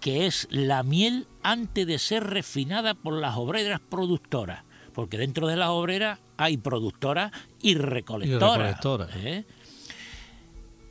que 0.00 0.26
es 0.26 0.46
la 0.50 0.82
miel 0.82 1.26
antes 1.42 1.86
de 1.86 1.98
ser 1.98 2.24
refinada 2.24 2.94
por 2.94 3.14
las 3.14 3.36
obreras 3.36 3.80
productoras. 3.80 4.62
Porque 4.92 5.16
dentro 5.18 5.46
de 5.46 5.56
las 5.56 5.68
obreras 5.70 6.18
hay 6.36 6.56
productoras 6.56 7.32
y 7.62 7.74
recolectoras. 7.74 8.56
recolectoras. 8.58 9.10
¿eh? 9.16 9.44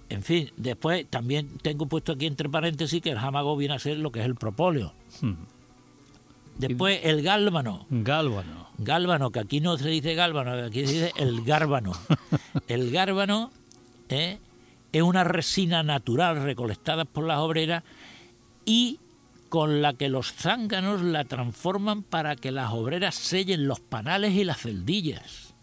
En 0.09 0.23
fin, 0.23 0.49
después 0.55 1.05
también 1.09 1.57
tengo 1.61 1.87
puesto 1.87 2.13
aquí 2.13 2.25
entre 2.25 2.47
paréntesis 2.49 3.01
que 3.01 3.09
el 3.11 3.17
jámago 3.19 3.57
viene 3.57 3.75
a 3.75 3.79
ser 3.79 3.97
lo 3.97 4.11
que 4.11 4.21
es 4.21 4.25
el 4.25 4.35
propóleo. 4.35 4.93
Hmm. 5.21 5.33
Después 6.57 6.99
el 7.03 7.21
gálvano. 7.21 7.85
Gálvano. 7.89 8.67
Gálvano, 8.79 9.31
que 9.31 9.39
aquí 9.39 9.59
no 9.59 9.77
se 9.77 9.89
dice 9.89 10.13
gálvano, 10.15 10.51
aquí 10.65 10.85
se 10.85 10.93
dice 10.93 11.11
el 11.17 11.43
gárbano. 11.43 11.93
El 12.67 12.91
gárbano 12.91 13.51
¿eh? 14.09 14.39
es 14.91 15.01
una 15.01 15.23
resina 15.23 15.81
natural 15.83 16.43
recolectada 16.43 17.05
por 17.05 17.25
las 17.25 17.39
obreras 17.39 17.83
y 18.65 18.99
con 19.49 19.81
la 19.81 19.93
que 19.93 20.09
los 20.09 20.33
zánganos 20.33 21.01
la 21.01 21.23
transforman 21.23 22.03
para 22.03 22.35
que 22.35 22.51
las 22.51 22.71
obreras 22.71 23.15
sellen 23.15 23.67
los 23.67 23.79
panales 23.79 24.33
y 24.33 24.43
las 24.43 24.57
celdillas. 24.59 25.55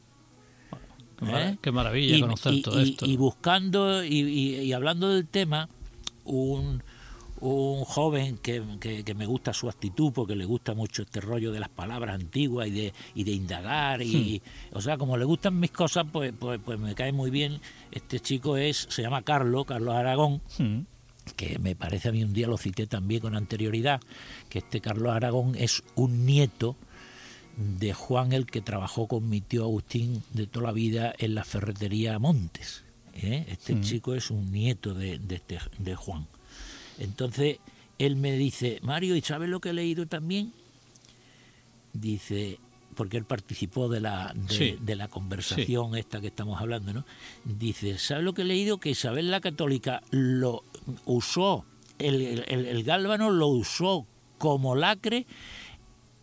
Qué 1.19 1.27
¿Eh? 1.31 1.59
Qué 1.61 1.71
maravilla 1.71 2.17
y, 2.17 2.21
conocer 2.23 2.55
y- 2.55 2.63
todo 2.63 2.81
y- 2.83 2.91
esto. 2.91 3.07
y 3.07 3.17
buscando 3.17 4.03
y 4.05 4.73
hablando 4.73 5.11
del 5.11 5.27
tema, 5.29 5.69
un, 6.25 6.83
un 7.41 7.85
joven 7.85 8.39
que, 8.39 8.63
que- 8.81 9.05
que 9.05 9.15
me 9.15 9.27
gusta 9.27 9.53
su 9.53 9.69
actitud 9.69 10.13
porque 10.13 10.37
le 10.37 10.45
gusta 10.45 10.73
mucho 10.75 11.03
este 11.03 11.21
rollo 11.21 11.51
de 11.53 11.61
las 11.61 11.69
palabras 11.69 12.15
antiguas 12.15 12.69
y 12.69 12.71
de, 12.71 12.93
y 13.15 13.25
de 13.25 13.33
indagar 13.33 14.01
y 14.03 14.41
Hmm. 14.73 14.77
o 14.77 14.81
sea 14.81 14.97
como 14.97 15.17
le 15.17 15.25
gustan 15.25 15.59
mis 15.59 15.71
cosas 15.73 16.07
pues, 16.13 16.33
pues 16.39 16.61
pues 16.65 16.79
me 16.79 16.95
cae 16.95 17.13
muy 17.13 17.31
bien 17.31 17.61
este 17.91 18.21
chico 18.21 18.57
es 18.57 18.87
se 18.89 19.03
llama 19.03 19.23
Carlos 19.23 19.65
Carlos 19.67 19.95
Aragón 19.95 20.41
Hmm. 20.59 20.81
que 21.37 21.59
me 21.59 21.75
parece 21.75 22.09
a 22.09 22.13
mí 22.13 22.23
un 22.23 22.33
día 22.33 22.47
lo 22.47 22.57
cité 22.59 22.87
también 22.87 23.21
con 23.23 23.35
anterioridad, 23.35 24.01
que 24.49 24.59
este 24.61 24.81
Carlos 24.81 25.13
Aragón 25.13 25.55
es 25.57 25.83
un 25.97 26.25
nieto 26.27 26.77
de 27.57 27.95
Juan 27.95 28.33
el 28.33 28.47
que 28.47 28.61
trabajó 28.61 29.07
con 29.09 29.29
mi 29.29 29.41
tío 29.41 29.63
Agustín 29.65 30.23
de 30.33 30.47
toda 30.47 30.67
la 30.67 30.73
vida 30.73 31.15
en 31.19 31.35
la 31.35 31.45
ferretería 31.45 32.19
Montes. 32.19 32.83
¿eh? 33.15 33.45
Este 33.49 33.81
chico 33.81 34.15
es 34.15 34.31
un 34.31 34.51
nieto 34.53 34.93
de, 34.93 35.19
de, 35.19 35.37
este- 35.37 35.59
de 35.79 35.95
Juan. 35.95 36.27
Entonces 36.99 37.59
él 37.99 38.17
me 38.17 38.33
dice, 38.37 38.79
Mario, 38.83 39.17
¿y 39.17 39.21
sabes 39.21 39.49
lo 39.49 39.61
que 39.61 39.71
he 39.71 39.73
leído 39.73 40.07
también? 40.07 40.53
Dice, 41.93 42.59
porque 42.97 43.17
él 43.17 43.25
participó 43.25 43.89
de 43.89 44.01
la, 44.01 44.33
de, 44.35 44.53
Sí. 44.55 44.79
de 44.81 44.97
la 44.97 45.09
conversación 45.09 45.97
esta 45.97 46.21
que 46.21 46.27
estamos 46.29 46.61
hablando, 46.61 46.93
¿no? 46.93 47.05
Dice, 47.45 47.99
¿sabes 47.99 48.25
lo 48.25 48.35
que 48.35 48.43
he 48.43 48.47
leído? 48.47 48.79
Que 48.79 48.91
Isabel 48.91 49.31
la 49.31 49.41
Católica 49.41 50.03
lo 50.11 50.65
usó, 51.05 51.65
el, 51.99 52.21
el- 52.49 52.67
el 52.67 52.85
gálvano 52.85 53.31
lo 53.31 53.47
usó 53.49 54.07
como 54.39 54.75
lacre 54.75 55.27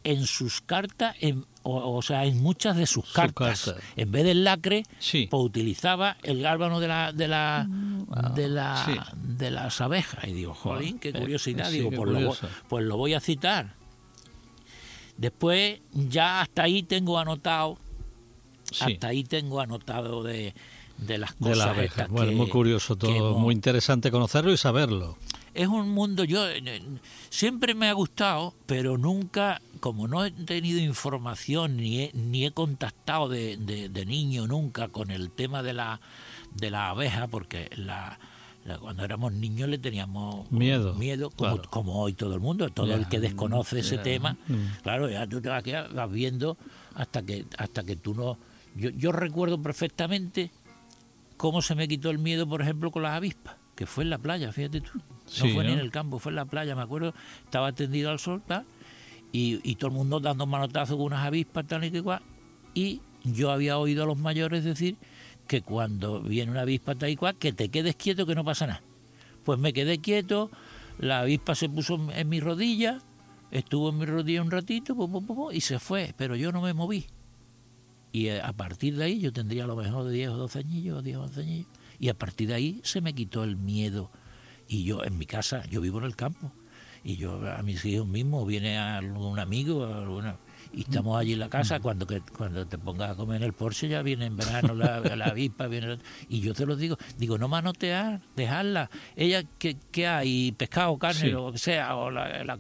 en 0.04 0.26
sus 0.26 0.62
cartas, 0.62 1.16
en, 1.20 1.46
o, 1.64 1.96
o 1.98 2.02
sea, 2.02 2.26
en 2.26 2.42
muchas 2.42 2.76
de 2.76 2.88
sus 2.88 3.12
cartas, 3.12 3.74
en 3.96 4.12
vez 4.12 4.24
del 4.24 4.44
lacre, 4.44 4.84
Sí. 5.00 5.28
pues 5.30 5.44
utilizaba 5.44 6.18
el 6.24 6.42
gálbano 6.42 6.80
de 6.80 6.88
la 6.88 7.12
de 7.14 7.28
la 7.28 7.68
de 8.36 8.48
la 8.48 8.84
sí. 8.86 8.94
de 9.16 9.52
las 9.52 9.80
abejas 9.82 10.24
y 10.28 10.34
digo, 10.34 10.54
jolín, 10.56 10.98
qué 11.00 11.14
curiosidad, 11.14 11.70
sí, 11.70 11.78
digo, 11.78 11.90
qué 11.92 11.98
pues 11.98 12.10
lo, 12.10 12.36
pues 12.68 12.86
lo 12.86 12.98
voy 12.98 13.14
a 13.14 13.20
citar. 13.20 13.76
Después 15.18 15.80
ya 15.94 16.42
hasta 16.42 16.64
ahí 16.64 16.84
tengo 16.84 17.20
anotado, 17.20 17.78
hasta 18.80 19.08
ahí 19.10 19.24
tengo 19.24 19.60
anotado 19.60 20.24
de, 20.24 20.56
de 20.98 21.18
las 21.20 21.32
De 21.38 21.50
cosas 21.52 21.58
la 21.58 21.64
abeja. 21.72 21.84
estas 22.04 22.10
Bueno, 22.10 22.30
que- 22.32 22.36
muy 22.38 22.50
curioso 22.50 22.96
todo, 22.96 23.16
hemos- 23.16 23.38
muy 23.38 23.54
interesante 23.54 24.10
conocerlo 24.10 24.52
y 24.52 24.58
saberlo. 24.58 25.18
Es 25.54 25.68
un 25.68 25.90
mundo 25.90 26.24
yo 26.24 26.48
eh, 26.50 26.82
siempre 27.30 27.74
me 27.76 27.90
ha 27.90 27.94
gustado 27.94 28.54
pero 28.66 28.98
nunca 28.98 29.62
como 29.80 30.08
no 30.08 30.24
he 30.26 30.32
tenido 30.32 30.80
información 30.80 31.78
ni 31.78 32.02
he, 32.04 32.12
ni 32.14 32.46
he 32.46 32.52
contactado 32.52 33.28
de, 33.30 33.58
de- 33.58 33.90
de 33.90 34.06
niño 34.06 34.48
nunca 34.48 34.88
con 34.88 35.12
el 35.12 35.30
tema 35.32 35.62
de 35.64 35.74
la 35.74 36.00
de 36.56 36.70
la 36.72 36.90
abeja 36.90 37.28
porque 37.28 37.70
la, 37.76 38.18
la- 38.66 38.78
cuando 38.78 39.04
éramos 39.04 39.34
niños 39.34 39.68
le 39.70 39.78
teníamos 39.78 40.50
Miedo, 40.52 40.94
miedo 40.96 41.30
como, 41.32 41.56
claro. 41.56 41.70
como 41.70 42.02
hoy 42.02 42.14
todo 42.14 42.34
el 42.36 42.40
mundo 42.42 42.70
todo 42.70 42.94
el 42.96 43.08
que 43.08 43.20
desconoce 43.20 43.80
ese 43.80 43.98
tema 43.98 44.38
mm. 44.48 44.82
claro 44.84 45.10
ya 45.10 45.28
tú 45.28 45.42
te 45.42 45.50
vas, 45.50 45.64
vas 45.94 46.12
viendo 46.12 46.58
hasta 46.96 47.22
que 47.24 47.46
hasta 47.58 47.84
que 47.84 47.96
tú 47.96 48.14
no 48.14 48.38
yo, 48.76 48.90
yo 48.92 49.12
recuerdo 49.12 49.62
perfectamente 49.62 50.50
cómo 51.36 51.62
se 51.62 51.74
me 51.76 51.88
quitó 51.88 52.10
el 52.12 52.20
miedo, 52.20 52.48
por 52.48 52.62
ejemplo, 52.62 52.92
con 52.92 53.02
las 53.04 53.14
avispas, 53.18 53.56
que 53.76 53.86
fue 53.88 54.04
en 54.04 54.12
la 54.12 54.20
playa, 54.20 54.52
fíjate 54.52 54.80
tú. 54.82 54.92
No 55.40 55.46
Sí, 55.46 55.54
fue 55.54 55.64
ni 55.64 55.74
en 55.74 55.80
el 55.80 55.92
campo, 55.92 56.20
fue 56.20 56.32
en 56.32 56.36
la 56.36 56.46
playa, 56.46 56.76
me 56.76 56.82
acuerdo, 56.82 57.14
estaba 57.44 57.72
tendido 57.72 58.10
al 58.10 58.20
sol, 58.20 58.42
tal, 58.46 58.66
y, 59.32 59.60
y 59.64 59.76
todo 59.76 59.90
el 59.92 59.96
mundo 59.96 60.20
dando 60.20 60.46
manotazos 60.46 60.98
con 60.98 61.08
unas 61.08 61.26
avispas, 61.26 61.66
tal 61.68 61.84
y 61.86 61.92
que 61.92 62.02
cual, 62.02 62.22
y 62.74 63.02
yo 63.24 63.52
había 63.52 63.78
oído 63.78 64.04
a 64.04 64.06
los 64.06 64.18
mayores 64.18 64.64
decir 64.64 64.98
que 65.48 65.62
cuando 65.62 66.22
viene 66.22 66.52
una 66.52 66.62
avispa 66.62 66.96
tal 66.96 67.10
y 67.10 67.16
cual, 67.16 67.36
que 67.36 67.54
te 67.54 67.70
quedes 67.70 67.96
quieto 67.96 68.26
que 68.26 68.36
no 68.36 68.44
pasa 68.44 68.68
nada. 68.68 68.82
Pues 69.44 69.60
me 69.60 69.74
quedé 69.74 70.00
quieto, 70.00 70.52
la 71.00 71.22
avispa 71.22 71.56
se 71.56 71.70
puso 71.70 71.96
en, 71.96 72.12
en 72.12 72.30
mi 72.30 72.40
rodilla, 72.40 73.00
estuvo 73.52 73.90
en 73.90 74.00
mi 74.00 74.06
rodilla 74.06 74.42
un 74.42 74.52
ratito, 74.52 74.96
y 75.52 75.62
se 75.62 75.80
fue, 75.80 76.14
pero 76.18 76.36
yo 76.36 76.52
no 76.52 76.62
me 76.62 76.74
moví. 76.74 77.06
Y 78.12 78.28
eh, 78.28 78.42
a 78.42 78.54
partir 78.54 78.98
de 78.98 79.06
ahí 79.06 79.20
yo 79.20 79.32
tendría 79.32 79.64
a 79.64 79.68
lo 79.68 79.76
mejor 79.76 80.06
de 80.06 80.14
10 80.14 80.30
o 80.30 80.38
12 80.38 80.60
añillos, 80.60 81.00
o 81.00 81.02
10 81.02 81.18
o 81.18 81.24
11 81.24 81.42
añillos. 81.42 81.68
Y 82.00 82.10
a 82.10 82.14
partir 82.14 82.50
de 82.50 82.56
ahí 82.56 82.82
se 82.84 83.02
me 83.02 83.14
quitó 83.14 83.44
el 83.44 83.58
miedo. 83.58 84.12
Y 84.68 84.84
yo 84.84 85.04
en 85.04 85.18
mi 85.18 85.26
casa, 85.26 85.64
yo 85.70 85.82
vivo 85.82 86.00
en 86.00 86.06
el 86.06 86.16
campo. 86.16 86.52
Y 87.04 87.18
yo 87.18 87.42
a 87.52 87.64
mis 87.64 87.84
hijos 87.86 88.08
mismos 88.08 88.48
viene 88.48 88.78
algún 88.78 89.40
amigo, 89.40 89.86
alguna, 89.86 90.38
y 90.74 90.82
estamos 90.82 91.20
allí 91.20 91.34
en 91.34 91.40
la 91.40 91.50
casa. 91.50 91.80
Cuando 91.80 92.08
que, 92.08 92.22
cuando 92.22 92.66
te 92.66 92.78
pongas 92.78 93.12
a 93.12 93.16
comer 93.16 93.38
en 93.38 93.44
el 93.44 93.54
Porsche 93.54 93.88
ya 93.90 94.02
viene 94.02 94.26
en 94.26 94.38
verano 94.38 94.74
la, 94.74 95.00
la 95.16 95.26
avispa. 95.26 95.68
Viene, 95.68 95.88
la- 95.88 95.98
y 96.30 96.40
yo 96.42 96.54
te 96.54 96.66
lo 96.66 96.76
digo, 96.76 96.98
digo, 97.18 97.38
no 97.38 97.48
manotear, 97.48 98.22
dejarla. 98.36 98.90
Ella, 99.16 99.44
que, 99.60 99.78
que 99.92 100.08
hay? 100.08 100.52
Pescado, 100.54 100.98
carne, 100.98 101.20
Sí. 101.22 101.30
lo 101.30 101.52
que 101.52 101.58
sea. 101.58 101.96
O 101.96 102.10
la, 102.12 102.44
la- 102.44 102.58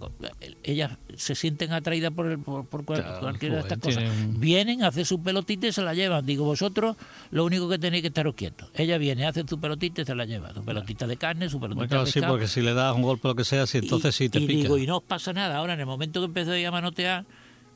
ellas 0.63 0.97
se 1.15 1.35
sienten 1.35 1.71
atraídas 1.73 2.11
por, 2.11 2.27
el, 2.27 2.39
por, 2.39 2.65
por 2.65 2.85
cual- 2.85 3.01
Claro, 3.03 3.19
cualquiera 3.19 3.55
de 3.55 3.61
estas 3.61 3.77
cosas. 3.79 4.03
Vienen, 4.39 4.83
hacen 4.83 5.05
su 5.05 5.21
pelotita 5.21 5.67
y 5.67 5.71
se 5.71 5.81
la 5.81 5.93
llevan. 5.93 6.25
Digo, 6.25 6.45
vosotros 6.45 6.95
lo 7.31 7.45
único 7.45 7.69
que 7.69 7.79
tenéis 7.79 8.01
que 8.01 8.07
estaros 8.09 8.35
quietos. 8.35 8.69
Ella 8.75 8.97
viene, 8.97 9.25
hace 9.25 9.43
su 9.47 9.59
pelotita 9.59 10.01
y 10.01 10.05
se 10.05 10.15
la 10.15 10.25
lleva. 10.25 10.53
Su 10.53 10.63
pelotita 10.63 11.07
de 11.07 11.17
carne, 11.17 11.49
su 11.49 11.59
pelotita 11.59 11.75
Bueno, 11.77 11.89
claro, 11.89 12.05
de 12.05 12.11
sí, 12.11 12.19
pescado. 12.19 12.33
porque 12.33 12.47
si 12.47 12.61
le 12.61 12.73
das 12.73 12.95
un 12.95 13.01
golpe 13.03 13.27
lo 13.27 13.35
que 13.35 13.45
sea, 13.45 13.65
si 13.67 13.77
entonces 13.79 14.13
y, 14.15 14.25
sí 14.25 14.29
te 14.29 14.39
y 14.39 14.47
pica. 14.47 14.59
digo, 14.63 14.77
y 14.77 14.85
no 14.85 14.97
os 14.97 15.03
pasa 15.03 15.31
nada. 15.33 15.57
Ahora, 15.57 15.73
en 15.73 15.79
el 15.79 15.85
momento 15.85 16.19
que 16.19 16.25
empecé 16.25 16.65
a 16.65 16.71
manotear, 16.71 17.25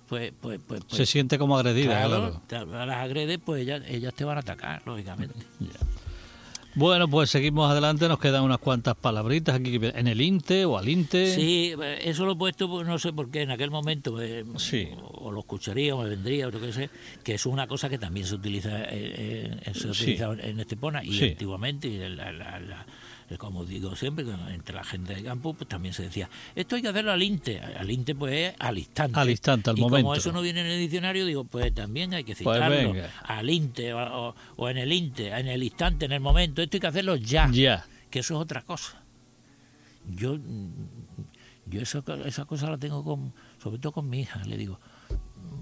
pues, 0.07 0.31
pues, 0.41 0.59
pues, 0.67 0.81
pues, 0.87 0.97
Se 0.97 1.05
siente 1.05 1.37
como 1.37 1.57
agredida, 1.57 2.05
claro, 2.05 2.41
claro. 2.47 2.85
las 2.85 2.97
agredes, 2.97 3.39
pues 3.43 3.61
ellas, 3.63 3.81
ellas 3.87 4.13
te 4.13 4.23
van 4.23 4.37
a 4.37 4.41
atacar, 4.41 4.81
lógicamente. 4.85 5.35
Bueno, 6.77 7.07
pues 7.07 7.29
seguimos 7.29 7.71
adelante, 7.71 8.09
nos 8.09 8.19
quedan 8.19 8.43
unas 8.43 8.57
cuantas 8.57 8.95
palabritas 8.97 9.55
aquí 9.55 9.79
en 9.81 10.07
el 10.09 10.19
INTE 10.19 10.65
o 10.65 10.77
al 10.77 10.89
INTE. 10.89 11.33
Sí, 11.33 11.73
eh, 11.81 11.99
eso 12.03 12.25
lo 12.25 12.33
he 12.33 12.35
puesto, 12.35 12.67
pues, 12.69 12.85
no 12.85 12.99
sé 12.99 13.13
por 13.13 13.31
qué, 13.31 13.43
en 13.43 13.51
aquel 13.51 13.71
momento, 13.71 14.21
eh, 14.21 14.43
Sí. 14.57 14.89
o, 15.01 15.27
o 15.27 15.31
lo 15.31 15.39
escucharía, 15.39 15.95
o 15.95 16.03
me 16.03 16.09
vendría, 16.09 16.49
o 16.49 16.51
lo 16.51 16.59
que 16.59 16.73
sé, 16.73 16.89
que 17.23 17.35
es 17.35 17.45
una 17.45 17.65
cosa 17.67 17.87
que 17.87 17.97
también 17.97 18.25
se 18.27 18.35
utiliza, 18.35 18.77
eh, 18.89 19.55
eh, 19.65 19.71
se 19.73 19.79
Sí. 19.93 20.01
utiliza 20.03 20.33
en 20.33 20.59
Estepona 20.59 21.01
y 21.01 21.13
Sí. 21.17 21.29
antiguamente, 21.29 21.87
y 21.87 21.97
la- 21.97 22.09
la- 22.33 22.59
la- 22.59 22.85
como 23.39 23.65
digo 23.65 23.95
siempre, 23.95 24.23
entre 24.53 24.75
la 24.75 24.83
gente 24.83 25.15
de 25.15 25.23
campo, 25.23 25.53
pues 25.53 25.67
también 25.67 25.93
se 25.93 26.03
decía, 26.03 26.29
esto 26.55 26.75
hay 26.75 26.81
que 26.83 26.89
hacerlo 26.89 27.11
al 27.11 27.23
INTE, 27.23 27.59
al 27.59 27.89
INTE 27.89 28.13
pues 28.15 28.33
es 28.33 28.55
al 28.59 28.77
instante. 28.77 29.19
Al 29.19 29.29
instante, 29.29 29.69
al 29.71 29.77
y 29.77 29.81
momento. 29.81 30.03
como 30.03 30.15
eso 30.15 30.31
no 30.31 30.41
viene 30.41 30.61
en 30.61 30.67
el 30.67 30.79
diccionario, 30.79 31.25
digo, 31.25 31.43
pues 31.43 31.73
también 31.73 32.13
hay 32.13 32.23
que 32.23 32.35
Pues 32.35 32.55
citarlo 32.57 32.93
al 33.23 33.49
INTE, 33.49 33.93
o, 33.93 34.27
o- 34.29 34.35
o 34.57 34.69
en 34.69 34.77
el 34.77 34.93
INTE, 34.93 35.29
en 35.29 35.47
el 35.47 35.63
instante, 35.63 36.05
en 36.05 36.11
el 36.11 36.19
momento, 36.19 36.61
esto 36.61 36.77
hay 36.77 36.81
que 36.81 36.87
hacerlo 36.87 37.15
ya 37.15 37.49
Ya. 37.51 37.85
que 38.09 38.19
eso 38.19 38.35
es 38.35 38.39
otra 38.41 38.61
cosa. 38.61 39.01
Yo, 40.07 40.35
mm, 40.37 40.69
yo 41.67 41.81
esa, 41.81 42.03
esa 42.25 42.45
cosa 42.45 42.69
la 42.69 42.77
tengo 42.77 43.03
con, 43.03 43.33
sobre 43.61 43.79
todo 43.79 43.91
con 43.91 44.07
mi 44.07 44.19
hija, 44.21 44.39
le 44.45 44.55
digo, 44.57 44.79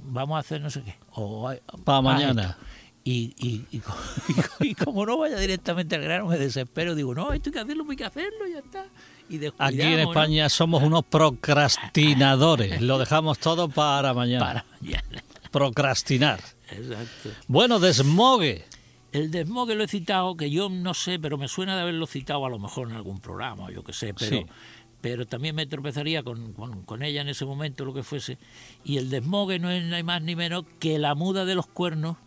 vamos 0.06 0.36
a 0.36 0.40
hacer 0.40 0.60
no 0.62 0.70
sé 0.70 0.82
qué. 0.84 0.96
O, 1.14 1.48
hay- 1.48 1.60
Pa' 1.86 1.98
haz 2.00 2.04
mañana. 2.04 2.42
esto. 2.44 2.56
Y, 3.06 3.34
y, 3.38 3.66
y, 3.78 3.82
y 4.70 4.76
como 4.76 5.06
no 5.06 5.18
vaya 5.18 5.38
directamente 5.38 5.96
al 5.96 6.02
grano, 6.04 6.28
me 6.28 6.38
desespero. 6.38 6.96
Digo, 6.96 7.14
no, 7.14 7.34
esto 7.34 7.50
hay 7.50 7.54
que 7.54 7.60
hacerlo, 7.60 7.86
hay 7.90 7.96
que 7.98 8.06
hacerlo, 8.06 8.48
ya 8.52 8.60
está. 8.60 8.86
Y 9.30 9.40
Aquí 9.58 9.82
en. 9.82 10.00
España 10.00 10.48
somos 10.50 10.84
unos 10.84 11.04
procrastinadores. 11.06 12.82
Lo 12.82 12.98
dejamos 12.98 13.40
todo 13.40 13.70
para 13.70 14.14
mañana. 14.14 14.46
Para 14.46 14.66
mañana. 14.82 15.24
Procrastinar. 15.52 16.40
Exacto. 16.70 17.30
Bueno, 17.48 17.80
desmogue. 17.80 18.66
El 19.12 19.30
desmogue 19.30 19.76
lo 19.76 19.84
he 19.84 19.88
citado, 19.88 20.36
que 20.36 20.50
yo 20.50 20.70
no 20.70 20.96
sé, 20.96 21.20
pero 21.20 21.38
me 21.38 21.48
suena 21.48 21.76
de 21.76 21.84
haberlo 21.84 22.08
citado 22.08 22.46
a 22.48 22.50
lo 22.50 22.58
mejor 22.58 22.90
en 22.90 22.96
algún 22.96 23.20
programa, 23.20 23.70
yo 23.70 23.84
qué 23.84 23.94
sé, 23.94 24.16
pero, 24.16 24.38
Sí. 24.38 24.46
pero 25.02 25.28
también 25.28 25.54
me 25.56 25.68
tropezaría 25.68 26.24
con, 26.24 26.54
con- 26.54 26.82
con 26.82 27.04
ella 27.04 27.22
en 27.22 27.30
ese 27.30 27.46
momento, 27.46 27.86
lo 27.86 27.94
que 27.94 28.02
fuese. 28.02 28.40
Y 28.84 28.98
el 28.98 29.12
desmogue 29.12 29.60
no 29.60 29.70
es 29.70 29.84
ni 29.84 30.02
más 30.02 30.24
ni 30.24 30.36
menos 30.36 30.64
que 30.80 30.98
la 30.98 31.14
muda 31.14 31.46
de 31.46 31.54
los 31.54 31.68
cuernos 31.68 32.18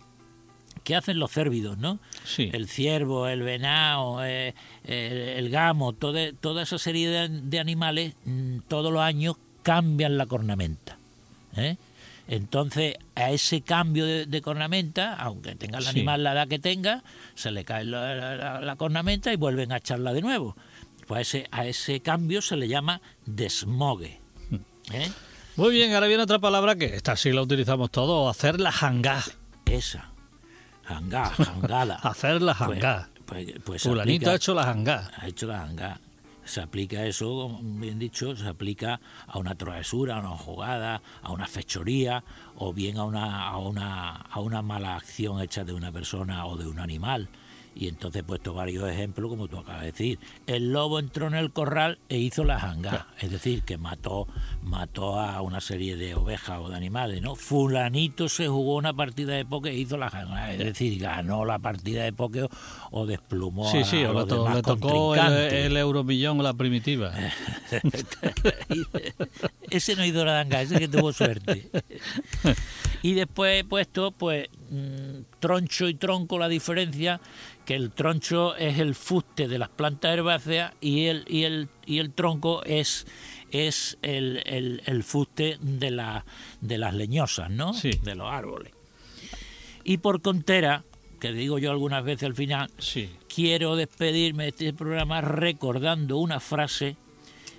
que 0.87 0.95
hacen 0.95 1.18
los 1.18 1.32
cérvidos, 1.32 1.76
¿no? 1.78 1.99
Sí. 2.24 2.49
El 2.53 2.68
ciervo, 2.68 3.26
el 3.26 3.43
venado, 3.43 4.24
eh, 4.24 4.55
el, 4.84 5.18
el 5.18 5.51
gamo, 5.51 5.93
toda, 5.93 6.32
toda 6.32 6.62
esa 6.62 6.78
serie 6.78 7.09
de, 7.11 7.28
de 7.28 7.59
animales, 7.59 8.14
mm, 8.24 8.59
todos 8.68 8.93
los 8.93 9.03
años 9.03 9.34
cambian 9.64 10.16
la 10.16 10.26
cornamenta. 10.26 10.97
¿eh? 11.57 11.76
Entonces, 12.28 12.95
a 13.16 13.32
ese 13.32 13.62
cambio 13.62 14.07
de, 14.07 14.26
de 14.26 14.41
cornamenta, 14.43 15.14
aunque 15.14 15.57
tenga 15.57 15.78
el 15.78 15.84
Sí. 15.84 15.91
animal 15.91 16.22
la 16.22 16.32
edad 16.34 16.47
que 16.47 16.61
tenga, 16.61 17.03
se 17.34 17.51
le 17.51 17.64
cae 17.64 17.84
la, 17.84 18.14
la- 18.37 18.61
la 18.61 18.76
cornamenta 18.76 19.32
y 19.32 19.37
vuelven 19.37 19.72
a 19.72 19.78
echarla 19.78 20.12
de 20.12 20.22
nuevo. 20.22 20.57
Pues 21.09 21.18
a 21.18 21.20
ese, 21.20 21.49
a 21.51 21.66
ese 21.66 22.01
cambio 22.01 22.43
se 22.43 22.57
le 22.57 22.68
llama 22.68 23.01
desmogue. 23.26 24.20
¿eh? 24.93 25.11
Muy 25.57 25.72
bien, 25.74 25.93
ahora 25.95 26.07
viene 26.07 26.22
otra 26.22 26.39
palabra 26.39 26.76
que 26.76 26.87
esta 26.95 27.16
sí 27.16 27.32
la 27.32 27.43
utilizamos 27.43 27.91
todos, 27.91 28.30
hacer 28.30 28.61
la 28.61 28.70
jangá. 28.70 29.22
Esa. 29.66 30.11
Jangá, 30.87 31.24
jangada. 31.37 31.97
Hacer 31.97 32.43
la 32.43 32.55
Pues- 32.55 32.80
jangá. 32.80 33.09
Pues, 33.26 33.47
pues 33.64 33.82
Fulanito 33.82 34.14
aplica- 34.26 34.30
ha 34.30 34.34
hecho 34.37 34.55
la 34.55 34.62
jangá. 34.64 35.11
ha 35.16 35.26
hecho 35.26 35.47
la 35.49 35.62
hanga. 35.64 36.01
Se 36.45 36.61
aplica 36.61 37.05
eso, 37.05 37.59
bien 37.61 37.99
dicho, 37.99 38.37
se 38.37 38.47
aplica 38.47 39.01
a 39.26 39.39
una 39.41 39.57
travesura, 39.57 40.16
a 40.16 40.20
una 40.20 40.28
jugada, 40.39 41.03
a 41.22 41.32
una 41.32 41.49
fechoría 41.49 42.22
o 42.55 42.72
bien 42.72 42.99
a 42.99 43.05
una, 43.05 43.49
a 43.49 43.59
una, 43.59 44.14
a 44.30 44.39
una 44.39 44.62
mala 44.62 44.95
acción 44.95 45.41
hecha 45.41 45.64
de 45.64 45.72
una 45.72 45.91
persona 45.91 46.47
o 46.47 46.57
de 46.57 46.68
un 46.68 46.78
animal. 46.78 47.28
Y 47.79 47.89
entonces 47.89 48.20
he 48.20 48.24
puesto 48.24 48.55
varios 48.55 48.89
ejemplos, 48.89 49.29
como 49.29 49.49
tú 49.49 49.59
acabas 49.59 49.83
de 49.83 49.89
decir. 49.93 50.18
El 50.47 50.72
lobo 50.72 50.99
entró 50.99 51.27
en 51.27 51.35
el 51.35 51.53
corral 51.53 51.99
e 52.09 52.16
hizo 52.16 52.43
la 52.45 52.59
janga, 52.59 53.09
es 53.20 53.31
decir, 53.31 53.64
que 53.64 53.77
mató, 53.77 54.27
mató 54.62 55.20
a 55.20 55.43
una 55.43 55.61
serie 55.61 55.97
de 55.97 56.14
ovejas 56.14 56.59
o 56.62 56.70
de 56.70 56.77
animales, 56.77 57.20
¿no? 57.20 57.37
Fulanito 57.37 58.31
se 58.31 58.49
jugó 58.49 58.77
una 58.77 58.95
partida 58.95 59.35
de 59.35 59.45
póker 59.45 59.72
e 59.72 59.77
hizo 59.77 59.99
la 59.99 60.09
janga, 60.09 60.53
es 60.55 60.59
decir, 60.59 60.99
ganó 60.99 61.45
la 61.45 61.59
partida 61.59 62.05
de 62.05 62.14
póker 62.14 62.49
o 62.91 63.05
desplumó 63.05 63.70
Sí, 63.70 63.79
a, 63.81 63.85
sí, 63.85 64.03
a 64.05 64.11
o 64.11 64.14
los 64.14 64.22
le, 64.24 64.29
to- 64.31 64.37
demás 64.39 64.57
le 64.57 64.62
tocó 64.62 65.14
el, 65.14 65.33
el 65.53 65.77
euromillón 65.77 66.41
o 66.41 66.43
la 66.43 66.55
primitiva. 66.55 67.12
ese 69.70 69.97
no 69.97 70.05
hizo 70.05 70.24
la 70.24 70.33
danga, 70.33 70.62
ese 70.62 70.79
que 70.79 70.89
tuvo 70.89 71.12
suerte. 71.12 71.68
Y 73.03 73.15
después 73.15 73.61
he 73.61 73.65
puesto, 73.65 74.11
pues, 74.13 74.49
mm, 74.71 75.21
troncho 75.41 75.89
y 75.89 75.95
tronco, 75.95 76.39
la 76.39 76.49
diferencia, 76.49 77.21
que 77.65 77.75
el 77.75 77.91
troncho 77.93 78.57
es 78.57 78.79
el 78.79 78.95
fuste 78.95 79.49
de 79.49 79.59
las 79.59 79.69
plantas 79.69 80.13
herbáceas 80.15 80.73
y 80.81 81.07
el, 81.07 81.25
y 81.29 81.45
el, 81.45 81.69
y 81.85 81.99
el 81.99 82.13
tronco 82.13 82.63
es, 82.65 83.07
es 83.51 83.99
el, 84.03 84.43
el, 84.47 84.83
el 84.87 85.03
fuste 85.05 85.59
de, 85.61 85.91
la, 85.91 86.25
de 86.61 86.79
las 86.79 86.95
leñosas, 86.95 87.51
¿no? 87.51 87.75
Sí. 87.75 87.91
De 88.03 88.15
los 88.15 88.29
árboles. 88.31 88.73
Y 89.85 89.99
por 89.99 90.21
contera, 90.21 90.85
que 91.21 91.33
digo 91.33 91.59
yo 91.59 91.71
algunas 91.71 92.05
veces 92.05 92.25
al 92.25 92.35
final, 92.35 92.71
Sí. 92.79 93.09
quiero 93.33 93.77
despedirme 93.77 94.45
de 94.45 94.49
este 94.51 94.73
programa 94.73 95.21
recordando 95.21 96.19
una 96.19 96.41
frase 96.41 96.97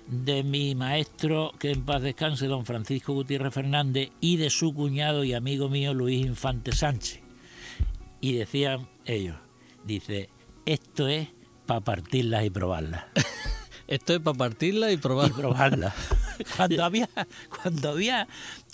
de 0.08 0.42
mi 0.42 0.74
maestro, 0.74 1.52
que 1.58 1.70
en 1.70 1.84
paz 1.84 2.02
descanse, 2.02 2.46
don 2.46 2.64
Francisco 2.64 3.12
Gutiérrez 3.12 3.52
Fernández, 3.52 4.10
y 4.20 4.36
de 4.38 4.50
su 4.50 4.74
cuñado 4.74 5.24
y 5.24 5.34
amigo 5.34 5.68
mío, 5.68 5.94
Luis 5.94 6.24
Infante 6.24 6.72
Sánchez. 6.72 7.20
Y 8.20 8.32
decían 8.32 8.88
ellos, 9.04 9.36
dice, 9.84 10.30
esto 10.66 11.08
es 11.08 11.28
para 11.66 11.80
partirlas 11.80 12.44
y 12.44 12.50
probarlas. 12.50 13.04
Esto 13.88 14.12
es 14.12 14.20
para 14.20 14.36
partirla 14.36 14.92
y 14.92 14.98
probar. 14.98 15.30
y 15.30 15.32
probarla. 15.32 15.94
Cuando 16.56 16.84
había, 16.84 17.08
cuando 17.48 17.90
había, 17.90 18.28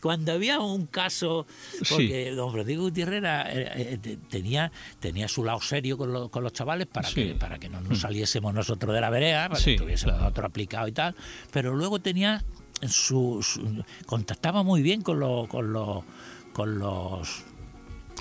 cuando 0.05 0.33
había 0.33 0.61
un 0.61 0.85
caso, 0.85 1.47
porque 1.89 2.31
don 2.33 2.53
Francisco 2.53 2.83
Gutiérrez 2.83 3.19
era, 3.21 3.51
eh, 3.51 3.99
eh, 4.05 4.19
tenía, 4.29 4.71
tenía 5.01 5.29
su 5.29 5.43
lado 5.45 5.63
serio 5.63 5.97
con, 5.97 6.13
los- 6.13 6.29
con 6.29 6.43
los 6.45 6.53
chavales 6.53 6.87
para 6.87 7.09
Sí. 7.09 7.15
que, 7.15 7.35
para 7.35 7.59
que 7.59 7.71
no 7.71 7.81
nos 7.81 8.01
saliésemos 8.01 8.53
nosotros 8.53 8.95
de 8.95 9.01
la 9.01 9.09
vereda, 9.09 9.49
para 9.49 9.59
Sí, 9.59 9.73
que 9.73 9.79
tuviésemos 9.79 10.13
claro. 10.17 10.25
nosotros 10.25 10.45
aplicado 10.45 10.89
y 10.89 10.93
tal, 10.93 11.15
pero 11.51 11.75
luego 11.75 12.01
tenía 12.01 12.45
su, 12.87 13.41
su- 13.43 13.83
contactaba 14.05 14.63
muy 14.63 14.83
bien 14.83 15.01
con 15.01 15.19
los, 15.21 15.49
con 15.49 15.73
los, 15.73 16.05
con 16.53 16.79
los 16.79 17.43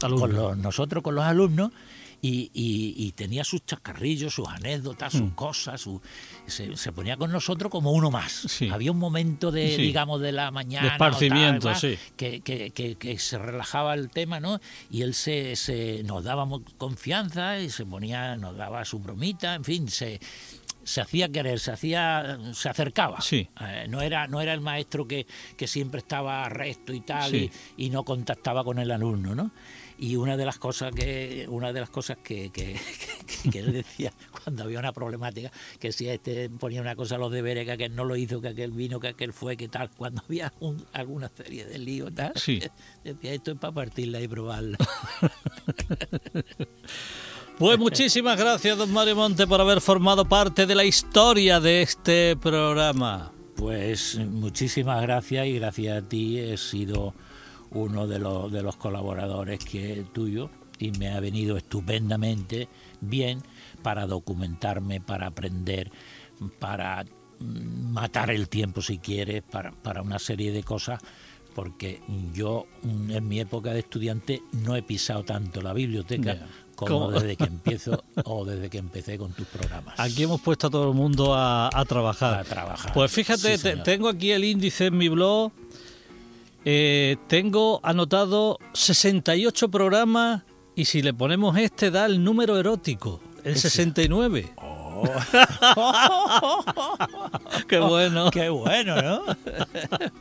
Alumnos. 0.02 0.22
con 0.22 0.34
los, 0.34 0.58
nosotros 0.58 1.04
con 1.04 1.16
los 1.16 1.26
alumnos 1.26 1.72
y, 2.24 2.50
y- 2.54 2.96
y 3.06 3.12
tenía 3.12 3.44
sus 3.44 3.66
chascarrillos, 3.66 4.34
sus 4.34 4.48
anécdotas, 4.48 5.12
sus 5.14 5.34
cosas, 5.34 5.82
su- 5.82 6.02
se, 6.48 6.76
se 6.78 6.92
ponía 6.94 7.18
con 7.18 7.32
nosotros 7.32 7.70
como 7.70 7.92
uno 7.92 8.10
más. 8.10 8.32
Sí. 8.48 8.70
Había 8.70 8.92
un 8.94 8.98
momento 8.98 9.52
de, 9.52 9.76
Sí. 9.76 9.82
digamos, 9.82 10.22
de 10.22 10.32
la 10.32 10.50
mañana. 10.50 10.94
De 10.94 10.98
tal, 10.98 11.12
esparcimiento, 11.12 11.76
sí. 11.76 11.98
Que, 12.16 12.40
que- 12.40 12.72
que- 12.72 12.96
que 12.96 13.20
se 13.20 13.38
relajaba 13.38 13.94
el 13.94 14.10
tema, 14.10 14.40
¿no? 14.40 14.60
Y 14.90 15.02
él 15.02 15.14
se, 15.14 15.56
se 15.58 16.02
nos 16.04 16.24
daba 16.24 16.48
confianza 16.78 17.60
y 17.60 17.70
se 17.70 17.86
ponía, 17.86 18.38
nos 18.38 18.56
daba 18.56 18.86
su 18.86 19.00
bromita, 19.00 19.56
en 19.56 19.64
fin, 19.66 19.88
se 19.90 20.20
se 20.86 21.00
hacía 21.00 21.30
querer, 21.30 21.62
se 21.62 21.72
hacía, 21.72 22.38
se 22.54 22.68
acercaba. 22.68 23.22
Sí. 23.22 23.48
Eh, 23.62 23.86
no 23.88 24.02
era, 24.02 24.28
no 24.28 24.42
era 24.42 24.52
el 24.54 24.60
maestro 24.60 25.08
que, 25.08 25.26
que 25.56 25.66
siempre 25.66 26.00
estaba 26.00 26.50
recto 26.50 26.92
y 26.92 27.00
tal 27.00 27.32
Sí. 27.32 27.50
y, 27.78 27.86
y 27.86 27.90
no 27.90 28.04
contactaba 28.04 28.66
con 28.66 28.80
el 28.80 28.92
alumno, 28.92 29.34
¿no? 29.34 29.52
Y 30.04 30.18
una 30.18 30.36
de 30.36 30.44
las 30.46 30.58
cosas 30.60 30.92
que, 30.94 31.46
una 31.48 31.72
de 31.72 31.80
las 31.80 31.90
cosas 31.90 32.18
que, 32.22 32.50
que, 32.52 32.76
que- 33.44 33.50
que 33.52 33.60
él 33.60 33.72
decía 33.72 34.12
cuando 34.44 34.64
había 34.64 34.80
una 34.80 34.92
problemática, 34.92 35.50
que 35.80 35.94
si 35.94 36.10
este 36.10 36.50
ponía 36.50 36.82
una 36.82 36.96
cosa 36.96 37.16
a 37.16 37.18
los 37.20 37.32
deberes, 37.32 37.64
que 37.66 37.72
aquel 37.72 37.96
no 37.96 38.04
lo 38.04 38.18
hizo, 38.18 38.42
que 38.42 38.50
aquel 38.50 38.72
vino, 38.72 39.00
que 39.00 39.08
aquel 39.10 39.32
fue, 39.32 39.56
que 39.56 39.70
tal, 39.70 39.90
cuando 39.96 40.22
había 40.28 40.52
un- 40.60 40.86
alguna 40.92 41.30
serie 41.30 41.66
de 41.66 41.78
líos, 41.80 42.14
tal, 42.14 42.34
Sí. 42.36 42.60
decía 43.04 43.34
esto 43.34 43.52
es 43.52 43.58
para 43.60 43.74
partirla 43.74 44.20
y 44.20 44.28
probarla. 44.28 44.78
Pues 47.58 47.78
muchísimas 47.78 48.38
gracias, 48.38 48.78
don 48.78 48.92
Mario 48.92 49.16
Monte, 49.16 49.46
por 49.46 49.62
haber 49.62 49.80
formado 49.80 50.26
parte 50.26 50.66
de 50.66 50.74
la 50.74 50.84
historia 50.86 51.60
de 51.60 51.84
este 51.84 52.36
programa. 52.36 53.32
Pues 53.56 54.16
muchísimas 54.18 55.02
gracias 55.04 55.46
y 55.46 55.54
gracias 55.60 55.98
a 56.04 56.08
ti 56.10 56.40
he 56.40 56.58
sido 56.58 57.14
uno 57.74 58.08
de 58.08 58.20
los, 58.20 58.52
de 58.52 58.62
los 58.64 58.76
colaboradores 58.76 59.60
que 59.64 60.06
tuyo 60.14 60.50
y 60.80 60.92
me 60.92 61.10
ha 61.12 61.20
venido 61.20 61.58
estupendamente 61.58 62.68
bien 63.02 63.42
para 63.82 64.06
documentarme, 64.08 65.02
para 65.02 65.28
aprender, 65.28 65.92
para 66.60 67.04
mm, 67.40 67.92
matar 67.94 68.32
el 68.32 68.50
tiempo 68.50 68.82
si 68.82 68.98
quieres, 68.98 69.44
para, 69.44 69.72
para 69.72 70.02
una 70.02 70.20
serie 70.20 70.52
de 70.52 70.64
cosas, 70.64 71.00
porque 71.56 72.02
yo 72.34 72.66
mm, 72.82 73.12
en 73.12 73.28
mi 73.28 73.40
época 73.40 73.72
de 73.72 73.80
estudiante 73.80 74.42
no 74.52 74.76
he 74.76 74.82
pisado 74.82 75.24
tanto 75.24 75.62
la 75.62 75.74
biblioteca 75.74 76.48
como 76.76 77.02
¿Cómo? 77.06 77.12
desde 77.12 77.36
que 77.36 77.44
empiezo 77.44 78.04
o 78.26 78.44
desde 78.46 78.70
que 78.70 78.80
empecé 78.80 79.18
con 79.20 79.32
tus 79.34 79.46
programas. 79.48 80.00
Aquí 80.00 80.24
hemos 80.24 80.42
puesto 80.42 80.68
a 80.68 80.70
todo 80.72 80.90
el 80.90 80.96
mundo 80.96 81.36
a, 81.36 81.70
a 81.72 81.86
trabajar. 81.86 82.40
A 82.40 82.44
trabajar. 82.44 82.94
Pues 82.94 83.12
fíjate, 83.12 83.58
Sí, 83.58 83.64
te- 83.64 83.70
señor. 83.72 83.84
tengo 83.84 84.10
aquí 84.10 84.32
el 84.32 84.44
índice 84.44 84.88
en 84.88 84.98
mi 84.98 85.08
blog. 85.08 85.52
Eh, 86.66 87.18
tengo 87.28 87.80
anotado 87.84 88.58
68 88.74 89.70
programas 89.70 90.44
y 90.76 90.86
si 90.86 91.02
le 91.02 91.14
ponemos 91.14 91.58
este 91.58 91.92
da 91.92 92.06
el 92.06 92.24
número 92.24 92.58
erótico, 92.58 93.20
el 93.44 93.58
69. 93.58 94.54
Qué 97.68 97.80
bueno. 97.80 98.32
Qué 98.32 98.48
bueno, 98.50 99.02
¿no? 99.02 99.24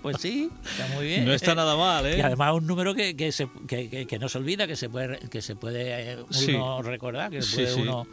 pues 0.02 0.16
sí, 0.20 0.50
está 0.64 0.88
muy 0.94 1.06
bien. 1.06 1.24
No 1.24 1.32
está 1.32 1.54
nada 1.54 1.76
mal, 1.76 2.06
¿eh? 2.06 2.18
Y 2.18 2.20
además 2.20 2.54
un 2.54 2.66
número 2.66 2.94
que, 2.94 3.14
que, 3.16 3.30
se, 3.32 3.48
que, 3.68 4.06
que- 4.06 4.18
no 4.18 4.28
se 4.28 4.38
olvida, 4.38 4.66
que 4.66 4.74
se 4.76 4.88
puede, 4.88 5.18
que 5.28 5.40
se 5.42 5.54
puede 5.56 6.12
eh, 6.12 6.16
uno 6.16 6.32
Sí. 6.32 6.56
recordar, 6.88 7.30
que 7.30 7.42
Sí, 7.42 7.54
puede 7.56 7.74
sí. 7.74 7.80
uno... 7.82 8.06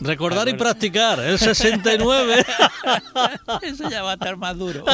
Recordar 0.00 0.48
y 0.48 0.54
practicar, 0.54 1.18
el 1.20 1.38
69. 1.38 2.44
Eso 3.62 3.88
ya 3.90 4.02
va 4.02 4.12
a 4.12 4.14
estar 4.14 4.36
más 4.36 4.56
duro. 4.56 4.84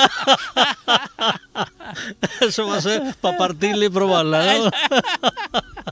Eso 2.41 2.67
va 2.67 2.77
a 2.77 2.81
ser 2.81 3.03
para 3.21 3.39
partirla 3.39 3.87
y 3.87 3.89
probarla, 3.89 4.59
¿no? 4.59 4.71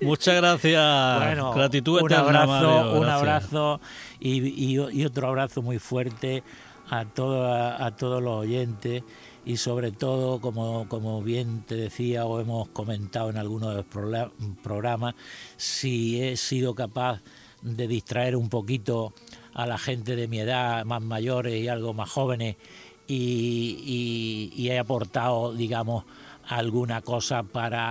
Muchas 0.00 0.36
gracias. 0.36 1.18
Bueno, 1.24 1.52
Gratitud 1.52 2.00
un 2.00 2.06
eterna, 2.12 2.42
abrazo, 2.42 2.68
Mario, 2.84 3.00
un 3.00 3.08
abrazo 3.08 3.80
y, 4.20 4.38
y- 4.74 5.00
y 5.00 5.04
otro 5.04 5.28
abrazo 5.28 5.62
muy 5.62 5.78
fuerte 5.78 6.42
a, 6.90 7.04
todo, 7.04 7.46
a, 7.52 7.90
todos 7.96 8.22
los 8.22 8.40
oyentes 8.40 9.02
y 9.44 9.56
sobre 9.56 9.92
todo, 9.92 10.40
como, 10.40 10.88
como 10.88 11.22
bien 11.22 11.62
te 11.62 11.74
decía 11.74 12.24
o 12.26 12.40
hemos 12.40 12.68
comentado 12.68 13.30
en 13.30 13.38
algunos 13.38 13.70
de 13.70 13.76
los 13.76 14.30
programas, 14.62 15.14
si 15.56 16.22
he 16.22 16.36
sido 16.36 16.74
capaz 16.74 17.20
de 17.62 17.88
distraer 17.88 18.36
un 18.36 18.48
poquito 18.48 19.12
a 19.54 19.66
la 19.66 19.78
gente 19.78 20.16
de 20.16 20.28
mi 20.28 20.40
edad, 20.40 20.84
más 20.84 21.02
mayores 21.02 21.54
y 21.60 21.68
algo 21.68 21.94
más 21.94 22.10
jóvenes, 22.10 22.56
y, 23.08 24.52
y- 24.54 24.62
y 24.62 24.68
he 24.70 24.78
aportado, 24.78 25.52
digamos, 25.54 26.04
alguna 26.46 27.02
cosa 27.02 27.42
para 27.42 27.90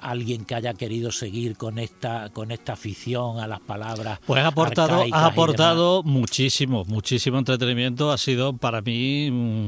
alguien 0.00 0.44
que 0.44 0.54
haya 0.56 0.74
querido 0.74 1.12
seguir 1.12 1.56
con 1.56 1.78
esta 1.78 2.30
con 2.32 2.50
esta 2.50 2.72
afición 2.72 3.38
a 3.38 3.46
las 3.46 3.60
palabras. 3.60 4.18
Pues 4.26 4.40
has 4.42 4.46
aportado, 4.48 5.02
has 5.12 5.32
aportado 5.32 6.02
muchísimo, 6.02 6.84
muchísimo 6.86 7.38
entretenimiento. 7.38 8.10
Ha 8.10 8.18
sido 8.18 8.52
para 8.56 8.80
mí, 8.80 9.30
mm, 9.30 9.66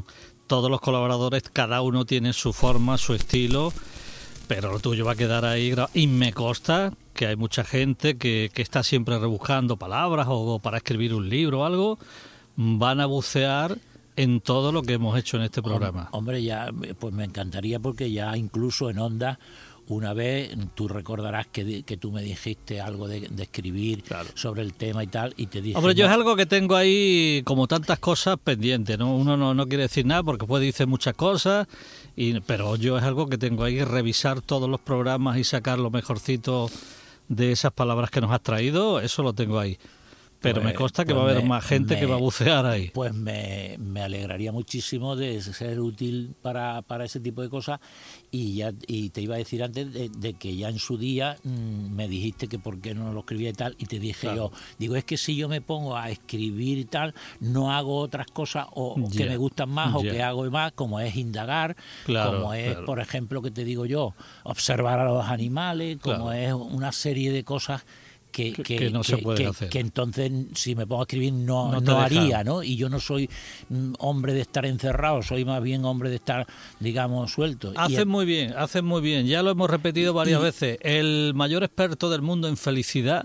todos 0.48 0.70
los 0.70 0.80
colaboradores, 0.80 1.44
cada 1.52 1.82
uno 1.82 2.04
tiene 2.04 2.32
su 2.32 2.52
forma, 2.52 2.98
su 2.98 3.14
estilo, 3.14 3.72
pero 4.48 4.72
lo 4.72 4.78
tuyo 4.80 5.04
va 5.04 5.12
a 5.12 5.16
quedar 5.16 5.44
ahí. 5.44 5.72
Y 5.94 6.06
me 6.08 6.32
consta 6.32 6.92
que 7.14 7.26
hay 7.28 7.36
mucha 7.36 7.62
gente 7.64 8.16
que, 8.18 8.50
que 8.52 8.62
está 8.62 8.82
siempre 8.82 9.18
rebuscando 9.18 9.76
palabras 9.76 10.26
o 10.28 10.58
para 10.58 10.78
escribir 10.78 11.14
un 11.14 11.28
libro 11.28 11.60
o 11.60 11.64
algo, 11.64 11.98
van 12.56 13.00
a 13.00 13.06
bucear 13.06 13.78
en 14.16 14.40
todo 14.40 14.72
lo 14.72 14.82
que 14.82 14.94
hemos 14.94 15.18
hecho 15.18 15.36
en 15.36 15.44
este 15.44 15.62
programa. 15.62 16.08
Hombre, 16.12 16.42
ya, 16.42 16.70
pues 16.98 17.12
me 17.14 17.24
encantaría 17.24 17.78
porque 17.78 18.10
ya 18.10 18.36
incluso 18.36 18.88
en 18.90 18.98
Onda, 18.98 19.38
una 19.88 20.14
vez 20.14 20.50
tú 20.74 20.88
recordarás 20.88 21.46
que, 21.46 21.82
que 21.84 21.96
tú 21.96 22.10
me 22.10 22.20
dijiste 22.22 22.80
algo 22.80 23.06
de, 23.06 23.20
de 23.30 23.42
escribir 23.44 24.02
Claro. 24.02 24.28
sobre 24.34 24.62
el 24.62 24.74
tema 24.74 25.04
y 25.04 25.06
tal, 25.06 25.32
y 25.36 25.46
te 25.46 25.60
dije. 25.62 25.76
Hombre, 25.78 25.94
yo 25.94 26.06
es 26.06 26.10
algo 26.10 26.34
que 26.34 26.44
tengo 26.46 26.74
ahí 26.74 27.42
como 27.44 27.68
tantas 27.68 27.98
cosas 28.00 28.36
pendientes, 28.42 28.98
¿no? 28.98 29.14
Uno 29.16 29.36
no, 29.36 29.54
no 29.54 29.66
quiere 29.68 29.84
decir 29.84 30.04
nada 30.04 30.24
porque 30.24 30.44
puede 30.46 30.64
decir 30.66 30.86
muchas 30.88 31.14
cosas, 31.14 31.68
y, 32.16 32.40
pero 32.40 32.74
yo 32.76 32.98
es 32.98 33.04
algo 33.04 33.28
que 33.28 33.38
tengo 33.38 33.62
ahí, 33.62 33.84
revisar 33.84 34.40
todos 34.40 34.68
los 34.68 34.80
programas 34.80 35.38
y 35.38 35.44
sacar 35.44 35.78
lo 35.78 35.90
mejorcito 35.90 36.68
de 37.28 37.52
esas 37.52 37.72
palabras 37.72 38.10
que 38.10 38.20
nos 38.20 38.32
has 38.32 38.40
traído, 38.42 38.98
eso 39.00 39.22
lo 39.22 39.34
tengo 39.34 39.58
ahí. 39.60 39.78
Pero 40.40 40.56
me 40.60 40.68
Pues- 40.70 40.76
consta 40.76 41.04
que 41.04 41.12
pues 41.14 41.18
va 41.24 41.28
a 41.28 41.30
haber 41.30 41.42
me- 41.42 41.48
más 41.48 41.64
gente 41.64 41.98
que 41.98 42.06
va 42.06 42.14
a 42.16 42.18
bucear 42.18 42.66
ahí. 42.66 42.90
Pues 42.92 43.14
me, 43.14 43.76
me 43.78 44.02
alegraría 44.02 44.52
muchísimo 44.52 45.16
de 45.16 45.40
ser 45.42 45.80
útil 45.80 46.34
para, 46.42 46.82
para 46.82 47.04
ese 47.04 47.20
tipo 47.20 47.42
de 47.42 47.48
cosas 47.48 47.80
y 48.30 48.56
ya 48.56 48.72
y 48.86 49.10
te 49.10 49.22
iba 49.22 49.34
a 49.34 49.38
decir 49.38 49.62
antes 49.62 49.92
de, 49.92 50.08
de 50.10 50.34
que 50.34 50.54
ya 50.56 50.68
en 50.68 50.78
su 50.78 50.98
día 50.98 51.36
mm, 51.42 51.90
me 51.94 52.06
dijiste 52.08 52.48
que 52.48 52.58
por 52.58 52.80
qué 52.80 52.94
no 52.94 53.12
lo 53.12 53.20
escribía 53.20 53.48
y 53.50 53.52
tal 53.54 53.74
y 53.78 53.86
te 53.86 53.98
dije 53.98 54.20
Claro. 54.28 54.50
yo, 54.50 54.58
digo 54.78 54.96
es 54.96 55.04
que 55.04 55.16
si 55.16 55.36
yo 55.36 55.48
me 55.48 55.60
pongo 55.60 55.96
a 55.96 56.10
escribir 56.10 56.78
y 56.78 56.84
tal, 56.84 57.14
no 57.40 57.72
hago 57.72 57.98
otras 57.98 58.26
cosas 58.26 58.66
o 58.72 58.94
que 59.10 59.24
me 59.26 59.36
gustan 59.36 59.70
más 59.70 59.94
o 59.94 60.00
que 60.02 60.22
hago 60.22 60.44
más, 60.50 60.72
como 60.72 61.00
es 61.00 61.16
indagar, 61.16 61.76
Claro, 62.04 62.38
como 62.40 62.54
es, 62.54 62.70
claro. 62.72 62.84
por 62.86 63.00
ejemplo, 63.00 63.42
que 63.42 63.50
te 63.50 63.64
digo 63.64 63.86
yo, 63.86 64.14
observar 64.44 64.98
a 65.00 65.04
los 65.06 65.26
animales, 65.26 65.98
como 66.00 66.32
es 66.32 66.52
una 66.52 66.92
serie 66.92 67.32
de 67.32 67.42
cosas 67.44 67.84
que, 68.36 68.52
Que- 68.52 68.62
que- 68.62 68.76
que 68.76 68.90
no 68.90 69.02
se 69.02 69.16
que- 69.16 69.22
pueden 69.22 69.42
que- 69.44 69.48
hacer. 69.48 69.68
que 69.70 69.80
entonces 69.80 70.30
si 70.54 70.74
me 70.74 70.86
pongo 70.86 71.00
a 71.00 71.04
escribir 71.04 71.32
no, 71.32 71.80
No 71.80 71.98
haría, 71.98 72.44
¿no? 72.44 72.62
Y 72.62 72.76
yo 72.76 72.90
no 72.90 73.00
soy 73.00 73.30
mm, 73.70 73.94
hombre 73.98 74.34
de 74.34 74.42
estar 74.42 74.66
encerrado, 74.66 75.22
soy 75.22 75.46
más 75.46 75.62
bien 75.62 75.86
hombre 75.86 76.10
de 76.10 76.16
estar, 76.16 76.46
digamos, 76.78 77.32
suelto. 77.32 77.72
El- 77.88 78.04
muy 78.06 78.26
bien, 78.26 78.52
hacen 78.54 78.84
muy 78.84 79.00
bien. 79.00 79.26
Ya 79.26 79.42
lo 79.42 79.50
hemos 79.52 79.70
repetido 79.70 80.12
varias 80.12 80.40
Y- 80.40 80.42
veces. 80.44 80.78
El 80.82 81.32
mayor 81.34 81.64
experto 81.64 82.10
del 82.10 82.20
mundo 82.20 82.46
en 82.48 82.58
felicidad 82.58 83.24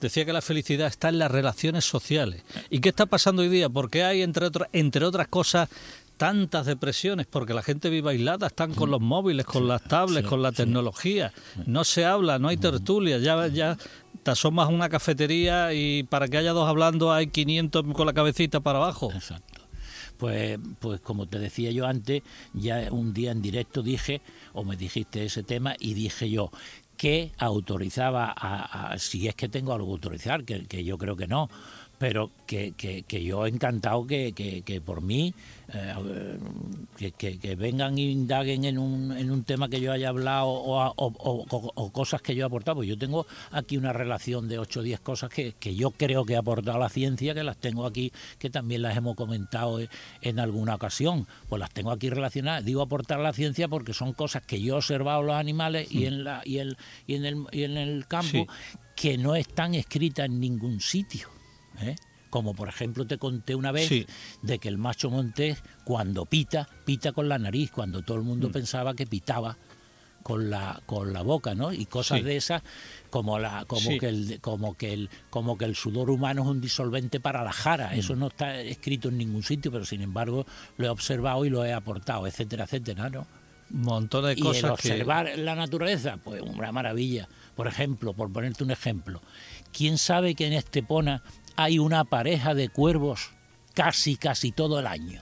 decía 0.00 0.24
que 0.24 0.32
la 0.32 0.40
felicidad 0.40 0.86
está 0.86 1.10
en 1.10 1.18
las 1.18 1.30
relaciones 1.30 1.84
sociales. 1.84 2.42
¿Y 2.70 2.78
qué 2.80 2.88
está 2.88 3.04
pasando 3.04 3.42
hoy 3.42 3.48
día? 3.50 3.68
Porque 3.68 4.02
hay, 4.04 4.22
entre, 4.22 4.46
otras 4.46 4.68
entre 4.72 5.04
otras 5.04 5.28
cosas, 5.28 5.68
tantas 6.16 6.66
depresiones, 6.66 7.26
porque 7.30 7.54
la 7.54 7.62
gente 7.62 7.90
vive 7.90 8.10
aislada, 8.10 8.48
están 8.48 8.74
con 8.74 8.90
los 8.90 9.00
móviles, 9.00 9.46
con 9.46 9.68
las 9.68 9.82
tablets, 9.84 10.24
sí, 10.26 10.28
con 10.28 10.42
la 10.42 10.50
sí. 10.50 10.56
tecnología. 10.56 11.32
No 11.66 11.84
se 11.84 12.04
habla, 12.04 12.38
no 12.40 12.48
hay 12.48 12.56
tertulia. 12.56 13.18
Ya, 13.18 13.46
ya 13.46 13.76
te 14.22 14.30
asomas 14.30 14.68
una 14.68 14.88
cafetería 14.88 15.72
y 15.72 16.02
para 16.04 16.28
que 16.28 16.38
haya 16.38 16.52
dos 16.52 16.68
hablando 16.68 17.12
hay 17.12 17.28
500 17.28 17.84
con 17.94 18.06
la 18.06 18.12
cabecita 18.12 18.60
para 18.60 18.78
abajo. 18.78 19.10
Exacto. 19.12 19.60
Pues, 20.16 20.58
pues 20.80 21.00
como 21.00 21.26
te 21.26 21.38
decía 21.38 21.70
yo 21.70 21.86
antes, 21.86 22.22
ya 22.52 22.88
un 22.90 23.14
día 23.14 23.30
en 23.30 23.40
directo 23.40 23.82
dije, 23.82 24.20
o 24.52 24.64
me 24.64 24.76
dijiste 24.76 25.24
ese 25.24 25.44
tema, 25.44 25.76
y 25.78 25.94
dije 25.94 26.28
yo 26.28 26.50
que 26.96 27.30
autorizaba, 27.38 28.34
a, 28.36 28.98
si 28.98 29.28
es 29.28 29.36
que 29.36 29.48
tengo 29.48 29.72
algo 29.72 29.86
que 29.86 29.92
autorizar, 29.92 30.44
que, 30.44 30.66
que 30.66 30.82
yo 30.82 30.98
creo 30.98 31.16
que 31.16 31.28
no, 31.28 31.48
pero 31.98 32.30
que, 32.46 32.72
que, 32.72 33.02
que 33.02 33.22
yo 33.22 33.46
encantado 33.46 34.06
que, 34.06 34.32
que 34.32 34.80
por 34.80 35.02
mí 35.02 35.34
eh, 35.70 37.12
que, 37.18 37.54
vengan 37.56 37.98
e 37.98 38.08
indaguen 38.08 38.64
en 38.64 38.78
un, 38.78 39.12
en 39.12 39.30
un 39.30 39.44
tema 39.44 39.68
que 39.68 39.82
yo 39.82 39.92
haya 39.92 40.08
hablado 40.08 40.48
o, 40.48 41.90
cosas 41.92 42.22
que 42.22 42.34
yo 42.34 42.44
he 42.44 42.46
aportado. 42.46 42.76
Pues 42.76 42.88
yo 42.88 42.96
tengo 42.96 43.26
aquí 43.50 43.76
una 43.76 43.92
relación 43.92 44.48
de 44.48 44.58
8 44.58 44.80
o 44.80 44.82
10 44.82 45.00
cosas 45.00 45.30
que, 45.30 45.54
yo 45.76 45.90
creo 45.90 46.24
que 46.24 46.32
he 46.32 46.36
aportado 46.38 46.78
a 46.78 46.80
la 46.80 46.88
ciencia, 46.88 47.34
que 47.34 47.44
las 47.44 47.58
tengo 47.58 47.84
aquí, 47.84 48.12
que 48.38 48.48
también 48.48 48.80
las 48.80 48.96
hemos 48.96 49.14
comentado 49.14 49.78
en 50.22 50.40
alguna 50.40 50.74
ocasión. 50.74 51.26
Pues 51.50 51.60
las 51.60 51.70
tengo 51.70 51.90
aquí 51.90 52.08
relacionadas. 52.08 52.64
Digo 52.64 52.80
aportar 52.80 53.20
a 53.20 53.22
la 53.22 53.34
ciencia 53.34 53.68
porque 53.68 53.92
son 53.92 54.14
cosas 54.14 54.42
que 54.42 54.62
yo 54.62 54.74
he 54.74 54.78
observado 54.78 55.22
los 55.22 55.36
animales 55.36 55.92
y, 55.92 56.06
en 56.06 56.24
la, 56.24 56.40
y, 56.46 56.58
el, 56.58 56.78
y, 57.06 57.16
en 57.16 57.26
el, 57.26 57.44
y 57.52 57.64
en 57.64 57.76
el 57.76 58.06
campo 58.06 58.46
que 58.96 59.18
no 59.18 59.36
están 59.36 59.74
escritas 59.74 60.26
en 60.26 60.40
ningún 60.40 60.80
sitio. 60.80 61.37
¿Eh? 61.82 61.96
Como 62.30 62.54
por 62.54 62.68
ejemplo 62.68 63.06
te 63.06 63.18
conté 63.18 63.54
una 63.54 63.72
vez 63.72 64.06
de 64.42 64.58
que 64.58 64.68
el 64.68 64.78
macho 64.78 65.10
montés 65.10 65.62
cuando 65.84 66.26
pita, 66.26 66.68
pita 66.84 67.12
con 67.12 67.28
la 67.28 67.38
nariz, 67.38 67.70
cuando 67.70 68.02
todo 68.02 68.18
el 68.18 68.22
mundo 68.22 68.48
mm. 68.48 68.52
pensaba 68.52 68.94
que 68.94 69.06
pitaba 69.06 69.56
con 70.22 70.50
la 70.50 70.82
con 70.84 71.14
la 71.14 71.22
boca, 71.22 71.54
¿no? 71.54 71.72
Y 71.72 71.86
cosas 71.86 72.22
de 72.22 72.36
esas 72.36 72.62
como 73.08 73.38
la 73.38 73.64
como 73.66 73.98
que 73.98 74.08
el 74.08 74.40
como 74.42 74.76
que 74.76 74.92
el 74.92 75.10
como 75.30 75.56
que 75.56 75.64
el 75.64 75.74
sudor 75.74 76.10
humano 76.10 76.42
es 76.42 76.48
un 76.48 76.60
disolvente 76.60 77.18
para 77.18 77.42
la 77.42 77.52
jara, 77.52 77.90
mm. 77.90 77.98
eso 77.98 78.14
no 78.14 78.26
está 78.26 78.60
escrito 78.60 79.08
en 79.08 79.16
ningún 79.16 79.42
sitio, 79.42 79.72
pero 79.72 79.86
sin 79.86 80.02
embargo 80.02 80.46
lo 80.76 80.86
he 80.86 80.90
observado 80.90 81.46
y 81.46 81.50
lo 81.50 81.64
he 81.64 81.72
aportado, 81.72 82.26
etcétera, 82.26 82.64
etcétera, 82.64 83.08
¿no? 83.08 83.26
montón 83.70 84.24
de 84.26 84.36
cosas 84.36 84.62
y 84.62 84.66
el 84.66 84.72
observar 84.72 85.38
la 85.38 85.54
naturaleza, 85.54 86.18
pues 86.22 86.42
una 86.42 86.72
maravilla. 86.72 87.28
Por 87.54 87.66
ejemplo, 87.66 88.14
por 88.14 88.32
ponerte 88.32 88.64
un 88.64 88.70
ejemplo, 88.70 89.20
¿quién 89.72 89.98
sabe 89.98 90.34
que 90.34 90.46
en 90.46 90.52
Estepona 90.52 91.22
hay 91.58 91.80
una 91.80 92.04
pareja 92.04 92.54
de 92.54 92.68
cuervos 92.68 93.32
casi, 93.74 94.16
casi 94.16 94.52
todo 94.52 94.78
el 94.78 94.86
año. 94.86 95.20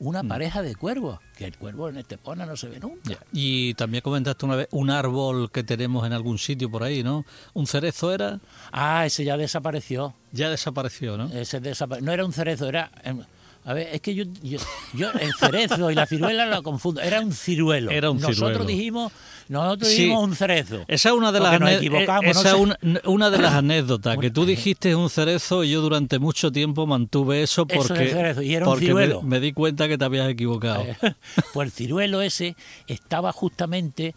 Una 0.00 0.24
mm. 0.24 0.28
pareja 0.28 0.60
de 0.60 0.74
cuervos, 0.74 1.20
que 1.36 1.44
el 1.44 1.56
cuervo 1.56 1.88
en 1.88 1.98
Estepona 1.98 2.44
no 2.46 2.56
se 2.56 2.68
ve 2.68 2.80
nunca. 2.80 3.16
Y 3.32 3.74
también 3.74 4.02
comentaste 4.02 4.44
una 4.44 4.56
vez 4.56 4.68
un 4.72 4.90
árbol 4.90 5.52
que 5.52 5.62
tenemos 5.62 6.04
en 6.04 6.12
algún 6.12 6.36
sitio 6.38 6.68
por 6.68 6.82
ahí, 6.82 7.04
¿no? 7.04 7.24
¿Un 7.54 7.68
cerezo 7.68 8.12
era? 8.12 8.40
Ah, 8.72 9.06
ese 9.06 9.24
ya 9.24 9.36
desapareció. 9.36 10.16
Ya 10.32 10.50
desapareció, 10.50 11.16
¿no? 11.16 11.26
Ese 11.26 11.60
no 12.00 12.12
era 12.12 12.24
un 12.24 12.32
cerezo, 12.32 12.68
era... 12.68 12.90
A 13.68 13.74
ver, 13.74 13.88
es 13.92 14.00
que 14.00 14.14
yo, 14.14 14.24
yo, 14.94 15.10
el 15.20 15.30
cerezo 15.38 15.90
y 15.90 15.94
la 15.94 16.06
ciruela 16.06 16.46
lo 16.46 16.62
confundo. 16.62 17.02
Era 17.02 17.20
un 17.20 17.34
ciruelo. 17.34 17.90
Era 17.90 18.10
un 18.10 18.18
Nosotros 18.18 18.66
dijimos, 18.66 19.12
nosotros 19.48 19.90
dijimos 19.90 20.24
un 20.24 20.34
cerezo. 20.34 20.86
Esa 20.88 21.10
es 21.10 21.14
una 21.14 21.32
de 21.32 21.40
las, 21.40 21.60
esa 22.22 22.56
una, 22.56 23.30
de 23.30 23.38
las 23.38 23.52
anécdotas 23.56 24.16
que 24.16 24.30
tú 24.30 24.46
dijiste 24.46 24.94
un 24.94 25.10
cerezo 25.10 25.64
y 25.64 25.72
yo 25.72 25.82
durante 25.82 26.18
mucho 26.18 26.50
tiempo 26.50 26.86
mantuve 26.86 27.42
eso 27.42 27.66
porque, 27.66 28.34
y 28.42 28.54
era 28.54 28.66
un 28.66 28.78
ciruelo. 28.78 29.20
Me, 29.20 29.38
me, 29.38 29.40
di 29.40 29.52
cuenta 29.52 29.86
que 29.86 29.98
te 29.98 30.04
habías 30.06 30.30
equivocado. 30.30 30.86
pues 31.52 31.66
el 31.66 31.72
ciruelo 31.72 32.22
ese 32.22 32.56
estaba 32.86 33.32
justamente 33.32 34.14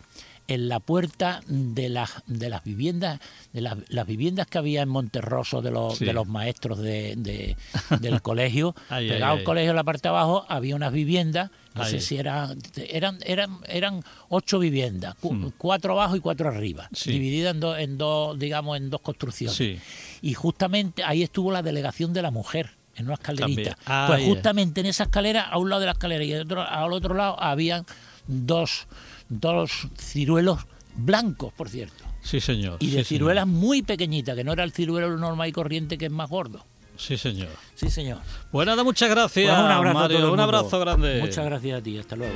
en 0.54 0.68
la 0.68 0.80
puerta 0.80 1.42
de 1.48 1.88
las 1.88 2.24
de 2.28 2.50
las 2.50 2.64
viviendas 2.64 3.20
de 3.54 3.62
las, 3.62 3.78
las 3.88 4.06
viviendas 4.06 4.48
que 4.48 4.58
había 4.58 4.82
en 4.82 4.90
Monterroso 4.90 5.62
de 5.62 5.72
los 5.72 6.00
de 6.00 6.12
los 6.14 6.28
maestros 6.28 6.80
de, 6.80 7.56
del 8.00 8.22
colegio. 8.22 8.76
Pegado 8.90 9.34
al 9.34 9.44
colegio 9.44 9.72
en 9.72 9.76
la 9.78 9.84
parte 9.84 10.04
de 10.04 10.10
abajo 10.10 10.46
había 10.50 10.76
unas 10.76 10.92
viviendas. 10.92 11.52
No 11.74 11.86
sé 11.86 12.02
si 12.02 12.18
eran 12.18 12.58
eran 12.76 13.20
eran 13.26 13.60
eran 13.66 14.04
ocho 14.28 14.60
viviendas 14.60 15.16
hmm. 15.22 15.48
cuatro 15.58 15.94
abajo 15.94 16.18
y 16.18 16.20
cuatro 16.20 16.50
arriba 16.50 16.90
divididas 17.06 17.54
en 17.54 17.60
dos 17.62 17.80
en 17.80 17.98
dos 17.98 18.38
digamos 18.38 18.78
en 18.78 18.90
dos 18.90 19.02
construcciones. 19.02 19.80
Y 20.22 20.34
justamente 20.34 21.04
ahí 21.04 21.24
estuvo 21.24 21.52
la 21.52 21.62
delegación 21.62 22.12
de 22.14 22.22
la 22.22 22.32
mujer 22.32 22.72
en 22.98 23.06
una 23.06 23.14
escalerita. 23.16 23.78
Pues 24.08 24.26
justamente 24.26 24.82
en 24.82 24.88
esa 24.88 25.04
escalera 25.04 25.44
a 25.44 25.58
un 25.58 25.70
lado 25.70 25.80
de 25.80 25.86
la 25.86 25.94
escalera 25.94 26.24
y 26.24 26.34
al 26.34 26.42
otro, 26.42 26.62
al 26.62 26.94
otro 26.94 27.16
lado 27.16 27.42
habían 27.42 27.86
dos 28.28 28.88
dos 29.32 29.88
ciruelos 29.98 30.60
blancos, 30.96 31.54
por 31.54 31.70
cierto. 31.70 32.04
Sí, 32.22 32.40
señor. 32.40 32.78
Y 32.80 32.92
de 32.92 33.04
ciruelas 33.04 33.48
muy 33.48 33.82
pequeñitas, 33.82 34.36
que 34.36 34.44
no 34.44 34.54
era 34.54 34.64
el 34.64 34.72
ciruelo 34.72 35.18
normal 35.18 35.50
y 35.50 35.52
corriente 35.52 35.98
que 35.98 36.06
es 36.06 36.12
más 36.12 36.30
gordo. 36.30 36.66
Sí, 36.98 37.18
señor. 37.18 37.50
Sí, 37.74 37.90
señor. 37.90 38.20
Bueno, 38.52 38.74
nada, 38.74 38.84
muchas 38.84 39.10
gracias. 39.10 39.50
Pues 39.50 39.66
un 39.66 39.72
abrazo, 39.72 40.00
Mario, 40.00 40.34
un 40.34 40.40
abrazo 40.40 40.80
grande. 40.80 41.20
Muchas 41.20 41.46
gracias 41.46 41.80
a 41.80 41.84
ti. 41.84 41.98
Hasta 41.98 42.16
luego. 42.16 42.36